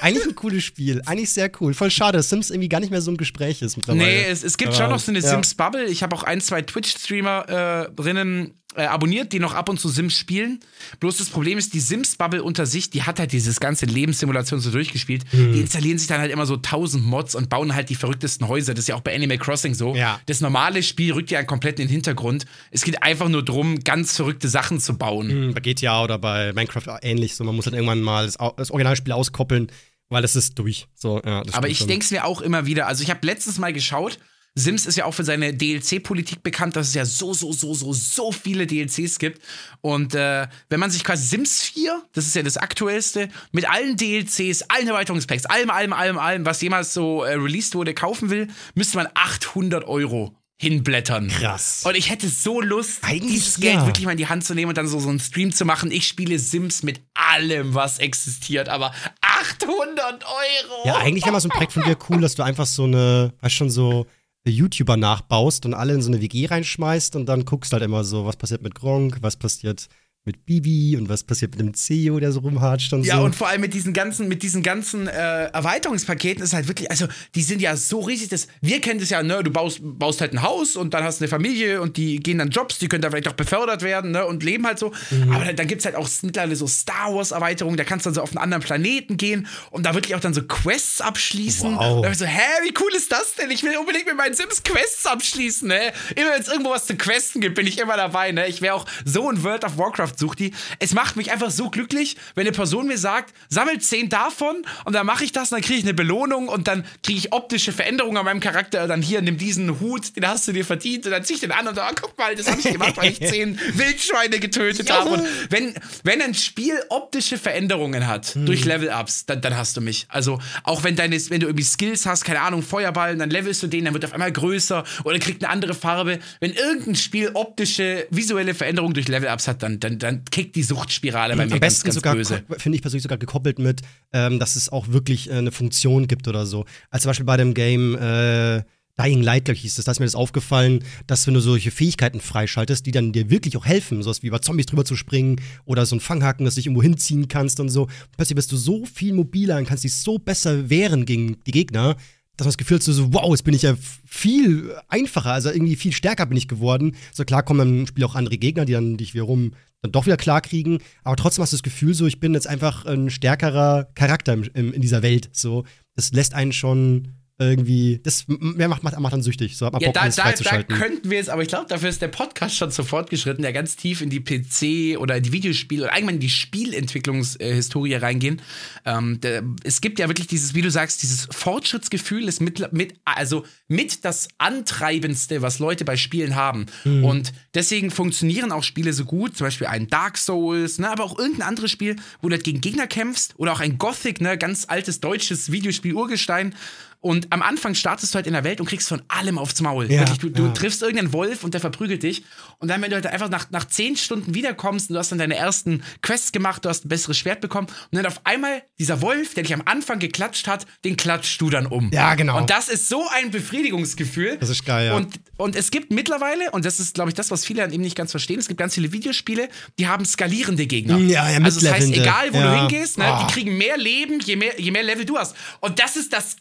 [0.00, 0.87] Eigentlich ein cooles Spiel.
[1.06, 1.74] Eigentlich sehr cool.
[1.74, 4.04] Voll schade, dass Sims irgendwie gar nicht mehr so ein Gespräch ist mittlerweile.
[4.04, 5.28] Nee, es, es gibt Aber, schon noch so eine ja.
[5.28, 5.86] Sims-Bubble.
[5.86, 10.60] Ich habe auch ein, zwei Twitch-Streamerinnen äh, abonniert, die noch ab und zu Sims spielen.
[11.00, 14.70] Bloß das Problem ist, die Sims-Bubble unter sich, die hat halt dieses ganze Lebenssimulation so
[14.70, 15.24] durchgespielt.
[15.30, 15.52] Hm.
[15.52, 18.74] Die installieren sich dann halt immer so tausend Mods und bauen halt die verrücktesten Häuser.
[18.74, 19.94] Das ist ja auch bei Animal Crossing so.
[19.94, 20.20] Ja.
[20.26, 22.44] Das normale Spiel rückt ja komplett in den Hintergrund.
[22.70, 25.30] Es geht einfach nur darum, ganz verrückte Sachen zu bauen.
[25.30, 27.34] Hm, Bei GTA oder bei Minecraft ähnlich.
[27.34, 29.72] So, man muss dann irgendwann mal das, das Originalspiel auskoppeln,
[30.08, 30.88] weil es ist durch.
[30.94, 32.86] So, ja, Aber ich denke es mir auch immer wieder.
[32.86, 34.18] Also ich habe letztens mal geschaut.
[34.54, 37.92] Sims ist ja auch für seine DLC-Politik bekannt, dass es ja so, so, so, so,
[37.92, 39.40] so viele DLCs gibt.
[39.82, 43.96] Und äh, wenn man sich quasi Sims 4, das ist ja das aktuellste, mit allen
[43.96, 48.48] DLCs, allen Erweiterungspacks, allem, allem, allem, allem, was jemals so äh, released wurde, kaufen will,
[48.74, 51.28] müsste man 800 Euro hinblättern.
[51.28, 51.84] Krass.
[51.86, 53.72] Und ich hätte so Lust, Eigentlich dieses ja.
[53.72, 55.64] Geld wirklich mal in die Hand zu nehmen und dann so, so einen Stream zu
[55.64, 55.90] machen.
[55.90, 60.86] Ich spiele Sims mit allem, was existiert, aber 800 Euro!
[60.86, 63.32] Ja, eigentlich wäre mal so ein Projekt von dir cool, dass du einfach so eine,
[63.40, 64.06] weißt schon, so
[64.46, 68.24] YouTuber nachbaust und alle in so eine WG reinschmeißt und dann guckst halt immer so,
[68.24, 69.88] was passiert mit Gronk, was passiert
[70.24, 73.24] mit Bibi und was passiert mit dem CEO, der so rumhatscht und Ja, so.
[73.24, 77.06] und vor allem mit diesen ganzen, mit diesen ganzen äh, Erweiterungspaketen ist halt wirklich, also
[77.34, 80.34] die sind ja so riesig, dass wir kennen das ja, ne, du baust, baust halt
[80.34, 83.00] ein Haus und dann hast du eine Familie und die gehen dann Jobs, die können
[83.00, 84.92] da vielleicht auch befördert werden, ne, und leben halt so.
[85.10, 85.32] Mhm.
[85.32, 88.14] Aber dann, dann gibt's halt auch mittlerweile so Star Wars Erweiterungen, da kannst du dann
[88.16, 91.74] so auf einen anderen Planeten gehen und da wirklich auch dann so Quests abschließen.
[91.74, 91.96] Wow.
[91.96, 93.50] Und dann so, hä, wie cool ist das denn?
[93.50, 95.92] Ich will unbedingt mit meinen Sims Quests abschließen, ne?
[96.16, 98.46] Immer wenn es irgendwo was zu questen gibt, bin ich immer dabei, ne?
[98.46, 100.52] Ich wäre auch so ein World of Warcraft sucht die.
[100.78, 104.92] Es macht mich einfach so glücklich, wenn eine Person mir sagt, sammelt zehn davon und
[104.92, 107.72] dann mache ich das und dann kriege ich eine Belohnung und dann kriege ich optische
[107.72, 108.86] Veränderungen an meinem Charakter.
[108.86, 111.52] Dann hier, nimm diesen Hut, den hast du dir verdient und dann zieh ich den
[111.52, 114.90] an und dann, oh, guck mal, das habe ich gemacht, weil ich zehn Wildschweine getötet
[114.90, 115.10] habe.
[115.10, 120.06] Und wenn, wenn ein Spiel optische Veränderungen hat durch Level-Ups, dann, dann hast du mich.
[120.08, 123.66] Also auch wenn, deine, wenn du irgendwie Skills hast, keine Ahnung, Feuerball, dann levelst du
[123.66, 126.18] den, dann wird er auf einmal größer oder kriegt eine andere Farbe.
[126.40, 131.34] Wenn irgendein Spiel optische, visuelle Veränderungen durch Level-Ups hat, dann, dann, dann kickt die Suchtspirale
[131.36, 132.42] bei mir Am ganz, besten ganz sogar, böse.
[132.58, 133.82] finde ich persönlich sogar gekoppelt mit,
[134.12, 136.64] ähm, dass es auch wirklich äh, eine Funktion gibt oder so.
[136.90, 138.62] Als zum Beispiel bei dem Game äh,
[139.00, 141.70] Dying Light, glaube ich, hieß das, da ist mir das aufgefallen, dass wenn du solche
[141.70, 145.40] Fähigkeiten freischaltest, die dann dir wirklich auch helfen, sowas wie über Zombies drüber zu springen
[145.64, 147.88] oder so ein Fanghaken, dass du dich irgendwo hinziehen kannst und so.
[148.16, 151.96] Plötzlich bist du so viel mobiler und kannst dich so besser wehren gegen die Gegner,
[152.36, 155.76] dass man das Gefühl hat, so, wow, jetzt bin ich ja viel einfacher, also irgendwie
[155.76, 156.96] viel stärker bin ich geworden.
[157.12, 159.52] So klar kommen im Spiel auch andere Gegner, die dann dich wiederum
[159.82, 162.46] dann doch wieder klar kriegen, aber trotzdem hast du das Gefühl, so, ich bin jetzt
[162.46, 165.30] einfach ein stärkerer Charakter im, in dieser Welt.
[165.32, 165.64] So,
[165.94, 169.56] das lässt einen schon irgendwie, das mehr macht, macht, macht dann süchtig.
[169.56, 171.88] So hat man Ja, Bock, da, da, da könnten wir jetzt, aber ich glaube, dafür
[171.88, 175.30] ist der Podcast schon zu fortgeschritten, der ganz tief in die PC oder in die
[175.30, 178.42] Videospiele oder allgemein in die Spielentwicklungshistorie reingehen.
[178.84, 182.94] Ähm, der, es gibt ja wirklich dieses, wie du sagst, dieses Fortschrittsgefühl ist mit, mit,
[183.04, 186.66] also mit das Antreibendste, was Leute bei Spielen haben.
[186.82, 187.04] Mhm.
[187.04, 191.16] Und deswegen funktionieren auch Spiele so gut, zum Beispiel ein Dark Souls, ne, aber auch
[191.16, 194.64] irgendein anderes Spiel, wo du halt gegen Gegner kämpfst oder auch ein Gothic, ne, ganz
[194.68, 196.54] altes deutsches Videospiel Urgestein.
[197.00, 199.90] Und am Anfang startest du halt in der Welt und kriegst von allem aufs Maul.
[199.90, 200.52] Ja, Wirklich, du, du ja.
[200.52, 202.24] triffst irgendeinen Wolf und der verprügelt dich.
[202.58, 205.18] Und dann, wenn du halt einfach nach, nach zehn Stunden wiederkommst und du hast dann
[205.18, 209.00] deine ersten Quests gemacht, du hast ein besseres Schwert bekommen und dann auf einmal dieser
[209.00, 211.90] Wolf, der dich am Anfang geklatscht hat, den klatschst du dann um.
[211.92, 212.36] Ja, genau.
[212.38, 214.36] Und das ist so ein Befriedigungsgefühl.
[214.38, 214.94] Das ist geil, ja.
[214.96, 217.82] Und, und es gibt mittlerweile, und das ist, glaube ich, das, was viele dann eben
[217.82, 220.98] nicht ganz verstehen, es gibt ganz viele Videospiele, die haben skalierende Gegner.
[220.98, 222.54] Ja, ja, Also das heißt, egal wo Ja.
[222.54, 223.24] du hingehst, ne, Ah.
[223.26, 225.36] die kriegen mehr Leben, je mehr, je mehr Level du hast.
[225.60, 226.36] Und das ist das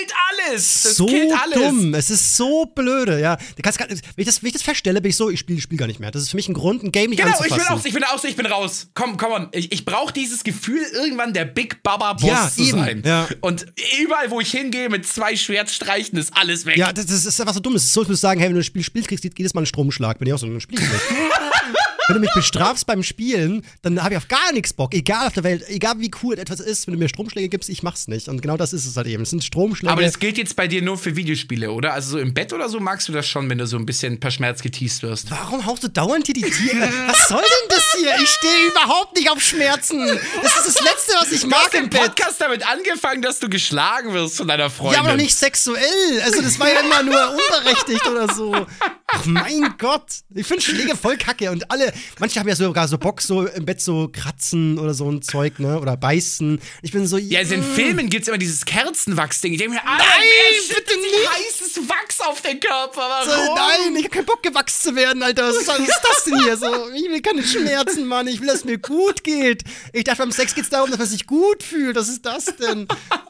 [0.00, 0.12] killt
[0.48, 0.82] alles.
[0.82, 1.54] Das so killt alles.
[1.58, 1.94] dumm.
[1.94, 3.36] Es ist so blöde, ja.
[3.56, 5.60] Du kannst gar, wenn, ich das, wenn ich das feststelle, bin ich so, ich spiele
[5.60, 6.10] Spiel gar nicht mehr.
[6.10, 7.66] Das ist für mich ein Grund, ein Game nicht Genau, ich anzufassen.
[7.68, 8.88] bin auch, ich bin auch so, ich bin raus.
[8.94, 9.48] Komm, komm on.
[9.52, 13.02] Ich, ich brauche dieses Gefühl, irgendwann der Big Baba Boss Ja, zu eben, sein.
[13.04, 13.28] ja.
[13.40, 13.66] Und
[14.02, 16.76] überall, wo ich hingehe, mit zwei Schwertstreichen, ist alles weg.
[16.76, 17.74] Ja, das, das ist einfach so dumm.
[17.76, 19.54] Es ist so, würdest du sagen, hey, wenn du ein Spiel spielst, kriegst du jedes
[19.54, 20.18] Mal einen Stromschlag.
[20.18, 20.84] Bin ich auch so, dann spiel ich.
[22.10, 24.94] wenn du mich bestrafst beim Spielen, dann habe ich auf gar nichts Bock.
[24.94, 27.82] Egal auf der Welt, egal wie cool etwas ist, wenn du mir Stromschläge gibst, ich
[27.82, 28.28] mach's nicht.
[28.28, 29.22] Und genau das ist es halt eben.
[29.22, 29.92] Es sind Stromschläge.
[29.92, 31.94] Aber das gilt jetzt bei dir nur für Videospiele, oder?
[31.94, 34.18] Also so im Bett oder so magst du das schon, wenn du so ein bisschen
[34.20, 35.30] per Schmerz geteased wirst.
[35.30, 36.88] Warum haust du dauernd hier die Tiere?
[37.06, 38.12] Was soll denn das hier?
[38.22, 40.06] Ich stehe überhaupt nicht auf Schmerzen.
[40.42, 42.00] Das ist das Letzte, was ich Du mag hast im Bett.
[42.02, 45.02] Podcast damit angefangen, dass du geschlagen wirst von deiner Freundin.
[45.02, 46.20] Ja, aber nicht sexuell.
[46.24, 48.66] Also, das war ja immer nur unberechtigt oder so.
[49.06, 50.06] Ach, mein Gott.
[50.34, 51.50] Ich finde Schläge voll kacke.
[51.50, 55.10] Und alle, manche haben ja sogar so Bock, so im Bett so kratzen oder so
[55.10, 55.80] ein Zeug, ne?
[55.80, 56.60] Oder beißen.
[56.82, 57.18] Ich bin so.
[57.18, 57.74] Ja, also in mm.
[57.74, 59.52] Filmen gibt's immer dieses Kerzenwachs-Ding.
[59.52, 61.30] Ich denke mir, Alter, Nein, bitte nicht.
[61.30, 63.22] heißes Wachs auf den Körper.
[63.24, 63.54] So, Warum?
[63.54, 65.48] nein, ich hab keinen Bock gewachsen zu werden, Alter.
[65.48, 66.56] Was ist, was ist das denn hier?
[66.56, 68.26] So, ich will keine Schmerzen, Mann.
[68.26, 69.64] Ich will, dass es mir gut geht.
[69.92, 71.96] Ich dachte, beim Sex geht's darum, dass man sich gut fühlt.
[71.96, 72.86] Was ist das denn?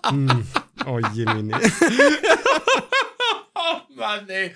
[0.07, 0.47] Hm.
[0.87, 1.53] Oh je, nee.
[3.63, 4.53] Oh Mann, ey.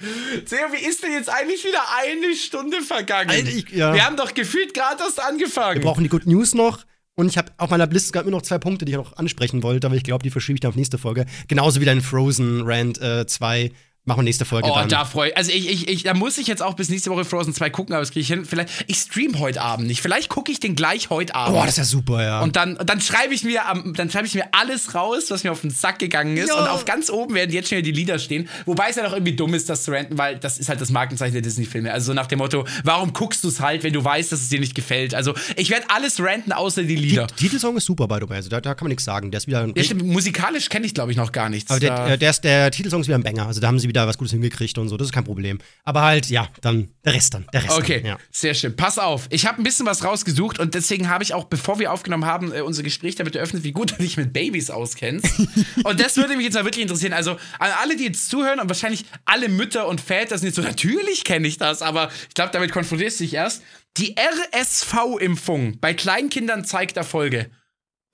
[0.49, 3.31] Theo, wie ist denn jetzt eigentlich wieder eine Stunde vergangen?
[3.31, 3.93] Alter, ich- ja.
[3.93, 5.77] Wir haben doch gefühlt gerade erst angefangen.
[5.83, 6.85] Wir brauchen die Good News noch.
[7.17, 9.63] Und ich habe auf meiner Liste gab mir noch zwei Punkte, die ich noch ansprechen
[9.63, 11.27] wollte, aber ich glaube, die verschiebe ich dann auf nächste Folge.
[11.47, 13.71] Genauso wie dein Frozen Rand äh, 2.
[14.07, 14.91] Machen wir nächste Folge Oh, dann.
[14.91, 15.37] da freue ich.
[15.39, 17.95] Also ich, ich, ich, da muss ich jetzt auch bis nächste Woche Frozen 2 gucken,
[17.95, 18.45] aber das kriege ich hin.
[18.45, 20.03] Vielleicht, ich stream heute Abend nicht.
[20.03, 21.55] Vielleicht gucke ich den gleich heute Abend.
[21.57, 22.43] Boah, das ist ja super, ja.
[22.43, 23.63] Und dann, dann schreibe ich mir
[23.95, 26.49] dann schreibe ich mir alles raus, was mir auf den Sack gegangen ist.
[26.51, 26.61] Ja.
[26.63, 28.47] Und auf ganz oben werden jetzt schon wieder die Lieder stehen.
[28.67, 30.91] Wobei es ja doch irgendwie dumm ist, das zu ranten, weil das ist halt das
[30.91, 31.91] Markenzeichen der Disney-Filme.
[31.91, 34.51] Also so nach dem Motto, warum guckst du es halt, wenn du weißt, dass es
[34.51, 35.15] dir nicht gefällt?
[35.15, 37.27] Also ich werde alles ranten, außer die Lieder.
[37.27, 38.37] Der Titelsong ist super, by the way.
[38.37, 39.31] Also da, da kann man nichts sagen.
[39.31, 39.73] Der ist wieder ein.
[39.75, 41.71] Ja, stimmt, musikalisch kenne ich, glaube ich, noch gar nichts.
[41.71, 43.47] aber der, Da- äh, der, ist, der Titelsong ist wieder ein Banger.
[43.47, 44.97] Also da haben sie wieder was Gutes hingekriegt und so.
[44.97, 45.59] Das ist kein Problem.
[45.85, 47.47] Aber halt, ja, dann der Rest dann.
[47.53, 48.19] Der Rest Okay, Dann, ja.
[48.31, 48.77] sehr schön.
[48.77, 51.93] Pass auf, ich habe ein bisschen was rausgesucht und deswegen habe ich auch, bevor wir
[51.93, 55.27] aufgenommen haben, äh, unser Gespräch damit eröffnet, wie gut du dich mit Babys auskennst.
[55.85, 57.13] und das würde mich jetzt mal wirklich interessieren.
[57.13, 60.63] Also an alle, die jetzt zuhören und wahrscheinlich alle Mütter und Väter sind jetzt so,
[60.63, 63.63] natürlich kenne ich das, aber ich glaube, damit konfrontierst du dich erst.
[63.97, 67.51] Die RSV-Impfung bei Kleinkindern zeigt Erfolge.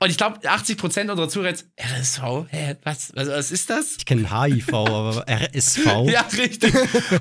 [0.03, 2.47] Und ich glaube, 80% unserer Zuhörer jetzt, RSV?
[2.49, 3.97] Hä, was, was, was ist das?
[3.99, 5.85] Ich kenne HIV, aber RSV.
[6.07, 6.73] Ja, richtig.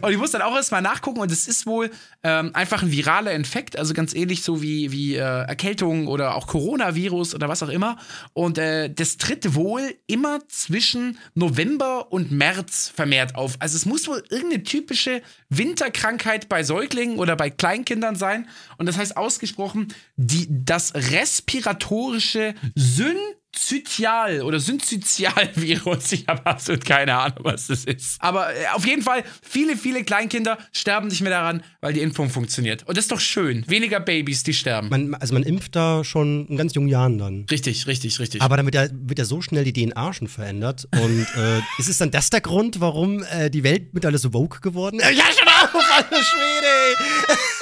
[0.02, 1.92] Und ich muss dann auch erstmal nachgucken und es ist wohl
[2.24, 6.48] ähm, einfach ein viraler Infekt, also ganz ähnlich so wie, wie äh, Erkältung oder auch
[6.48, 7.98] Coronavirus oder was auch immer.
[8.32, 13.56] Und äh, das tritt wohl immer zwischen November und März vermehrt auf.
[13.60, 18.48] Also es muss wohl irgendeine typische Winterkrankheit bei Säuglingen oder bei Kleinkindern sein.
[18.78, 26.12] Und das heißt ausgesprochen, die, das respiratorische Sünde Synzytial oder Synzytialvirus.
[26.12, 28.22] Ich habe absolut keine Ahnung, was das ist.
[28.22, 32.30] Aber äh, auf jeden Fall, viele, viele Kleinkinder sterben nicht mehr daran, weil die Impfung
[32.30, 32.88] funktioniert.
[32.88, 33.64] Und das ist doch schön.
[33.68, 34.90] Weniger Babys, die sterben.
[34.90, 37.46] Man, also man impft da schon in ganz jungen Jahren dann.
[37.50, 38.42] richtig, richtig, richtig.
[38.42, 40.88] Aber damit ja, wird ja so schnell die DNA schon verändert.
[40.92, 44.62] Und äh, ist es dann das der Grund, warum äh, die Welt mittlerweile so woke
[44.62, 45.12] geworden ist?
[45.12, 46.70] Ja, schon auf, alter Schwede!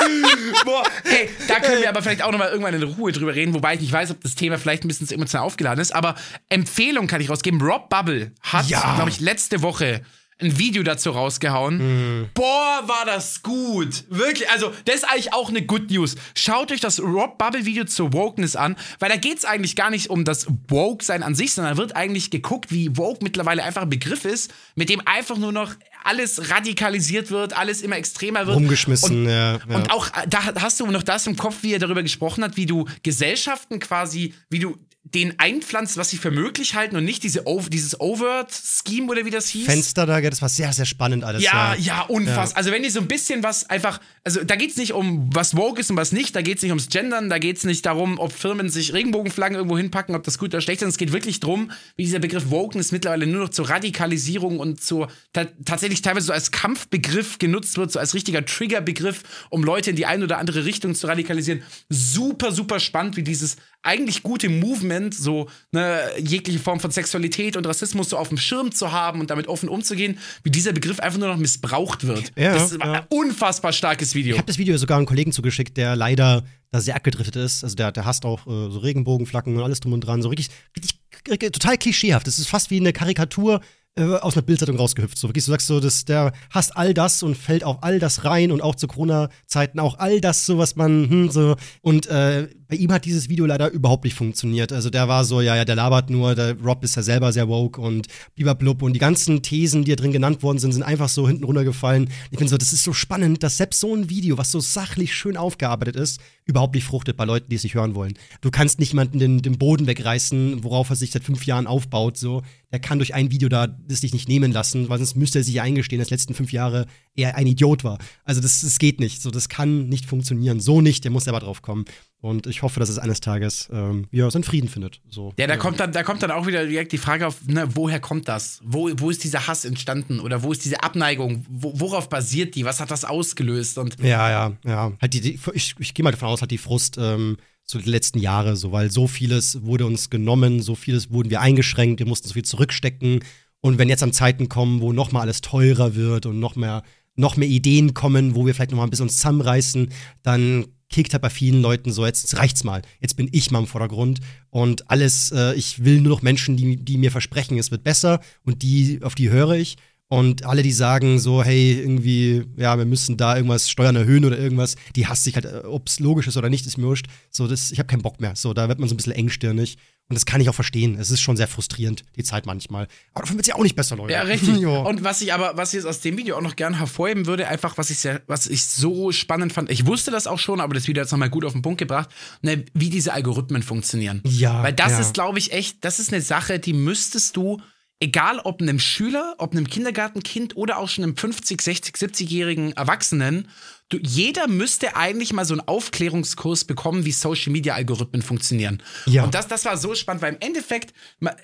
[0.66, 3.76] Boah, hey, da können wir aber vielleicht auch nochmal irgendwann in Ruhe drüber reden, wobei
[3.76, 5.94] ich nicht weiß, ob das Thema vielleicht ein bisschen emotional aufgeladen ist.
[5.94, 6.16] Aber
[6.50, 7.62] Empfehlung kann ich rausgeben.
[7.62, 8.96] Rob Bubble hat, Ja.
[8.96, 10.02] glaube ich, letzte Woche
[10.40, 12.30] ein Video dazu rausgehauen.
[12.36, 14.04] Boah, war das gut.
[14.10, 16.16] Wirklich, also das ist eigentlich auch eine Good News.
[16.36, 19.90] Schaut euch das Rob Bubble Video zur Wokeness an, weil da geht es eigentlich gar
[19.90, 23.82] nicht um das Woke-Sein an sich, sondern da wird eigentlich geguckt, wie Woke mittlerweile einfach
[23.82, 25.74] ein Begriff ist, mit dem einfach nur noch
[26.04, 28.58] alles radikalisiert wird, alles immer extremer wird.
[28.58, 29.76] Rumgeschmissen, Und, ja, ja.
[29.76, 32.68] und auch da hast du noch das im Kopf, wie er darüber gesprochen hat, wie
[32.68, 34.78] du Gesellschaften quasi, wie du
[35.14, 39.30] den einpflanzt, was sie für möglich halten und nicht diese Ov dieses Overt-Scheme oder wie
[39.30, 39.66] das hieß.
[39.66, 41.44] Fenster da, das war sehr, sehr spannend alles.
[41.44, 42.58] Ja, ja, unfassbar.
[42.58, 45.80] Also wenn ihr so ein bisschen was einfach, also da geht's nicht um, was woke
[45.80, 48.70] ist und was nicht, da geht's nicht ums Gendern, da geht's nicht darum, ob Firmen
[48.70, 51.72] sich Regenbogenflaggen irgendwo hinpacken, ob das gut oder schlecht ist, sondern es geht wirklich drum,
[51.96, 56.34] wie dieser Begriff Wokeness mittlerweile nur noch zur Radikalisierung und zur ta tatsächlich teilweise so
[56.34, 60.66] als Kampfbegriff genutzt wird, so als richtiger Triggerbegriff, um Leute in die eine oder andere
[60.66, 61.64] Richtung zu radikalisieren.
[61.90, 67.66] Super, super spannend, wie dieses eigentlich gute Movement, so ne, jegliche Form von Sexualität und
[67.66, 71.18] Rassismus so auf dem Schirm zu haben und damit offen umzugehen, wie dieser Begriff einfach
[71.18, 72.34] nur noch missbraucht wird.
[72.36, 72.94] Ja, das war ja.
[72.94, 74.34] ein unfassbar starkes Video.
[74.36, 77.64] Ich habe das Video sogar einem Kollegen zugeschickt, der leider da sehr abgedriftet ist.
[77.64, 80.22] Also der, der hasst auch äh, so Regenbogenflaggen und alles drum und dran.
[80.22, 82.28] So richtig, richtig, total klischeehaft.
[82.28, 83.62] Das ist fast wie eine Karikatur
[83.98, 85.18] äh, aus einer Bildzeitung rausgehüpft.
[85.18, 88.26] So wirklich, du sagst so, dass der hasst all das und fällt auf all das
[88.26, 91.56] rein und auch zu Corona-Zeiten auch all das, so was man, hm, so.
[91.82, 94.74] Und äh, bei ihm hat dieses Video leider überhaupt nicht funktioniert.
[94.74, 97.48] Also der war so, ja, ja, der labert nur, der Rob ist ja selber sehr
[97.48, 101.10] woke und blub und die ganzen Thesen, die da drin genannt worden sind, sind einfach
[101.10, 102.10] so hinten runtergefallen.
[102.32, 105.16] Ich bin so, das ist so spannend, dass selbst so ein Video, was so sachlich
[105.16, 108.14] schön aufgearbeitet ist, überhaupt nicht fruchtet bei Leuten, die es nicht hören wollen.
[108.42, 112.18] Du kannst nicht jemanden den, den Boden wegreißen, worauf er sich seit fünf Jahren aufbaut,
[112.18, 112.42] so.
[112.72, 115.44] Der kann durch ein Video da das dich nicht nehmen lassen, weil sonst müsste er
[115.44, 117.98] sich eingestehen, dass letzten fünf Jahre er ein Idiot war.
[118.26, 119.22] Also das, das geht nicht.
[119.22, 120.60] So, das kann nicht funktionieren.
[120.60, 121.86] So nicht, der muss selber drauf kommen.
[122.20, 125.02] Und ich hoffe, dass es eines Tages ähm, ja, seinen Frieden findet.
[125.08, 127.68] So, ja, da kommt dann, da kommt dann auch wieder direkt die Frage auf, ne,
[127.76, 128.60] woher kommt das?
[128.64, 130.20] Wo, wo ist dieser Hass entstanden?
[130.20, 131.46] Oder wo ist diese Abneigung?
[131.48, 132.66] Wo, worauf basiert die?
[132.66, 133.78] Was hat das ausgelöst?
[133.78, 134.92] Und ja, ja, ja.
[135.00, 137.90] Halt die, die ich, ich gehe mal davon aus, hat die Frust ähm, so die
[137.90, 142.08] letzten Jahre so, weil so vieles wurde uns genommen, so vieles wurden wir eingeschränkt, wir
[142.08, 143.20] mussten so viel zurückstecken.
[143.62, 146.84] Und wenn jetzt an Zeiten kommen, wo noch mal alles teurer wird und noch mehr,
[147.16, 149.90] noch mehr Ideen kommen, wo wir vielleicht noch mal ein bisschen uns zusammenreißen,
[150.24, 152.82] dann kickt halt bei vielen Leuten so, jetzt, reicht's mal.
[153.02, 154.20] Jetzt bin ich mal im Vordergrund
[154.50, 158.22] und alles, äh, ich will nur noch Menschen, die, die mir versprechen, es wird besser
[158.44, 159.78] und die, auf die höre ich.
[160.10, 164.40] Und alle, die sagen so, hey, irgendwie, ja, wir müssen da irgendwas Steuern erhöhen oder
[164.40, 167.08] irgendwas, die hasst ich halt, äh, ob es logisch ist oder nicht, ist mir wurscht.
[167.30, 168.36] So, das, ich habe keinen Bock mehr.
[168.36, 169.78] So, da wird man so ein bisschen engstirnig.
[170.10, 170.98] Und das kann ich auch verstehen.
[170.98, 172.88] Es ist schon sehr frustrierend, die Zeit manchmal.
[173.14, 174.14] Aber davon wird es ja auch nicht besser, Leute.
[174.14, 174.66] Ja, richtig.
[174.66, 177.48] Und was ich aber, was ich jetzt aus dem Video auch noch gern hervorheben würde,
[177.48, 180.74] einfach, was ich sehr, was ich so spannend fand, ich wusste das auch schon, aber
[180.74, 182.10] das Video jetzt nochmal gut auf den Punkt gebracht,
[182.42, 184.22] ne, wie diese Algorithmen funktionieren.
[184.24, 184.64] Ja.
[184.64, 185.00] Weil das ja.
[185.00, 187.62] ist, glaube ich, echt, das ist eine Sache, die müsstest du
[188.00, 193.50] egal ob einem Schüler, ob einem Kindergartenkind oder auch schon einem 50, 60, 70-jährigen Erwachsenen,
[193.90, 198.82] du, jeder müsste eigentlich mal so einen Aufklärungskurs bekommen, wie Social Media Algorithmen funktionieren.
[199.06, 199.24] Ja.
[199.24, 200.94] Und das, das war so spannend, weil im Endeffekt,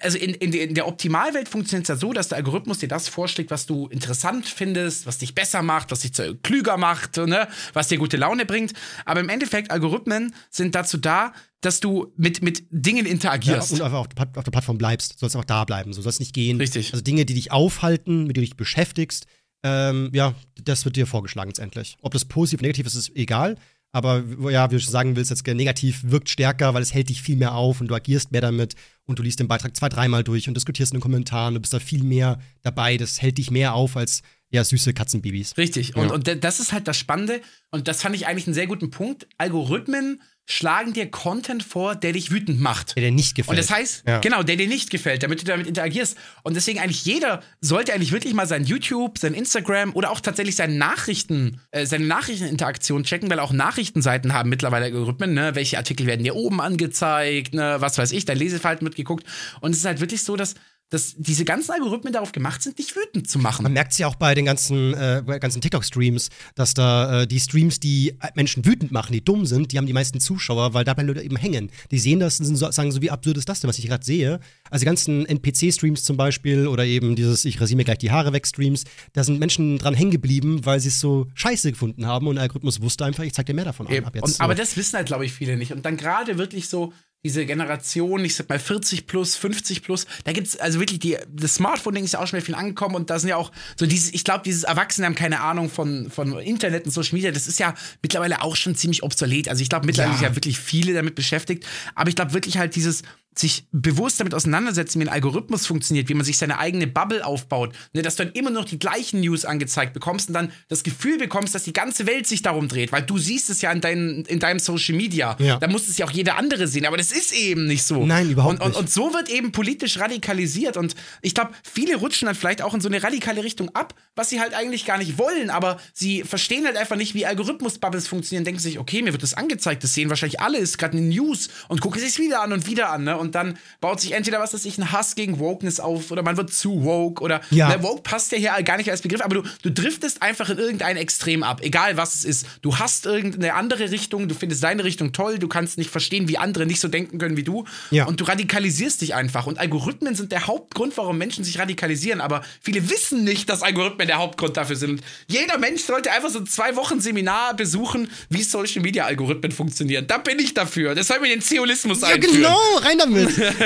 [0.01, 3.07] also in, in, in der Optimalwelt funktioniert es ja so, dass der Algorithmus dir das
[3.07, 6.11] vorschlägt, was du interessant findest, was dich besser macht, was dich
[6.43, 7.47] klüger macht, ne?
[7.73, 8.73] was dir gute Laune bringt.
[9.05, 13.71] Aber im Endeffekt, Algorithmen sind dazu da, dass du mit, mit Dingen interagierst.
[13.71, 15.13] Ja, und einfach auf der, auf der Plattform bleibst.
[15.13, 15.93] Du sollst einfach da bleiben.
[15.93, 16.57] Du sollst nicht gehen.
[16.57, 16.91] Richtig.
[16.91, 19.27] Also Dinge, die dich aufhalten, mit denen du dich beschäftigst,
[19.63, 21.97] ähm, ja, das wird dir vorgeschlagen letztendlich.
[22.01, 23.57] Ob das positiv oder negativ ist, ist egal.
[23.95, 27.21] Aber ja, wie du schon sagen willst, jetzt negativ wirkt stärker, weil es hält dich
[27.21, 28.73] viel mehr auf und du agierst mehr damit
[29.05, 31.75] und du liest den Beitrag zwei, dreimal durch und diskutierst in den Kommentaren, du bist
[31.75, 35.57] da viel mehr dabei, das hält dich mehr auf als ja, süße Katzenbabys.
[35.57, 35.95] Richtig.
[35.95, 36.13] Und, ja.
[36.13, 37.41] und das ist halt das Spannende.
[37.71, 39.27] Und das fand ich eigentlich einen sehr guten Punkt.
[39.37, 42.95] Algorithmen schlagen dir Content vor, der dich wütend macht.
[42.95, 43.57] Der dir nicht gefällt.
[43.57, 44.19] Und das heißt, ja.
[44.19, 46.17] genau, der dir nicht gefällt, damit du damit interagierst.
[46.43, 50.55] Und deswegen eigentlich jeder sollte eigentlich wirklich mal sein YouTube, sein Instagram oder auch tatsächlich
[50.55, 55.55] seine Nachrichten, äh, seine Nachrichteninteraktion checken, weil auch Nachrichtenseiten haben mittlerweile Algorithmen, ne?
[55.55, 57.77] Welche Artikel werden dir oben angezeigt, ne?
[57.79, 59.25] Was weiß ich, dein Leseverhalten wird geguckt.
[59.61, 60.55] Und es ist halt wirklich so, dass
[60.93, 63.63] dass diese ganzen Algorithmen darauf gemacht sind, dich wütend zu machen.
[63.63, 67.39] Man merkt es ja auch bei den ganzen, äh, ganzen TikTok-Streams, dass da äh, die
[67.39, 70.93] Streams, die Menschen wütend machen, die dumm sind, die haben die meisten Zuschauer, weil da
[70.93, 71.71] bleiben Leute eben hängen.
[71.89, 74.05] Die sehen das und so, sagen so, wie absurd ist das denn, was ich gerade
[74.05, 74.39] sehe.
[74.69, 78.31] Also die ganzen NPC-Streams zum Beispiel oder eben dieses Ich rasiere mir gleich die Haare
[78.31, 78.83] weg-Streams,
[79.13, 82.43] da sind Menschen dran hängen geblieben, weil sie es so scheiße gefunden haben und der
[82.43, 84.05] Algorithmus wusste einfach, ich zeig dir mehr davon an.
[84.05, 84.41] Ab jetzt, und.
[84.41, 85.73] Aber das wissen halt, glaube ich, viele nicht.
[85.73, 86.93] Und dann gerade wirklich so
[87.25, 91.55] diese Generation, ich sag mal 40 plus, 50 plus, da gibt's also wirklich die, das
[91.55, 94.13] Smartphone-Ding ist ja auch schon mal viel angekommen und da sind ja auch so dieses,
[94.13, 97.59] ich glaube, dieses Erwachsene haben keine Ahnung von, von Internet und Social Media, das ist
[97.59, 99.47] ja mittlerweile auch schon ziemlich obsolet.
[99.47, 100.19] Also ich glaube, mittlerweile ja.
[100.19, 101.65] sind ja wirklich viele damit beschäftigt,
[101.95, 103.03] aber ich glaube wirklich halt dieses,
[103.35, 107.73] sich bewusst damit auseinandersetzen, wie ein Algorithmus funktioniert, wie man sich seine eigene Bubble aufbaut,
[107.93, 111.17] ne, dass du dann immer noch die gleichen News angezeigt bekommst und dann das Gefühl
[111.17, 114.23] bekommst, dass die ganze Welt sich darum dreht, weil du siehst es ja in, dein,
[114.27, 115.35] in deinem Social Media.
[115.39, 115.57] Ja.
[115.57, 118.05] Da muss es ja auch jeder andere sehen, aber das ist eben nicht so.
[118.05, 118.75] Nein, überhaupt und, nicht.
[118.75, 122.73] Und, und so wird eben politisch radikalisiert und ich glaube, viele rutschen dann vielleicht auch
[122.73, 126.23] in so eine radikale Richtung ab, was sie halt eigentlich gar nicht wollen, aber sie
[126.23, 129.93] verstehen halt einfach nicht, wie Algorithmus-Bubbles funktionieren, denken sich, okay, mir wird das angezeigt, das
[129.93, 132.89] sehen wahrscheinlich alle, ist gerade eine News und gucken sich es wieder an und wieder
[132.89, 133.17] an, ne?
[133.23, 136.37] Und dann baut sich entweder was, dass ich ein Hass gegen Wokeness auf oder man
[136.37, 137.69] wird zu woke oder ja.
[137.69, 140.57] ne, woke passt ja hier gar nicht als Begriff, aber du, du driftest einfach in
[140.57, 142.45] irgendein Extrem ab, egal was es ist.
[142.61, 146.37] Du hast irgendeine andere Richtung, du findest deine Richtung toll, du kannst nicht verstehen, wie
[146.37, 148.05] andere nicht so denken können wie du ja.
[148.05, 149.47] und du radikalisierst dich einfach.
[149.47, 154.07] Und Algorithmen sind der Hauptgrund, warum Menschen sich radikalisieren, aber viele wissen nicht, dass Algorithmen
[154.07, 154.91] der Hauptgrund dafür sind.
[154.91, 160.05] Und jeder Mensch sollte einfach so zwei Wochen Seminar besuchen, wie Social Media Algorithmen funktionieren.
[160.07, 160.95] Da bin ich dafür.
[160.95, 162.35] Das soll mir den Zeolismus ja, einführen.
[162.37, 163.12] genau, rein damit.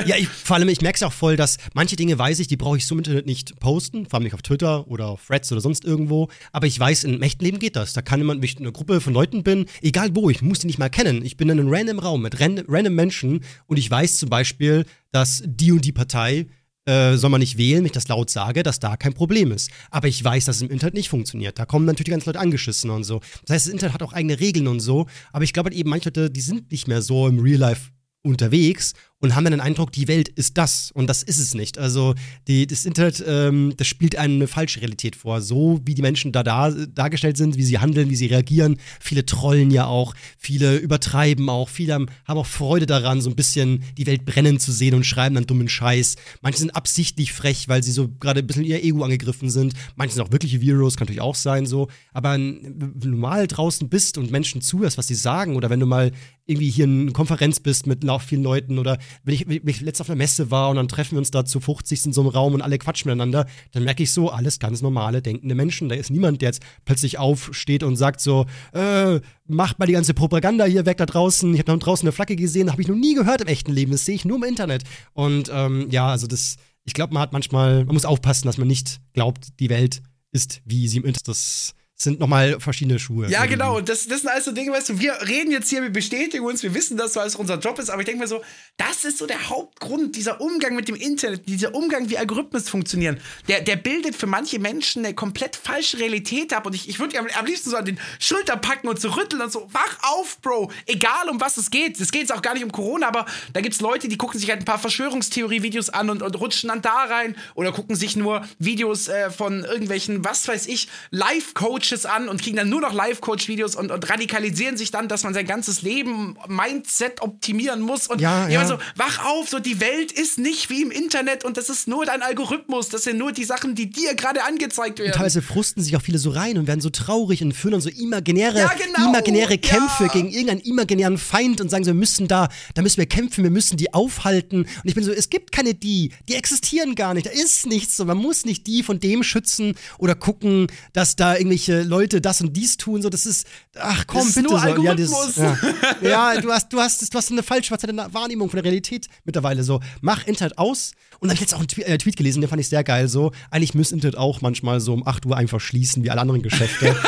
[0.05, 2.57] Ja, ich, vor allem, ich merke es auch voll, dass manche Dinge weiß ich, die
[2.57, 5.51] brauche ich so im Internet nicht posten, vor allem nicht auf Twitter oder auf Threads
[5.51, 6.29] oder sonst irgendwo.
[6.51, 7.93] Aber ich weiß, im echten Leben geht das.
[7.93, 10.59] Da kann jemand, wenn ich in einer Gruppe von Leuten bin, egal wo, ich muss
[10.59, 11.23] die nicht mal kennen.
[11.25, 15.43] Ich bin in einem random Raum mit random Menschen und ich weiß zum Beispiel, dass
[15.45, 16.47] die und die Partei
[16.87, 19.69] äh, soll man nicht wählen, wenn ich das laut sage, dass da kein Problem ist.
[19.91, 21.59] Aber ich weiß, dass es im Internet nicht funktioniert.
[21.59, 23.19] Da kommen natürlich die ganzen Leute angeschissen und so.
[23.45, 25.05] Das heißt, das Internet hat auch eigene Regeln und so.
[25.33, 27.91] Aber ich glaube halt eben, manche Leute, die sind nicht mehr so im Real Life
[28.23, 31.79] unterwegs und haben dann den Eindruck, die Welt ist das und das ist es nicht.
[31.79, 32.13] Also
[32.47, 35.41] die, das Internet, ähm, das spielt eine falsche Realität vor.
[35.41, 38.77] So wie die Menschen da, da dargestellt sind, wie sie handeln, wie sie reagieren.
[38.99, 43.83] Viele trollen ja auch, viele übertreiben auch, viele haben, auch Freude daran, so ein bisschen
[43.97, 46.15] die Welt brennen zu sehen und schreiben dann dummen Scheiß.
[46.41, 49.73] Manche sind absichtlich frech, weil sie so gerade ein bisschen ihr Ego angegriffen sind.
[49.95, 51.87] Manche sind auch wirkliche Virus, kann natürlich auch sein so.
[52.13, 55.87] Aber wenn du mal draußen bist und Menschen zuhörst, was sie sagen, oder wenn du
[55.87, 56.11] mal
[56.45, 60.09] irgendwie hier in Konferenz bist mit vielen Leuten oder wenn ich, wenn ich letztens auf
[60.09, 62.53] einer Messe war und dann treffen wir uns da zu 50 in so einem Raum
[62.53, 65.89] und alle quatschen miteinander, dann merke ich so, alles ganz normale, denkende Menschen.
[65.89, 70.13] Da ist niemand, der jetzt plötzlich aufsteht und sagt so, äh, macht mal die ganze
[70.13, 71.53] Propaganda hier weg da draußen.
[71.53, 73.91] Ich habe noch draußen eine Flagge gesehen, habe ich noch nie gehört im echten Leben.
[73.91, 74.83] Das sehe ich nur im Internet.
[75.13, 78.67] Und ähm, ja, also das, ich glaube, man hat manchmal, man muss aufpassen, dass man
[78.67, 80.01] nicht glaubt, die Welt
[80.31, 81.27] ist, wie sie im Internet.
[81.27, 83.27] Das sind nochmal verschiedene Schuhe.
[83.27, 83.77] Ja, genau.
[83.77, 86.61] Und das, das sind also Dinge, weißt du, wir reden jetzt hier, wir bestätigen uns,
[86.61, 88.43] wir wissen, dass das unser Job ist, aber ich denke mir so,
[88.77, 93.19] das ist so der Hauptgrund, dieser Umgang mit dem Internet, dieser Umgang, wie Algorithmen funktionieren.
[93.47, 96.67] Der, der bildet für manche Menschen eine komplett falsche Realität ab.
[96.67, 99.41] Und ich, ich würde am, am liebsten so an den Schulter packen und so rütteln
[99.41, 100.71] und so, wach auf, Bro.
[100.85, 101.99] Egal um was es geht.
[101.99, 104.39] Es geht jetzt auch gar nicht um Corona, aber da gibt es Leute, die gucken
[104.39, 108.15] sich halt ein paar Verschwörungstheorie-Videos an und, und rutschen dann da rein oder gucken sich
[108.15, 112.81] nur Videos äh, von irgendwelchen, was weiß ich, Live-Coaches Coaches an und kriegen dann nur
[112.81, 118.07] noch Live-Coach-Videos und, und, radikalisieren sich dann, dass man sein ganzes Leben, Mindset optimieren muss.
[118.07, 118.65] Und ja, ja.
[118.65, 122.05] so, wach auf, so die Welt ist nicht wie im Internet und das ist nur
[122.05, 122.89] dein Algorithmus.
[122.89, 125.11] Das sind nur die Sachen, die dir gerade angezeigt werden.
[125.11, 127.81] Und teilweise frusten sich auch viele so rein und werden so traurig und führen dann
[127.81, 129.09] so imaginäre, ja, genau.
[129.09, 130.07] imaginäre Kämpfe ja.
[130.07, 133.51] gegen irgendeinen imaginären Feind und sagen so, wir müssen da, da müssen wir kämpfen, wir
[133.51, 134.61] müssen die aufhalten.
[134.61, 137.97] Und ich bin so, es gibt keine die, die existieren gar nicht, da ist nichts
[137.97, 138.05] so.
[138.05, 142.53] Man muss nicht die von dem schützen oder gucken, dass da irgendwelche Leute das und
[142.53, 144.83] dies tun, so das ist, ach komm, das ist bitte nur so.
[144.83, 145.57] Ja, das, ja.
[146.01, 149.79] ja, du hast, du hast, du hast eine falsche Wahrnehmung von der Realität mittlerweile so.
[150.01, 150.91] Mach Internet aus.
[151.19, 152.83] Und dann habe ich jetzt auch einen Tweet, äh, Tweet gelesen, den fand ich sehr
[152.83, 153.07] geil.
[153.07, 156.43] So, eigentlich müsste Internet auch manchmal so um 8 Uhr einfach schließen, wie alle anderen
[156.43, 156.95] Geschäfte.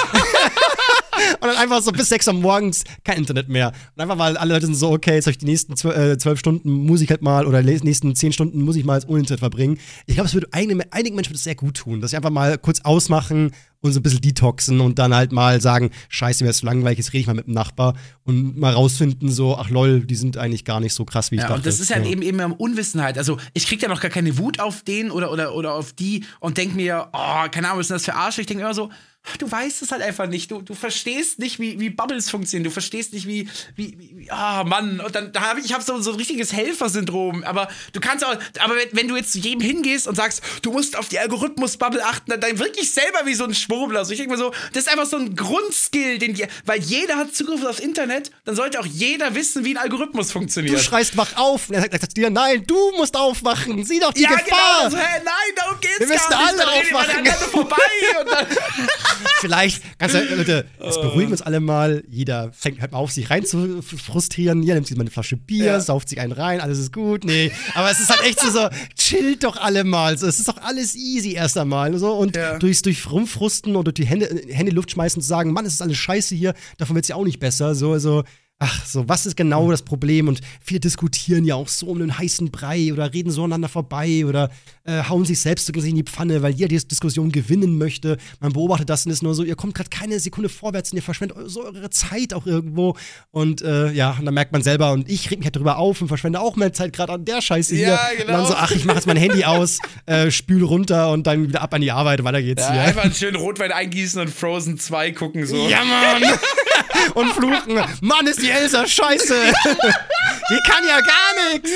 [1.42, 3.72] Und dann einfach so bis 6 Uhr morgens kein Internet mehr.
[3.96, 6.38] Und einfach mal alle Leute sind so, okay, jetzt habe ich die nächsten äh, zwölf,
[6.38, 9.20] äh, Stunden muss ich halt mal, oder die nächsten zehn Stunden muss ich mal ohne
[9.20, 9.80] Internet verbringen.
[10.06, 12.58] Ich glaube, es würde einigen, einigen Menschen das sehr gut tun, dass sie einfach mal
[12.58, 13.52] kurz ausmachen
[13.82, 16.98] und so ein bisschen detoxen und dann halt mal sagen, scheiße, mir ist zu langweilig,
[16.98, 20.38] jetzt rede ich mal mit dem Nachbar und mal rausfinden, so, ach lol, die sind
[20.38, 21.60] eigentlich gar nicht so krass, wie ich ja, dachte.
[21.60, 22.12] Und das ist halt ja.
[22.12, 23.18] eben eben Unwissenheit.
[23.18, 26.26] Also ich kriege ja noch gar keine Wut auf den oder, oder, oder auf die
[26.40, 28.38] und denke mir, oh, keine Ahnung, was ist das für Arsch?
[28.40, 28.90] Ich denke immer so,
[29.38, 30.52] du weißt es halt einfach nicht.
[30.52, 32.64] Du, du verstehst nicht, wie, wie Bubbles funktionieren.
[32.64, 35.00] Du verstehst nicht, wie, wie, ah, Mann.
[35.00, 37.44] Und dann da habe ich, ich habe so, so ein richtiges Helfersyndrom.
[37.44, 40.72] Aber du kannst auch, aber wenn, wenn, du jetzt zu jedem hingehst und sagst, du
[40.72, 44.00] musst auf die Algorithmus-Bubble achten, dann, dann wirklich selber wie so ein Schwurbler.
[44.00, 47.18] Also ich denke mal so, das ist einfach so ein Grundskill, den die, weil jeder
[47.18, 50.76] hat Zugriff aufs Internet, dann sollte auch jeder wissen, wie ein Algorithmus funktioniert.
[50.76, 51.70] Du schreist, wach auf.
[51.70, 53.84] Und er sagt, dir, nein, du musst aufwachen.
[53.86, 54.46] Sieh doch die ja, Gefahr.
[54.46, 56.94] Genau, also, hey, nein, darum geht's Wir müssen gar alle nicht.
[56.94, 57.26] aufwachen.
[57.26, 57.78] Dann vorbei
[58.22, 58.48] und dann
[59.40, 62.04] Vielleicht, ganz ehrlich, Leute, jetzt beruhigen wir uns alle mal.
[62.10, 64.62] Jeder fängt halt mal auf, sich rein zu frustrieren.
[64.62, 65.80] Jeder nimmt sich mal eine Flasche Bier, ja.
[65.80, 67.24] sauft sich einen rein, alles ist gut.
[67.24, 70.18] Nee, aber es ist halt echt so, so chillt doch alle mal.
[70.18, 71.98] So, es ist doch alles easy erst einmal.
[71.98, 72.14] So.
[72.14, 72.58] Und ja.
[72.60, 75.66] durchs, durch Rumfrusten und durch die Hände, Hände in die Luft schmeißen und sagen, Mann,
[75.66, 77.76] es ist alles scheiße hier, davon wird es ja auch nicht besser.
[77.76, 78.24] So, so
[78.60, 80.28] ach, so, was ist genau das Problem?
[80.28, 84.26] Und viele diskutieren ja auch so um einen heißen Brei oder reden so aneinander vorbei
[84.26, 84.52] oder
[84.84, 88.18] äh, hauen sich selbst in die Pfanne, weil jeder die Diskussion gewinnen möchte.
[88.42, 91.04] Man beobachtet das und ist nur so, ihr kommt gerade keine Sekunde vorwärts und ihr
[91.04, 92.98] verschwendet so eure Zeit auch irgendwo.
[93.32, 96.02] Und äh, ja, und dann merkt man selber, und ich reg mich halt darüber auf
[96.02, 97.88] und verschwende auch mehr Zeit gerade an der Scheiße hier.
[97.88, 98.22] Ja, genau.
[98.22, 101.48] Und dann so, ach, ich mache jetzt mein Handy aus, äh, spüle runter und dann
[101.48, 102.82] wieder ab an die Arbeit, weiter geht's ja, hier.
[102.82, 105.70] Einfach einen schönen Rotwein eingießen und Frozen 2 gucken so.
[105.70, 106.24] Ja, Mann!
[107.14, 107.80] und fluchen.
[108.02, 109.36] Mann, ist die Elsa scheiße.
[109.36, 111.72] die kann ja gar nichts.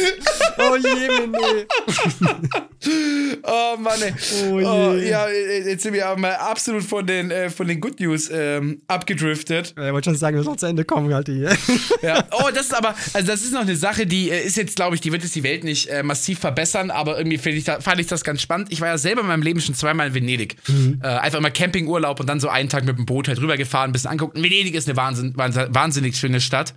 [0.58, 1.66] Oh je, nee.
[3.44, 4.14] oh Mann, ey.
[4.50, 4.66] Oh, je.
[4.66, 8.30] Oh, ja, jetzt sind wir aber mal absolut von den, äh, von den Good News
[8.32, 9.74] ähm, abgedriftet.
[9.78, 11.56] Ja, ich wollte schon sagen, wir noch zu Ende kommen halt hier.
[12.02, 12.24] ja.
[12.32, 14.96] Oh, das ist aber, also das ist noch eine Sache, die äh, ist jetzt, glaube
[14.96, 18.00] ich, die wird jetzt die Welt nicht äh, massiv verbessern, aber irgendwie ich, da, fand
[18.00, 18.72] ich das ganz spannend.
[18.72, 20.56] Ich war ja selber in meinem Leben schon zweimal in Venedig.
[20.68, 21.00] Mhm.
[21.02, 23.94] Äh, einfach immer Campingurlaub und dann so einen Tag mit dem Boot halt rübergefahren, ein
[23.94, 24.42] bisschen angucken.
[24.42, 26.74] Venedig ist eine Wahnsinn, wahnsinnig schöne Stadt.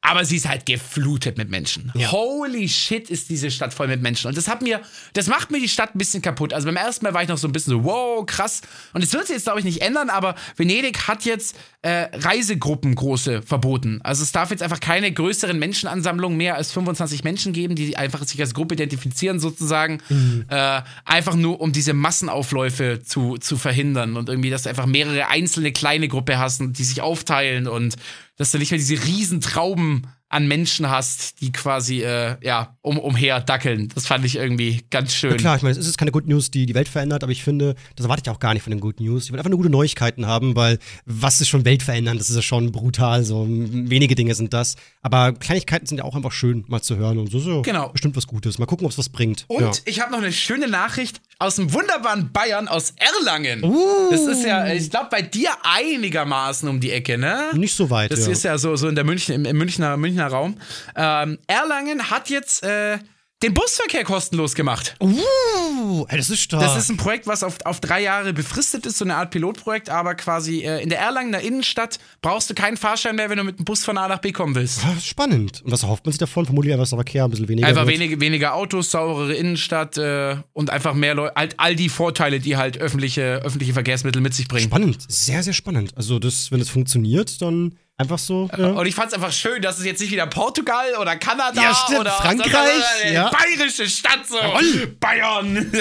[0.00, 1.92] Aber sie ist halt geflutet mit Menschen.
[1.94, 2.12] Ja.
[2.12, 4.28] Holy shit, ist diese Stadt voll mit Menschen.
[4.28, 4.80] Und das hat mir,
[5.12, 6.54] das macht mir die Stadt ein bisschen kaputt.
[6.54, 8.62] Also beim ersten Mal war ich noch so ein bisschen so, wow, krass.
[8.92, 12.94] Und es wird sich jetzt, glaube ich, nicht ändern, aber Venedig hat jetzt äh, Reisegruppen
[12.94, 14.00] große verboten.
[14.02, 18.22] Also es darf jetzt einfach keine größeren Menschenansammlungen mehr als 25 Menschen geben, die einfach
[18.24, 20.00] sich als Gruppe identifizieren sozusagen.
[20.48, 25.28] Äh, einfach nur, um diese Massenaufläufe zu, zu verhindern und irgendwie, dass du einfach mehrere
[25.28, 27.96] einzelne kleine Gruppe hast, die sich aufteilen und
[28.38, 32.98] dass du nicht mehr diese riesen Trauben an Menschen hast, die quasi äh, ja um,
[32.98, 33.88] umher dackeln.
[33.94, 35.30] Das fand ich irgendwie ganz schön.
[35.32, 37.42] Ja, klar, ich meine, es ist keine Good News, die die Welt verändert, aber ich
[37.42, 39.24] finde, das erwarte ich auch gar nicht von den Good News.
[39.24, 42.18] Ich will einfach nur gute Neuigkeiten haben, weil was ist schon Welt verändern?
[42.18, 43.24] Das ist ja schon brutal.
[43.24, 44.76] So wenige Dinge sind das.
[45.02, 47.18] Aber Kleinigkeiten sind ja auch einfach schön, mal zu hören.
[47.18, 47.88] Und so ja Genau.
[47.88, 48.58] bestimmt was Gutes.
[48.58, 49.44] Mal gucken, ob es was bringt.
[49.48, 49.70] Und ja.
[49.84, 53.62] ich habe noch eine schöne Nachricht aus dem wunderbaren Bayern, aus Erlangen.
[53.64, 54.10] Uh.
[54.10, 57.50] Das ist ja, ich glaube, bei dir einigermaßen um die Ecke, ne?
[57.54, 58.10] Nicht so weit.
[58.10, 58.32] Das ja.
[58.32, 60.58] ist ja so, so in der München, im, im Münchner, Münchner Raum.
[60.96, 62.98] Ähm, Erlangen hat jetzt äh,
[63.42, 64.96] den Busverkehr kostenlos gemacht.
[65.00, 66.60] Uh, das ist stark.
[66.60, 69.90] Das ist ein Projekt, was auf, auf drei Jahre befristet ist, so eine Art Pilotprojekt,
[69.90, 73.60] aber quasi äh, in der Erlangener Innenstadt brauchst du keinen Fahrschein mehr, wenn du mit
[73.60, 74.80] dem Bus von A nach B kommen willst.
[75.04, 75.62] Spannend.
[75.62, 76.46] Und was erhofft man sich davon?
[76.46, 77.94] Vermutlich einfach, dass der Verkehr ein bisschen weniger Einfach wird.
[77.94, 82.56] wenige, weniger Autos, saurere Innenstadt äh, und einfach mehr Leute, halt all die Vorteile, die
[82.56, 84.64] halt öffentliche, öffentliche Verkehrsmittel mit sich bringen.
[84.64, 85.06] Spannend.
[85.06, 85.92] Sehr, sehr spannend.
[85.96, 88.48] Also, das, wenn es funktioniert, dann einfach so.
[88.56, 88.68] Ja.
[88.68, 92.12] Und ich fand's einfach schön, dass es jetzt nicht wieder Portugal oder Kanada Ja, oder
[92.12, 93.30] Frankreich, sondern ja.
[93.30, 94.38] bayerische Stadt so.
[94.38, 94.86] Jawohl.
[95.00, 95.72] Bayern.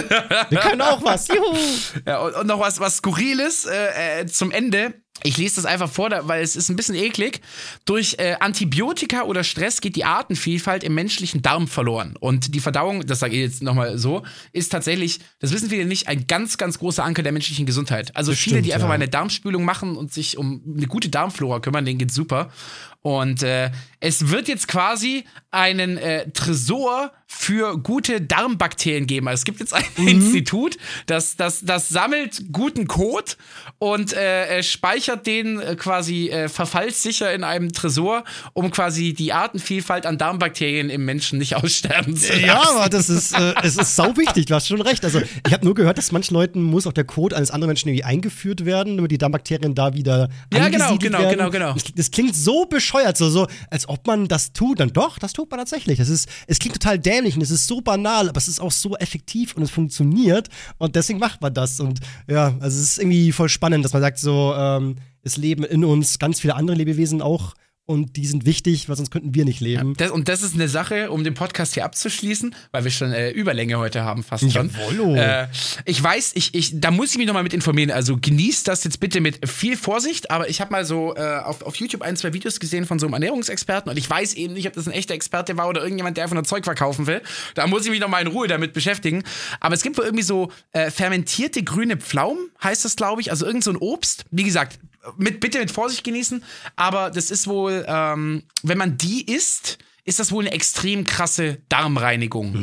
[0.49, 1.27] Wir können auch was.
[1.27, 1.55] Juhu.
[2.05, 4.93] Ja, und, und noch was, was Skurriles äh, äh, zum Ende.
[5.23, 7.41] Ich lese das einfach vor, weil es ist ein bisschen eklig.
[7.85, 12.15] Durch äh, Antibiotika oder Stress geht die Artenvielfalt im menschlichen Darm verloren.
[12.19, 14.23] Und die Verdauung, das sage ich jetzt nochmal so,
[14.53, 18.15] ist tatsächlich, das wissen viele nicht, ein ganz, ganz großer Anker der menschlichen Gesundheit.
[18.15, 18.89] Also Das viele, die einfach ja.
[18.89, 22.51] mal eine Darmspülung machen und sich um eine gute Darmflora kümmern, denen geht's super.
[23.01, 29.27] Und äh, es wird jetzt quasi einen äh, Tresor für gute Darmbakterien geben.
[29.27, 30.07] Also es gibt jetzt ein Mhm.
[30.07, 33.33] Institut, das, das, das sammelt guten Code
[33.79, 39.33] und äh, äh, speichert den äh, quasi äh, verfallssicher in einem Tresor, um quasi die
[39.33, 42.45] Artenvielfalt an Darmbakterien im Menschen nicht aussterben zu lassen.
[42.45, 43.33] Ja, aber das ist,
[43.63, 45.03] es ist sau wichtig, du hast schon recht.
[45.03, 47.89] Also, ich habe nur gehört, dass manchen Leuten muss auch der Code eines anderen Menschen
[47.89, 51.37] irgendwie eingeführt werden, damit die Darmbakterien da wieder Ja, genau, angesiedelt genau, werden.
[51.37, 51.73] genau, genau.
[51.73, 52.86] Das, das klingt so bescheuert,
[53.17, 54.79] so, so, als ob man das tut.
[54.79, 55.97] Dann doch, das tut man tatsächlich.
[55.97, 58.71] Das ist, es klingt total dämlich und es ist so banal, aber es ist auch
[58.71, 61.79] so effektiv und es funktioniert und deswegen macht man das.
[61.79, 65.63] Und ja, also es ist irgendwie voll spannend, dass man sagt, so, ähm, es leben
[65.63, 67.53] in uns ganz viele andere Lebewesen auch
[67.87, 69.93] und die sind wichtig, weil sonst könnten wir nicht leben.
[69.95, 73.31] Das, und das ist eine Sache, um den Podcast hier abzuschließen, weil wir schon äh,
[73.31, 74.69] Überlänge heute haben, fast schon.
[74.69, 75.15] Jawollo.
[75.15, 75.47] Äh,
[75.85, 77.89] ich weiß, ich, ich, da muss ich mich nochmal mit informieren.
[77.89, 81.61] Also genießt das jetzt bitte mit viel Vorsicht, aber ich habe mal so äh, auf,
[81.61, 84.67] auf YouTube ein, zwei Videos gesehen von so einem Ernährungsexperten und ich weiß eben nicht,
[84.67, 87.21] ob das ein echter Experte war oder irgendjemand, der einfach nur Zeug verkaufen will.
[87.55, 89.23] Da muss ich mich nochmal in Ruhe damit beschäftigen.
[89.61, 93.31] Aber es gibt wohl irgendwie so äh, fermentierte grüne Pflaumen, heißt das, glaube ich.
[93.31, 94.25] Also irgend so ein Obst.
[94.29, 94.77] Wie gesagt,
[95.17, 96.43] mit, bitte mit Vorsicht genießen,
[96.75, 101.61] aber das ist wohl, ähm, wenn man die isst, ist das wohl eine extrem krasse
[101.69, 102.53] Darmreinigung.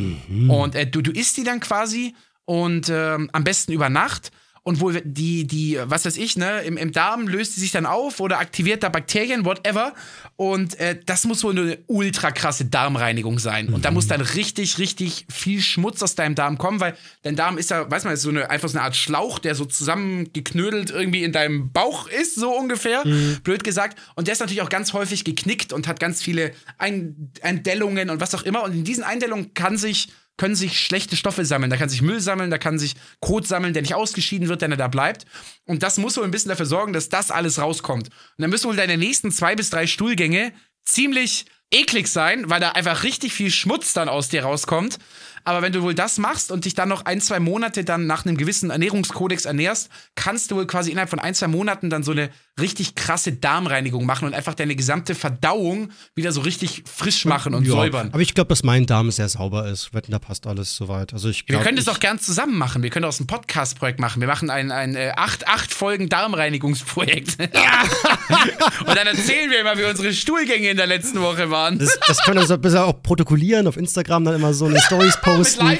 [0.51, 2.15] Und äh, du, du isst die dann quasi
[2.47, 4.33] und ähm, am besten über Nacht.
[4.67, 7.85] Und wohl die, die, was weiß ich, ne, im, im Darm löst sie sich dann
[7.85, 9.93] auf oder aktiviert da Bakterien, whatever.
[10.37, 13.69] Und äh, das muss wohl eine ultra krasse Darmreinigung sein.
[13.69, 17.59] Und da muss dann richtig, richtig viel Schmutz aus deinem Darm kommen, weil dein Darm
[17.59, 20.91] ist ja, weiß man, ist so eine, einfach so eine Art Schlauch, der so zusammengeknödelt
[20.91, 23.05] irgendwie in deinem Bauch ist, so ungefähr,
[23.43, 23.99] blöd gesagt.
[24.15, 28.21] Und der ist natürlich auch ganz häufig geknickt und hat ganz viele Ein Eindellungen und
[28.21, 28.63] was auch immer.
[28.63, 31.71] Und in diesen Eindellungen kann sich können sich schlechte Stoffe sammeln.
[31.71, 34.69] Da kann sich Müll sammeln, da kann sich Kot sammeln, der nicht ausgeschieden wird, der
[34.71, 35.27] da bleibt.
[35.65, 38.09] Und das muss wohl ein bisschen dafür sorgen, dass das alles rauskommt.
[38.09, 40.53] Und dann müssen wohl deine nächsten zwei bis drei Stuhlgänge
[40.85, 44.99] ziemlich eklig sein, weil da einfach richtig viel Schmutz dann aus dir rauskommt.
[45.45, 48.25] Aber wenn du wohl das machst und dich dann noch ein, zwei Monate dann nach
[48.25, 52.13] einem gewissen Ernährungskodex ernährst, kannst du wohl quasi innerhalb von ein, zwei Monaten dann so
[52.13, 52.31] eine
[52.61, 57.65] richtig krasse Darmreinigung machen und einfach deine gesamte Verdauung wieder so richtig frisch machen und
[57.65, 58.11] Ja, säubern.
[58.13, 59.93] Aber ich glaube, dass mein Darm sehr sauber ist.
[59.93, 61.13] Wetten, da passt alles soweit.
[61.13, 62.83] Also ich Wir glaub, können das doch gern zusammen machen.
[62.83, 64.21] Wir können aus ein Podcast-Projekt machen.
[64.21, 67.39] Wir machen ein, ein äh, acht, acht Folgen Darmreinigungsprojekt.
[67.41, 71.79] Und dann erzählen wir immer, wie unsere Stuhlgänge in der letzten Woche waren.
[71.79, 75.15] Das, das können wir so besser auch protokollieren auf Instagram, dann immer so eine Stories
[75.15, 75.79] Mit posten.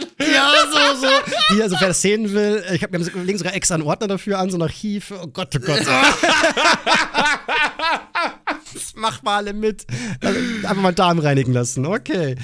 [0.00, 0.34] Live-Bildern.
[0.34, 0.52] Ja,
[0.94, 1.08] so, so.
[1.54, 4.08] Hier, also wer das sehen will, ich hab, wir haben- legen sogar extra einen Ordner
[4.08, 5.12] dafür an, so ein Archiv.
[5.12, 5.80] Oh Gott, oh Gott.
[8.74, 9.86] das macht mal alle mit.
[10.22, 11.86] Also, einfach mal Darm reinigen lassen.
[11.86, 12.36] Okay.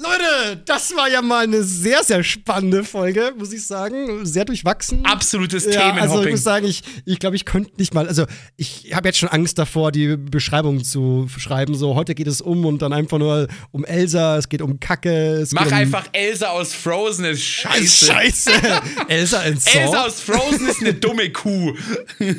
[0.00, 4.24] Leute, das war ja mal eine sehr, sehr spannende Folge, muss ich sagen.
[4.24, 5.04] Sehr durchwachsen.
[5.04, 6.30] Absolutes ja, Also ich Themenhopping.
[6.30, 8.24] muss sagen, ich glaube, ich, glaub, ich könnte nicht mal, also
[8.56, 11.74] ich habe jetzt schon Angst davor, die Beschreibung zu schreiben.
[11.74, 15.44] So, heute geht es um und dann einfach nur um Elsa, es geht um Kacke.
[15.50, 18.06] Mach um einfach Elsa aus Frozen, ist scheiße.
[18.06, 18.50] Scheiße.
[19.08, 19.78] Elsa in Saw.
[19.80, 21.74] Elsa aus Frozen ist eine dumme Kuh.
[22.20, 22.34] es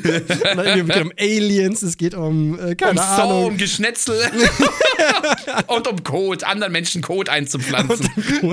[0.86, 3.44] geht um Aliens, es geht um, äh, keine um Saw, Ahnung.
[3.48, 4.18] um Geschnetzel
[5.66, 8.08] und um Kot, anderen Menschen Kot einzupflanzen.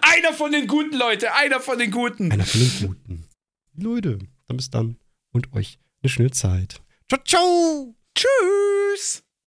[0.00, 2.32] einer von den Guten, Leute, einer von den Guten.
[2.32, 3.28] Einer von den Guten.
[3.74, 4.98] Leute, dann bis dann
[5.32, 6.80] und euch eine schöne Zeit.
[7.08, 7.96] Ciao, ciao.
[8.14, 9.24] Tschüss.